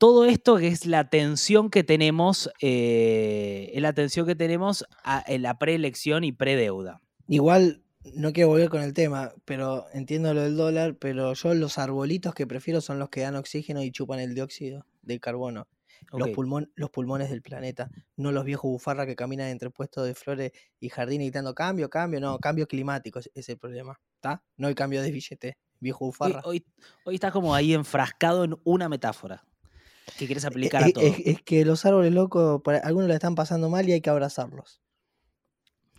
todo 0.04 0.26
esto 0.26 0.58
que 0.58 0.68
es 0.68 0.86
la 0.86 1.10
tensión 1.10 1.70
que 1.70 1.82
tenemos, 1.86 2.52
eh, 2.60 3.72
es 3.74 3.82
la 3.82 3.94
tensión 3.94 4.26
que 4.28 4.36
tenemos 4.36 4.86
a- 5.02 5.24
en 5.26 5.44
la 5.44 5.58
preelección 5.58 6.26
y 6.26 6.34
predeuda. 6.34 7.02
Igual 7.30 7.84
no 8.13 8.34
quiero 8.34 8.50
volver 8.50 8.68
con 8.68 8.82
el 8.82 8.94
tema, 8.94 9.32
pero 9.46 9.86
entiendo 9.94 10.34
lo 10.34 10.42
del 10.42 10.58
dólar, 10.58 10.98
pero 11.00 11.34
yo 11.36 11.54
los 11.54 11.78
arbolitos 11.78 12.34
que 12.34 12.46
prefiero 12.46 12.82
son 12.82 13.00
los 13.00 13.08
que 13.08 13.22
dan 13.22 13.38
oxígeno 13.38 13.82
y 13.82 13.92
chupan 13.92 14.20
el 14.20 14.36
dióxido 14.36 14.86
de 15.04 15.22
carbono. 15.22 15.70
los, 16.12 16.32
los 16.76 16.89
pulmones 16.89 17.30
del 17.30 17.42
planeta, 17.42 17.89
no 18.18 18.34
los 18.34 18.44
viejos 18.44 18.70
bufarra 18.70 19.06
que 19.06 19.16
caminan 19.16 19.48
entre 19.48 19.70
puestos 19.70 20.06
de 20.06 20.16
flores 20.16 20.52
y 20.82 20.89
jardines 20.89 21.28
gritando 21.28 21.56
cambio, 21.56 21.89
cambio, 21.89 22.20
no, 22.20 22.39
cambio 22.39 22.68
climático 22.68 23.20
es, 23.20 23.32
es 23.34 23.48
el 23.48 23.58
problema, 23.58 23.98
¿está? 24.16 24.44
No 24.58 24.68
el 24.68 24.76
cambio 24.76 25.02
de 25.02 25.12
billete, 25.12 25.58
viejo 25.80 26.04
Hoy, 26.04 26.08
bufarra. 26.10 26.42
hoy, 26.44 26.66
hoy 27.06 27.16
estás 27.16 27.32
como 27.32 27.56
ahí 27.56 27.74
enfrascado 27.74 28.44
en 28.44 28.58
una 28.66 28.89
metáfora 28.89 29.46
que 30.18 30.26
quieres 30.26 30.44
E- 30.44 30.48
aplicar 30.48 30.84
a 30.84 30.88
e- 30.88 30.94
todo. 30.94 31.04
Es, 31.04 31.16
es 31.26 31.42
que 31.42 31.66
los 31.66 31.86
árboles 31.86 32.13
locos, 32.13 32.62
para- 32.63 32.80
algunos 32.80 33.08
la 33.10 33.16
están 33.16 33.36
pasando 33.36 33.70
mal 33.70 33.88
y 33.88 33.94
hay 33.94 34.02
que 34.02 34.10
abrazarlos. 34.10 34.82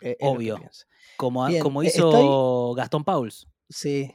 E- 0.01 0.11
es 0.11 0.17
que 0.19 0.27
Obvio. 0.27 0.61
Como, 1.17 1.47
Bien, 1.47 1.63
como 1.63 1.83
eh, 1.83 1.87
hizo 1.87 2.09
estoy- 2.11 2.77
Gastón 2.77 3.05
Pauls, 3.05 3.47
Sí. 3.69 4.13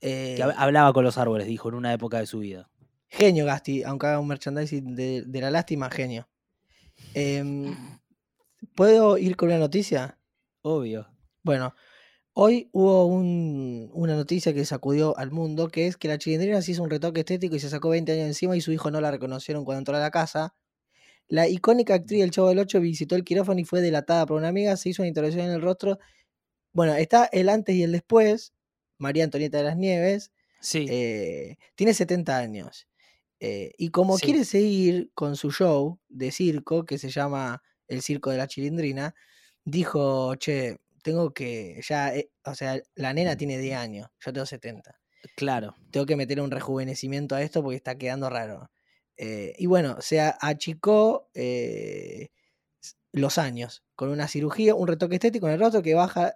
que 0.00 0.34
Eh, 0.36 0.38
hab- 0.40 0.54
hablaba 0.56 0.92
con 0.92 1.04
los 1.04 1.18
árboles, 1.18 1.46
dijo, 1.46 1.68
en 1.68 1.74
una 1.76 1.92
época 1.92 2.18
de 2.18 2.26
su 2.26 2.38
vida. 2.40 2.68
genio 3.08 3.44
Gasti, 3.44 3.82
aunque 3.82 4.06
haga 4.06 4.20
un 4.20 4.28
merchandising 4.28 4.94
de, 4.94 5.22
de 5.26 5.40
la 5.40 5.50
lástima, 5.50 5.90
genio. 5.90 6.28
Em, 7.14 7.64
¿Puedo 8.76 9.18
ir 9.18 9.36
con 9.36 9.48
una 9.48 9.58
noticia? 9.58 10.18
Obvio. 10.62 11.08
Bueno, 11.42 11.74
hoy 12.34 12.68
hubo 12.72 13.06
un- 13.06 13.90
una 13.94 14.14
noticia 14.16 14.54
que 14.54 14.64
sacudió 14.64 15.16
al 15.18 15.30
mundo, 15.32 15.68
que 15.68 15.86
es 15.86 15.96
que 15.96 16.08
la 16.08 16.18
chilindrina 16.18 16.62
se 16.62 16.72
hizo 16.72 16.82
un 16.82 16.90
retoque 16.90 17.20
estético 17.20 17.56
y 17.56 17.60
se 17.60 17.68
sacó 17.70 17.90
20 17.90 18.12
años 18.12 18.26
encima 18.26 18.56
y 18.56 18.60
su 18.60 18.72
hijo 18.72 18.90
no 18.90 19.00
la 19.00 19.10
reconocieron 19.10 19.64
cuando 19.64 19.80
entró 19.80 19.96
a 19.96 20.00
la 20.00 20.10
casa. 20.10 20.54
La 21.28 21.48
icónica 21.48 21.94
actriz 21.94 22.20
del 22.20 22.30
Chavo 22.32 22.48
del 22.50 22.58
8 22.60 22.80
visitó 22.80 23.16
el 23.16 23.24
quirófano 23.24 23.60
y 23.60 23.64
fue 23.64 23.80
delatada 23.82 24.26
por 24.26 24.38
una 24.38 24.48
amiga, 24.48 24.76
se 24.76 24.90
hizo 24.90 25.02
una 25.02 25.08
intervención 25.08 25.46
en 25.46 25.52
el 25.52 25.62
rostro. 25.62 25.98
Bueno, 26.72 26.94
está 26.96 27.26
el 27.32 27.48
antes 27.48 27.74
y 27.76 27.82
el 27.84 27.92
después. 27.92 28.52
María 28.98 29.24
Antonieta 29.24 29.58
de 29.58 29.64
las 29.64 29.76
Nieves 29.78 30.32
Sí. 30.60 30.86
eh, 30.90 31.56
tiene 31.76 31.94
70 31.94 32.38
años. 32.38 32.86
eh, 33.40 33.72
y 33.78 33.90
como 33.90 34.18
Sí. 34.18 34.26
quiere 34.26 34.44
seguir 34.44 35.10
con 35.14 35.36
su 35.36 35.50
show 35.52 35.98
de 36.08 36.30
circo, 36.32 36.84
que 36.86 36.98
se 36.98 37.10
llama 37.10 37.62
El 37.88 38.02
Circo 38.02 38.30
de 38.30 38.38
la 38.38 38.46
Chilindrina, 38.48 39.14
dijo, 39.64 40.34
che, 40.36 40.78
tengo 41.02 41.32
que, 41.32 41.80
ya, 41.86 42.14
eh, 42.14 42.30
o 42.44 42.54
sea, 42.54 42.80
la 42.94 43.12
nena 43.12 43.36
tiene 43.36 43.58
10 43.58 43.76
años, 43.76 44.08
yo 44.24 44.32
tengo 44.32 44.46
70. 44.46 45.00
claro. 45.36 45.74
Tengo 45.90 46.06
que 46.06 46.16
meter 46.16 46.40
un 46.40 46.50
rejuvenecimiento 46.50 47.34
a 47.34 47.42
esto 47.42 47.62
porque 47.62 47.76
está 47.76 47.96
quedando 47.98 48.30
raro. 48.30 48.70
Eh, 49.16 49.54
y 49.58 49.66
bueno, 49.66 49.96
se 50.00 50.20
achicó 50.20 51.28
eh, 51.34 52.30
los 53.12 53.38
años 53.38 53.84
con 53.94 54.08
una 54.10 54.28
cirugía, 54.28 54.74
un 54.74 54.86
retoque 54.88 55.16
estético 55.16 55.46
en 55.46 55.54
el 55.54 55.60
rostro 55.60 55.82
que 55.82 55.94
baja... 55.94 56.34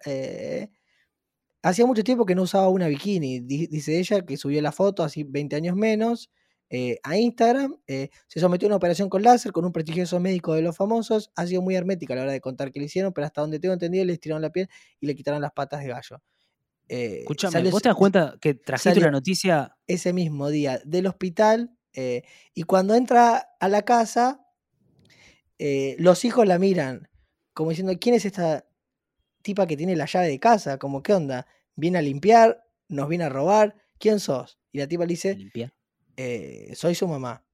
Hacía 1.62 1.86
mucho 1.86 2.04
tiempo 2.04 2.26
que 2.26 2.34
no 2.34 2.42
usaba 2.42 2.68
una 2.68 2.88
bikini, 2.88 3.40
di- 3.40 3.66
dice 3.68 3.98
ella, 3.98 4.20
que 4.26 4.36
subió 4.36 4.60
la 4.60 4.70
foto, 4.72 5.02
así 5.02 5.24
20 5.24 5.56
años 5.56 5.74
menos, 5.76 6.30
eh, 6.74 6.98
a 7.02 7.16
Instagram. 7.16 7.76
eh, 7.86 8.10
se 8.26 8.40
sometió 8.40 8.66
a 8.66 8.70
una 8.70 8.76
operación 8.76 9.08
con 9.08 9.22
láser 9.22 9.52
con 9.52 9.64
un 9.64 9.72
prestigioso 9.72 10.18
médico 10.20 10.54
de 10.54 10.62
los 10.62 10.76
famosos. 10.76 11.30
Ha 11.36 11.46
sido 11.46 11.62
muy 11.62 11.76
hermética 11.76 12.14
a 12.14 12.16
la 12.16 12.22
hora 12.22 12.32
de 12.32 12.40
contar 12.40 12.72
que 12.72 12.80
le 12.80 12.86
hicieron, 12.86 13.12
pero 13.12 13.26
hasta 13.26 13.40
donde 13.40 13.60
tengo 13.60 13.74
entendido, 13.74 14.04
le 14.04 14.12
estiraron 14.12 14.42
la 14.42 14.50
piel 14.50 14.68
y 15.00 15.06
le 15.06 15.14
quitaron 15.14 15.40
las 15.40 15.52
patas 15.52 15.82
de 15.82 15.88
gallo. 15.88 16.22
Eh, 16.88 17.20
Escúchame, 17.20 17.52
salió 17.52 17.70
¿vos 17.70 17.82
te 17.82 17.88
das 17.88 17.96
cuenta 17.96 18.36
que 18.40 18.54
trajiste 18.54 18.98
una 18.98 19.10
noticia? 19.10 19.76
ese 19.86 20.12
mismo 20.12 20.50
día 20.50 20.80
del 20.84 21.06
hospital 21.06 21.78
eh, 21.94 22.24
y 22.52 22.64
cuando 22.64 22.94
entra 22.94 23.56
a 23.58 23.68
la 23.68 23.82
casa, 23.82 24.44
eh, 25.58 25.96
los 25.98 26.24
hijos 26.24 26.46
la 26.46 26.58
miran 26.58 27.08
como 27.54 27.70
diciendo, 27.70 27.92
¿quién 28.00 28.16
es 28.16 28.24
esta 28.24 28.66
tipa 29.42 29.66
que 29.66 29.76
tiene 29.76 29.96
la 29.96 30.06
llave 30.06 30.26
de 30.26 30.40
casa? 30.40 30.78
Como, 30.78 31.02
¿qué 31.02 31.14
onda? 31.14 31.46
¿Viene 31.76 31.98
a 31.98 32.02
limpiar? 32.02 32.66
¿Nos 32.88 33.08
viene 33.08 33.24
a 33.24 33.28
robar? 33.28 33.76
¿Quién 33.98 34.18
sos? 34.18 34.58
Y 34.72 34.78
la 34.78 34.88
tipa 34.88 35.04
le 35.04 35.10
dice, 35.10 35.36
Limpia. 35.36 35.72
"Eh, 36.16 36.72
soy 36.74 36.94
su 36.94 37.06
mamá. 37.08 37.44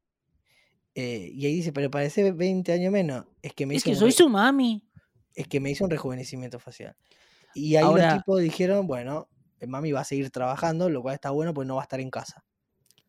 Eh, 0.94 1.30
y 1.32 1.46
ahí 1.46 1.54
dice, 1.54 1.72
pero 1.72 1.90
parece 1.90 2.32
20 2.32 2.72
años 2.72 2.92
menos. 2.92 3.24
Es 3.42 3.52
que 3.54 3.64
me 3.66 3.74
Es 3.74 3.82
hizo 3.86 3.90
que 3.90 3.96
soy 3.96 4.12
su 4.12 4.28
mami. 4.28 4.82
es 5.34 5.46
que 5.46 5.60
me 5.60 5.70
hizo 5.70 5.84
un 5.84 5.90
rejuvenecimiento 5.90 6.58
facial. 6.58 6.96
Y 7.54 7.76
ahí 7.76 7.84
Ahora- 7.84 8.14
los 8.14 8.18
tipos 8.22 8.40
dijeron, 8.42 8.86
bueno, 8.86 9.28
eh, 9.60 9.66
mami 9.66 9.92
va 9.92 10.00
a 10.00 10.04
seguir 10.04 10.30
trabajando, 10.30 10.90
lo 10.90 11.02
cual 11.02 11.14
está 11.14 11.30
bueno, 11.30 11.54
pues 11.54 11.66
no 11.68 11.76
va 11.76 11.82
a 11.82 11.84
estar 11.84 12.00
en 12.00 12.10
casa. 12.10 12.44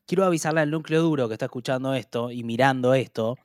Quiero 0.05 0.25
avisarle 0.25 0.61
al 0.61 0.69
núcleo 0.71 1.01
duro 1.01 1.27
que 1.27 1.33
está 1.35 1.45
escuchando 1.45 1.93
esto 1.93 2.31
y 2.31 2.43
mirando 2.43 2.93
esto 2.93 3.37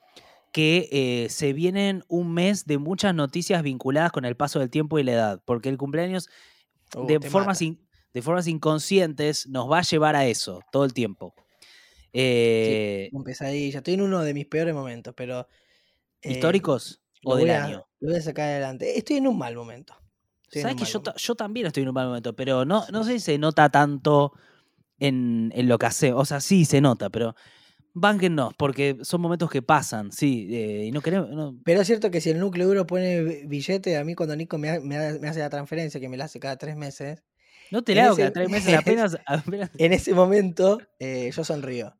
que 0.52 0.88
eh, 0.90 1.28
se 1.28 1.52
vienen 1.52 2.02
un 2.08 2.32
mes 2.32 2.64
de 2.66 2.78
muchas 2.78 3.14
noticias 3.14 3.62
vinculadas 3.62 4.10
con 4.12 4.24
el 4.24 4.36
paso 4.36 4.58
del 4.58 4.70
tiempo 4.70 4.98
y 4.98 5.02
la 5.04 5.12
edad, 5.12 5.42
porque 5.44 5.68
el 5.68 5.78
cumpleaños 5.78 6.28
Uh, 6.96 7.04
de 7.06 7.20
formas, 7.20 7.60
in- 7.62 7.84
de 8.14 8.22
formas 8.22 8.46
inconscientes 8.46 9.48
nos 9.48 9.68
va 9.70 9.78
a 9.80 9.82
llevar 9.82 10.14
a 10.14 10.24
eso 10.26 10.60
todo 10.70 10.84
el 10.84 10.92
tiempo. 10.94 11.34
Eh, 12.18 13.10
un 13.12 13.24
pesadilla. 13.24 13.78
Estoy 13.78 13.94
en 13.94 14.00
uno 14.02 14.22
de 14.22 14.32
mis 14.32 14.46
peores 14.46 14.74
momentos, 14.74 15.12
pero. 15.16 15.46
eh, 16.22 16.30
¿Históricos 16.32 17.02
o 17.24 17.36
del 17.36 17.50
a- 17.50 17.64
año? 17.64 17.86
Lo 18.00 18.10
voy 18.10 18.18
a 18.18 18.22
sacar 18.22 18.48
adelante. 18.48 18.96
Estoy 18.98 19.16
en 19.16 19.26
un 19.26 19.36
mal 19.38 19.54
momento. 19.54 19.94
Estoy 20.44 20.62
Sabes 20.62 20.76
que 20.76 20.84
yo, 20.86 21.02
yo 21.16 21.34
también 21.34 21.66
estoy 21.66 21.82
en 21.82 21.88
un 21.90 21.94
mal 21.94 22.06
momento, 22.06 22.34
pero 22.34 22.64
no, 22.64 22.84
no 22.90 23.04
Sí, 23.04 23.12
sé 23.12 23.18
si 23.18 23.24
se 23.32 23.38
nota 23.38 23.68
tanto 23.68 24.32
en, 24.98 25.52
en 25.54 25.68
lo 25.68 25.76
que 25.78 25.86
hace. 25.86 26.12
O 26.12 26.24
sea, 26.24 26.40
sí 26.40 26.64
se 26.64 26.80
nota, 26.80 27.10
pero 27.10 27.34
bánquennos, 27.92 28.54
porque 28.54 28.98
son 29.02 29.20
momentos 29.20 29.50
que 29.50 29.60
pasan, 29.62 30.12
sí, 30.12 30.48
eh, 30.50 30.84
y 30.86 30.92
no 30.92 31.00
queremos. 31.02 31.30
no- 31.30 31.58
Pero 31.64 31.80
es 31.80 31.86
cierto 31.86 32.10
que 32.10 32.20
si 32.20 32.30
el 32.30 32.38
núcleo 32.40 32.66
duro 32.66 32.86
pone 32.86 33.22
bi- 33.22 33.46
billete, 33.46 33.96
a 33.96 34.04
mí 34.04 34.14
cuando 34.14 34.36
Nico 34.36 34.56
me, 34.56 34.70
ha- 34.70 34.80
me 34.80 34.96
ha- 34.96 35.18
me 35.18 35.28
hace 35.28 35.40
la 35.40 35.50
transferencia, 35.50 36.00
que 36.00 36.08
me 36.08 36.16
la 36.16 36.24
hace 36.26 36.38
cada 36.40 36.56
tres 36.56 36.76
meses, 36.76 37.22
no 37.70 37.82
te 37.82 37.94
la 37.94 38.04
hago 38.06 38.12
ese- 38.14 38.22
cada 38.22 38.32
tres 38.32 38.50
meses 38.50 38.74
apenas. 38.74 39.18
apenas 39.26 39.70
en 39.78 39.92
ese 39.92 40.14
momento 40.14 40.78
eh, 40.98 41.30
yo 41.34 41.44
sonrío. 41.44 41.94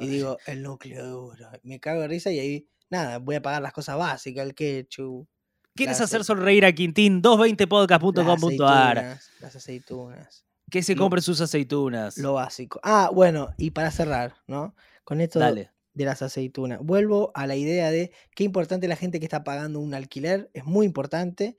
Y 0.00 0.06
digo, 0.08 0.38
el 0.46 0.62
núcleo 0.62 1.04
duro. 1.06 1.48
Me 1.62 1.78
cago 1.80 2.00
de 2.02 2.08
risa 2.08 2.30
y 2.30 2.38
ahí, 2.38 2.68
nada, 2.90 3.18
voy 3.18 3.36
a 3.36 3.42
pagar 3.42 3.62
las 3.62 3.72
cosas 3.72 3.96
básicas, 3.96 4.44
el 4.46 4.54
ketchup, 4.54 5.26
¿Quieres 5.74 5.98
las 5.98 6.08
hacer 6.08 6.20
ace- 6.20 6.26
sonreír 6.26 6.64
a 6.66 6.72
Quintín? 6.72 7.14
las 7.16 7.22
220podcast.com.ar. 7.22 8.98
aceitunas, 8.98 9.30
las 9.40 9.56
aceitunas. 9.56 10.44
Que 10.70 10.82
se 10.82 10.96
compre 10.96 11.20
sus 11.20 11.40
aceitunas. 11.40 12.16
Lo 12.18 12.34
básico. 12.34 12.80
Ah, 12.82 13.10
bueno, 13.12 13.50
y 13.58 13.70
para 13.72 13.90
cerrar, 13.90 14.34
¿no? 14.46 14.74
Con 15.04 15.20
esto 15.20 15.38
Dale. 15.38 15.70
de 15.94 16.04
las 16.04 16.22
aceitunas. 16.22 16.80
Vuelvo 16.82 17.30
a 17.34 17.46
la 17.46 17.56
idea 17.56 17.90
de 17.90 18.12
qué 18.34 18.44
importante 18.44 18.88
la 18.88 18.96
gente 18.96 19.18
que 19.18 19.26
está 19.26 19.44
pagando 19.44 19.80
un 19.80 19.92
alquiler. 19.94 20.50
Es 20.54 20.64
muy 20.64 20.86
importante 20.86 21.58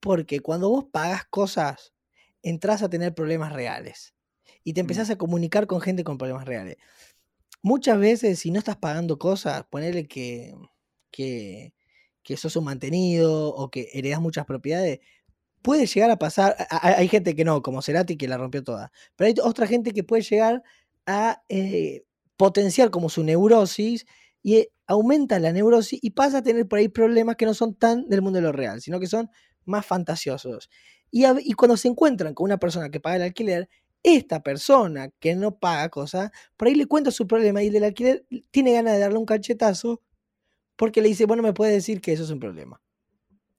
porque 0.00 0.40
cuando 0.40 0.68
vos 0.68 0.84
pagas 0.92 1.24
cosas, 1.26 1.94
entras 2.42 2.82
a 2.82 2.90
tener 2.90 3.14
problemas 3.14 3.52
reales. 3.52 4.14
Y 4.64 4.72
te 4.74 4.82
Mm. 4.82 4.84
empezás 4.84 5.10
a 5.10 5.16
comunicar 5.16 5.66
con 5.66 5.80
gente 5.80 6.04
con 6.04 6.18
problemas 6.18 6.44
reales. 6.44 6.76
Muchas 7.62 7.98
veces, 7.98 8.40
si 8.40 8.50
no 8.50 8.58
estás 8.58 8.76
pagando 8.76 9.18
cosas, 9.18 9.64
ponele 9.70 10.06
que, 10.08 10.54
que, 11.10 11.74
que 12.22 12.36
sos 12.36 12.56
un 12.56 12.64
mantenido 12.64 13.48
o 13.54 13.70
que 13.70 13.88
heredás 13.92 14.20
muchas 14.20 14.46
propiedades, 14.46 15.00
puede 15.62 15.86
llegar 15.86 16.10
a 16.10 16.18
pasar. 16.18 16.56
Hay 16.70 17.08
gente 17.08 17.34
que 17.34 17.44
no, 17.44 17.62
como 17.62 17.82
Cerati, 17.82 18.16
que 18.16 18.28
la 18.28 18.36
rompió 18.36 18.62
toda. 18.64 18.92
Pero 19.16 19.28
hay 19.28 19.34
otra 19.42 19.66
gente 19.66 19.92
que 19.92 20.04
puede 20.04 20.22
llegar 20.22 20.62
a 21.06 21.42
eh, 21.48 22.04
potenciar 22.36 22.90
como 22.90 23.08
su 23.08 23.22
neurosis 23.24 24.06
y 24.42 24.56
eh, 24.56 24.72
aumenta 24.86 25.38
la 25.38 25.52
neurosis 25.52 25.98
y 26.02 26.10
pasa 26.10 26.38
a 26.38 26.42
tener 26.42 26.66
por 26.66 26.80
ahí 26.80 26.88
problemas 26.88 27.36
que 27.36 27.46
no 27.46 27.54
son 27.54 27.74
tan 27.74 28.08
del 28.08 28.22
mundo 28.22 28.38
de 28.38 28.42
lo 28.42 28.52
real, 28.52 28.80
sino 28.80 28.98
que 29.00 29.06
son 29.06 29.30
más 29.64 29.86
fantasiosos. 29.86 30.68
Y, 31.10 31.24
y 31.26 31.52
cuando 31.52 31.76
se 31.76 31.88
encuentran 31.88 32.34
con 32.34 32.44
una 32.46 32.58
persona 32.58 32.90
que 32.90 33.00
paga 33.00 33.16
el 33.16 33.22
alquiler, 33.22 33.68
esta 34.02 34.42
persona 34.42 35.10
que 35.20 35.34
no 35.34 35.56
paga 35.58 35.88
cosas, 35.88 36.30
por 36.56 36.68
ahí 36.68 36.74
le 36.74 36.86
cuenta 36.86 37.10
su 37.10 37.26
problema 37.26 37.62
y 37.62 37.68
el 37.68 37.72
del 37.74 37.84
alquiler 37.84 38.26
tiene 38.50 38.72
ganas 38.72 38.94
de 38.94 39.00
darle 39.00 39.18
un 39.18 39.26
cachetazo 39.26 40.00
porque 40.76 41.00
le 41.02 41.08
dice, 41.08 41.26
bueno, 41.26 41.42
me 41.42 41.52
puedes 41.52 41.74
decir 41.74 42.00
que 42.00 42.12
eso 42.12 42.24
es 42.24 42.30
un 42.30 42.40
problema. 42.40 42.80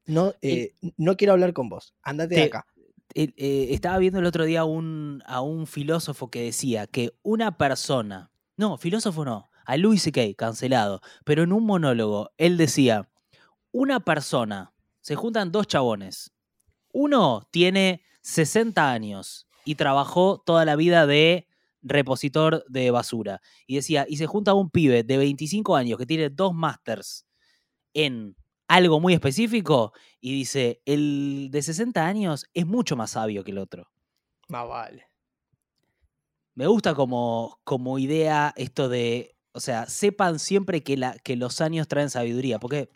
No, 0.06 0.34
eh, 0.42 0.74
no 0.98 1.16
quiero 1.16 1.34
hablar 1.34 1.54
con 1.54 1.70
vos, 1.70 1.94
andate 2.04 2.36
de 2.36 2.42
acá. 2.44 2.66
el- 3.14 3.34
eh, 3.38 3.68
estaba 3.72 3.98
viendo 4.00 4.20
el 4.20 4.26
otro 4.26 4.44
día 4.44 4.66
un, 4.66 5.22
a 5.26 5.40
un 5.42 5.66
filósofo 5.68 6.30
que 6.30 6.42
decía 6.44 6.88
que 6.88 7.12
una 7.22 7.58
persona, 7.58 8.32
no, 8.58 8.78
filósofo 8.78 9.24
no, 9.24 9.50
a 9.66 9.78
Louis 9.78 10.02
C.K., 10.02 10.22
cancelado, 10.36 11.00
pero 11.24 11.44
en 11.44 11.54
un 11.54 11.66
monólogo, 11.66 12.32
él 12.38 12.58
decía, 12.58 13.08
una 13.72 14.02
persona, 14.02 14.74
se 15.00 15.16
juntan 15.16 15.52
dos 15.52 15.68
chabones, 15.68 16.32
uno 16.92 17.48
tiene 17.52 18.02
60 18.22 18.92
años 18.92 19.48
y 19.66 19.76
trabajó 19.76 20.42
toda 20.46 20.66
la 20.66 20.76
vida 20.76 21.06
de 21.06 21.48
repositor 21.82 22.64
de 22.70 22.92
basura, 22.92 23.42
y 23.68 23.76
decía, 23.76 24.06
y 24.08 24.18
se 24.18 24.26
junta 24.26 24.54
un 24.54 24.70
pibe 24.70 25.04
de 25.04 25.18
25 25.18 25.76
años 25.76 25.98
que 25.98 26.06
tiene 26.06 26.30
dos 26.30 26.54
másters 26.54 27.26
en 27.94 28.36
algo 28.68 29.00
muy 29.00 29.14
específico 29.14 29.94
y 30.20 30.34
dice, 30.34 30.82
el 30.86 31.50
de 31.52 31.62
60 31.62 32.06
años 32.06 32.46
es 32.54 32.66
mucho 32.66 32.96
más 32.96 33.12
sabio 33.12 33.44
que 33.44 33.52
el 33.52 33.58
otro. 33.58 33.92
Más 34.48 34.68
vale. 34.68 35.08
Me 36.56 36.68
gusta 36.68 36.96
como, 36.96 37.60
como 37.64 38.00
idea 38.00 38.54
esto 38.56 38.88
de, 38.90 39.36
o 39.52 39.60
sea, 39.60 39.88
sepan 39.88 40.40
siempre 40.40 40.84
que, 40.84 40.98
la, 40.98 41.18
que 41.20 41.36
los 41.36 41.62
años 41.62 41.88
traen 41.88 42.10
sabiduría, 42.10 42.60
porque 42.60 42.90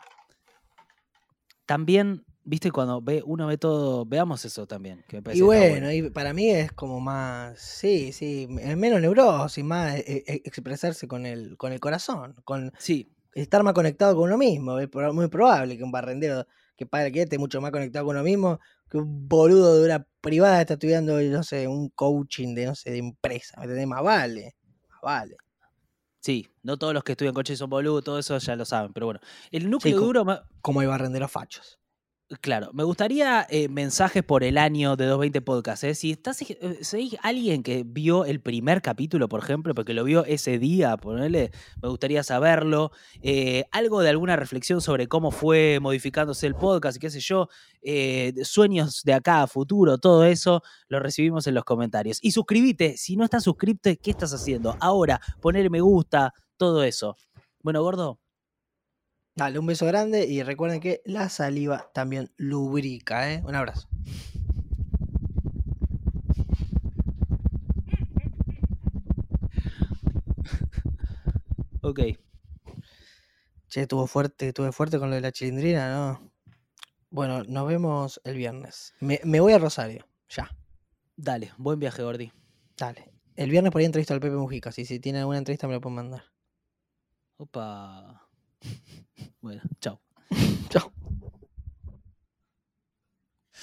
también, 1.66 2.24
viste, 2.48 2.70
cuando 2.70 3.00
ve, 3.02 3.22
uno 3.24 3.46
ve 3.46 3.58
todo, 3.58 4.04
veamos 4.06 4.44
eso 4.44 4.66
también. 4.66 5.04
Que 5.08 5.16
me 5.18 5.22
parece 5.22 5.38
Y 5.40 5.42
bueno, 5.42 5.92
y 5.92 6.10
para 6.10 6.32
mí 6.32 6.50
es 6.50 6.72
como 6.72 7.00
más, 7.00 7.58
sí, 7.60 8.12
sí, 8.12 8.48
es 8.60 8.76
menos 8.76 9.00
neurosis, 9.00 9.62
más 9.64 9.96
eh, 9.96 10.24
eh, 10.26 10.40
expresarse 10.44 11.06
con 11.06 11.26
el, 11.26 11.56
con 11.56 11.72
el 11.72 11.80
corazón, 11.80 12.34
con 12.44 12.72
Sí, 12.78 13.12
estar 13.34 13.62
más 13.62 13.74
conectado 13.74 14.16
con 14.16 14.24
uno 14.24 14.38
mismo. 14.38 14.78
Es 14.78 14.88
muy 15.12 15.28
probable 15.28 15.76
que 15.76 15.84
un 15.84 15.92
barrendero 15.92 16.46
que 16.76 16.86
paga 16.86 17.06
el 17.06 17.12
que 17.12 17.22
esté 17.22 17.38
mucho 17.38 17.60
más 17.60 17.72
conectado 17.72 18.06
con 18.06 18.16
uno 18.16 18.24
mismo 18.24 18.58
que 18.88 18.98
un 18.98 19.28
boludo 19.28 19.78
de 19.78 19.84
una 19.84 20.06
privada 20.20 20.60
está 20.60 20.74
estudiando, 20.74 21.20
no 21.20 21.42
sé, 21.42 21.68
un 21.68 21.90
coaching 21.90 22.54
de, 22.54 22.66
no 22.66 22.74
sé, 22.74 22.90
de 22.92 22.98
empresa. 22.98 23.56
¿Me 23.58 23.64
entendés? 23.64 23.86
Más 23.86 24.02
vale. 24.02 24.56
Más 24.88 25.00
vale. 25.02 25.36
Sí, 26.20 26.46
no 26.62 26.76
todos 26.78 26.94
los 26.94 27.04
que 27.04 27.12
estudian 27.12 27.34
coches 27.34 27.58
son 27.58 27.70
boludos, 27.70 28.04
todo 28.04 28.18
eso 28.18 28.36
ya 28.38 28.56
lo 28.56 28.64
saben, 28.64 28.92
pero 28.92 29.06
bueno. 29.06 29.20
El 29.50 29.70
núcleo 29.70 29.98
co- 29.98 30.06
duro, 30.06 30.24
ma- 30.24 30.42
Como 30.60 30.80
hay 30.80 30.86
barrenderos 30.86 31.30
fachos. 31.30 31.77
Claro, 32.36 32.70
me 32.74 32.84
gustaría 32.84 33.46
eh, 33.48 33.68
mensajes 33.68 34.22
por 34.22 34.44
el 34.44 34.58
año 34.58 34.96
de 34.96 35.06
220 35.06 35.40
Podcast. 35.40 35.84
¿eh? 35.84 35.94
Si 35.94 36.10
estás, 36.10 36.42
eh, 36.42 36.78
si 36.82 37.16
alguien 37.22 37.62
que 37.62 37.84
vio 37.86 38.24
el 38.26 38.40
primer 38.40 38.82
capítulo, 38.82 39.28
por 39.28 39.40
ejemplo, 39.40 39.74
porque 39.74 39.94
lo 39.94 40.04
vio 40.04 40.24
ese 40.26 40.58
día, 40.58 40.96
ponele, 40.98 41.50
me 41.82 41.88
gustaría 41.88 42.22
saberlo. 42.22 42.92
Eh, 43.22 43.64
algo 43.72 44.02
de 44.02 44.10
alguna 44.10 44.36
reflexión 44.36 44.80
sobre 44.82 45.08
cómo 45.08 45.30
fue 45.30 45.78
modificándose 45.80 46.46
el 46.46 46.54
podcast 46.54 46.98
y 46.98 47.00
qué 47.00 47.10
sé 47.10 47.20
yo, 47.20 47.48
sueños 48.42 49.02
de 49.04 49.14
acá 49.14 49.42
a 49.42 49.46
futuro, 49.46 49.98
todo 49.98 50.24
eso, 50.24 50.62
lo 50.88 51.00
recibimos 51.00 51.46
en 51.46 51.54
los 51.54 51.64
comentarios. 51.64 52.18
Y 52.22 52.32
suscríbete, 52.32 52.96
si 52.96 53.16
no 53.16 53.24
estás 53.24 53.44
suscrito, 53.44 53.90
¿qué 54.02 54.10
estás 54.10 54.34
haciendo? 54.34 54.76
Ahora, 54.80 55.20
poner 55.40 55.70
me 55.70 55.80
gusta, 55.80 56.34
todo 56.56 56.82
eso. 56.82 57.16
Bueno, 57.62 57.82
gordo, 57.82 58.20
Dale, 59.38 59.60
un 59.60 59.66
beso 59.66 59.86
grande 59.86 60.26
y 60.26 60.42
recuerden 60.42 60.80
que 60.80 61.00
la 61.04 61.28
saliva 61.28 61.92
también 61.94 62.32
lubrica, 62.38 63.32
¿eh? 63.32 63.40
Un 63.46 63.54
abrazo. 63.54 63.88
ok. 71.82 72.00
Che, 73.68 73.82
estuvo 73.82 74.08
fuerte, 74.08 74.48
estuve 74.48 74.72
fuerte 74.72 74.98
con 74.98 75.08
lo 75.08 75.14
de 75.14 75.20
la 75.20 75.30
chilindrina, 75.30 75.94
¿no? 75.94 76.32
Bueno, 77.10 77.44
nos 77.44 77.68
vemos 77.68 78.20
el 78.24 78.36
viernes. 78.36 78.92
Me, 78.98 79.20
me 79.22 79.38
voy 79.38 79.52
a 79.52 79.58
Rosario, 79.58 80.04
ya. 80.28 80.50
Dale, 81.16 81.52
buen 81.58 81.78
viaje, 81.78 82.02
Gordi. 82.02 82.32
Dale. 82.76 83.08
El 83.36 83.50
viernes 83.50 83.70
por 83.70 83.78
ahí 83.78 83.86
entrevisto 83.86 84.14
al 84.14 84.20
Pepe 84.20 84.34
Mujica. 84.34 84.72
Si, 84.72 84.84
si 84.84 84.98
tiene 84.98 85.20
alguna 85.20 85.38
entrevista 85.38 85.68
me 85.68 85.74
lo 85.74 85.80
pueden 85.80 85.94
mandar. 85.94 86.24
Opa. 87.36 88.27
Bueno, 89.40 89.62
chao. 89.80 90.00
Chao. 90.68 90.92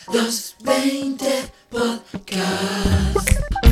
220 0.07 1.51
Podcast. 1.69 3.64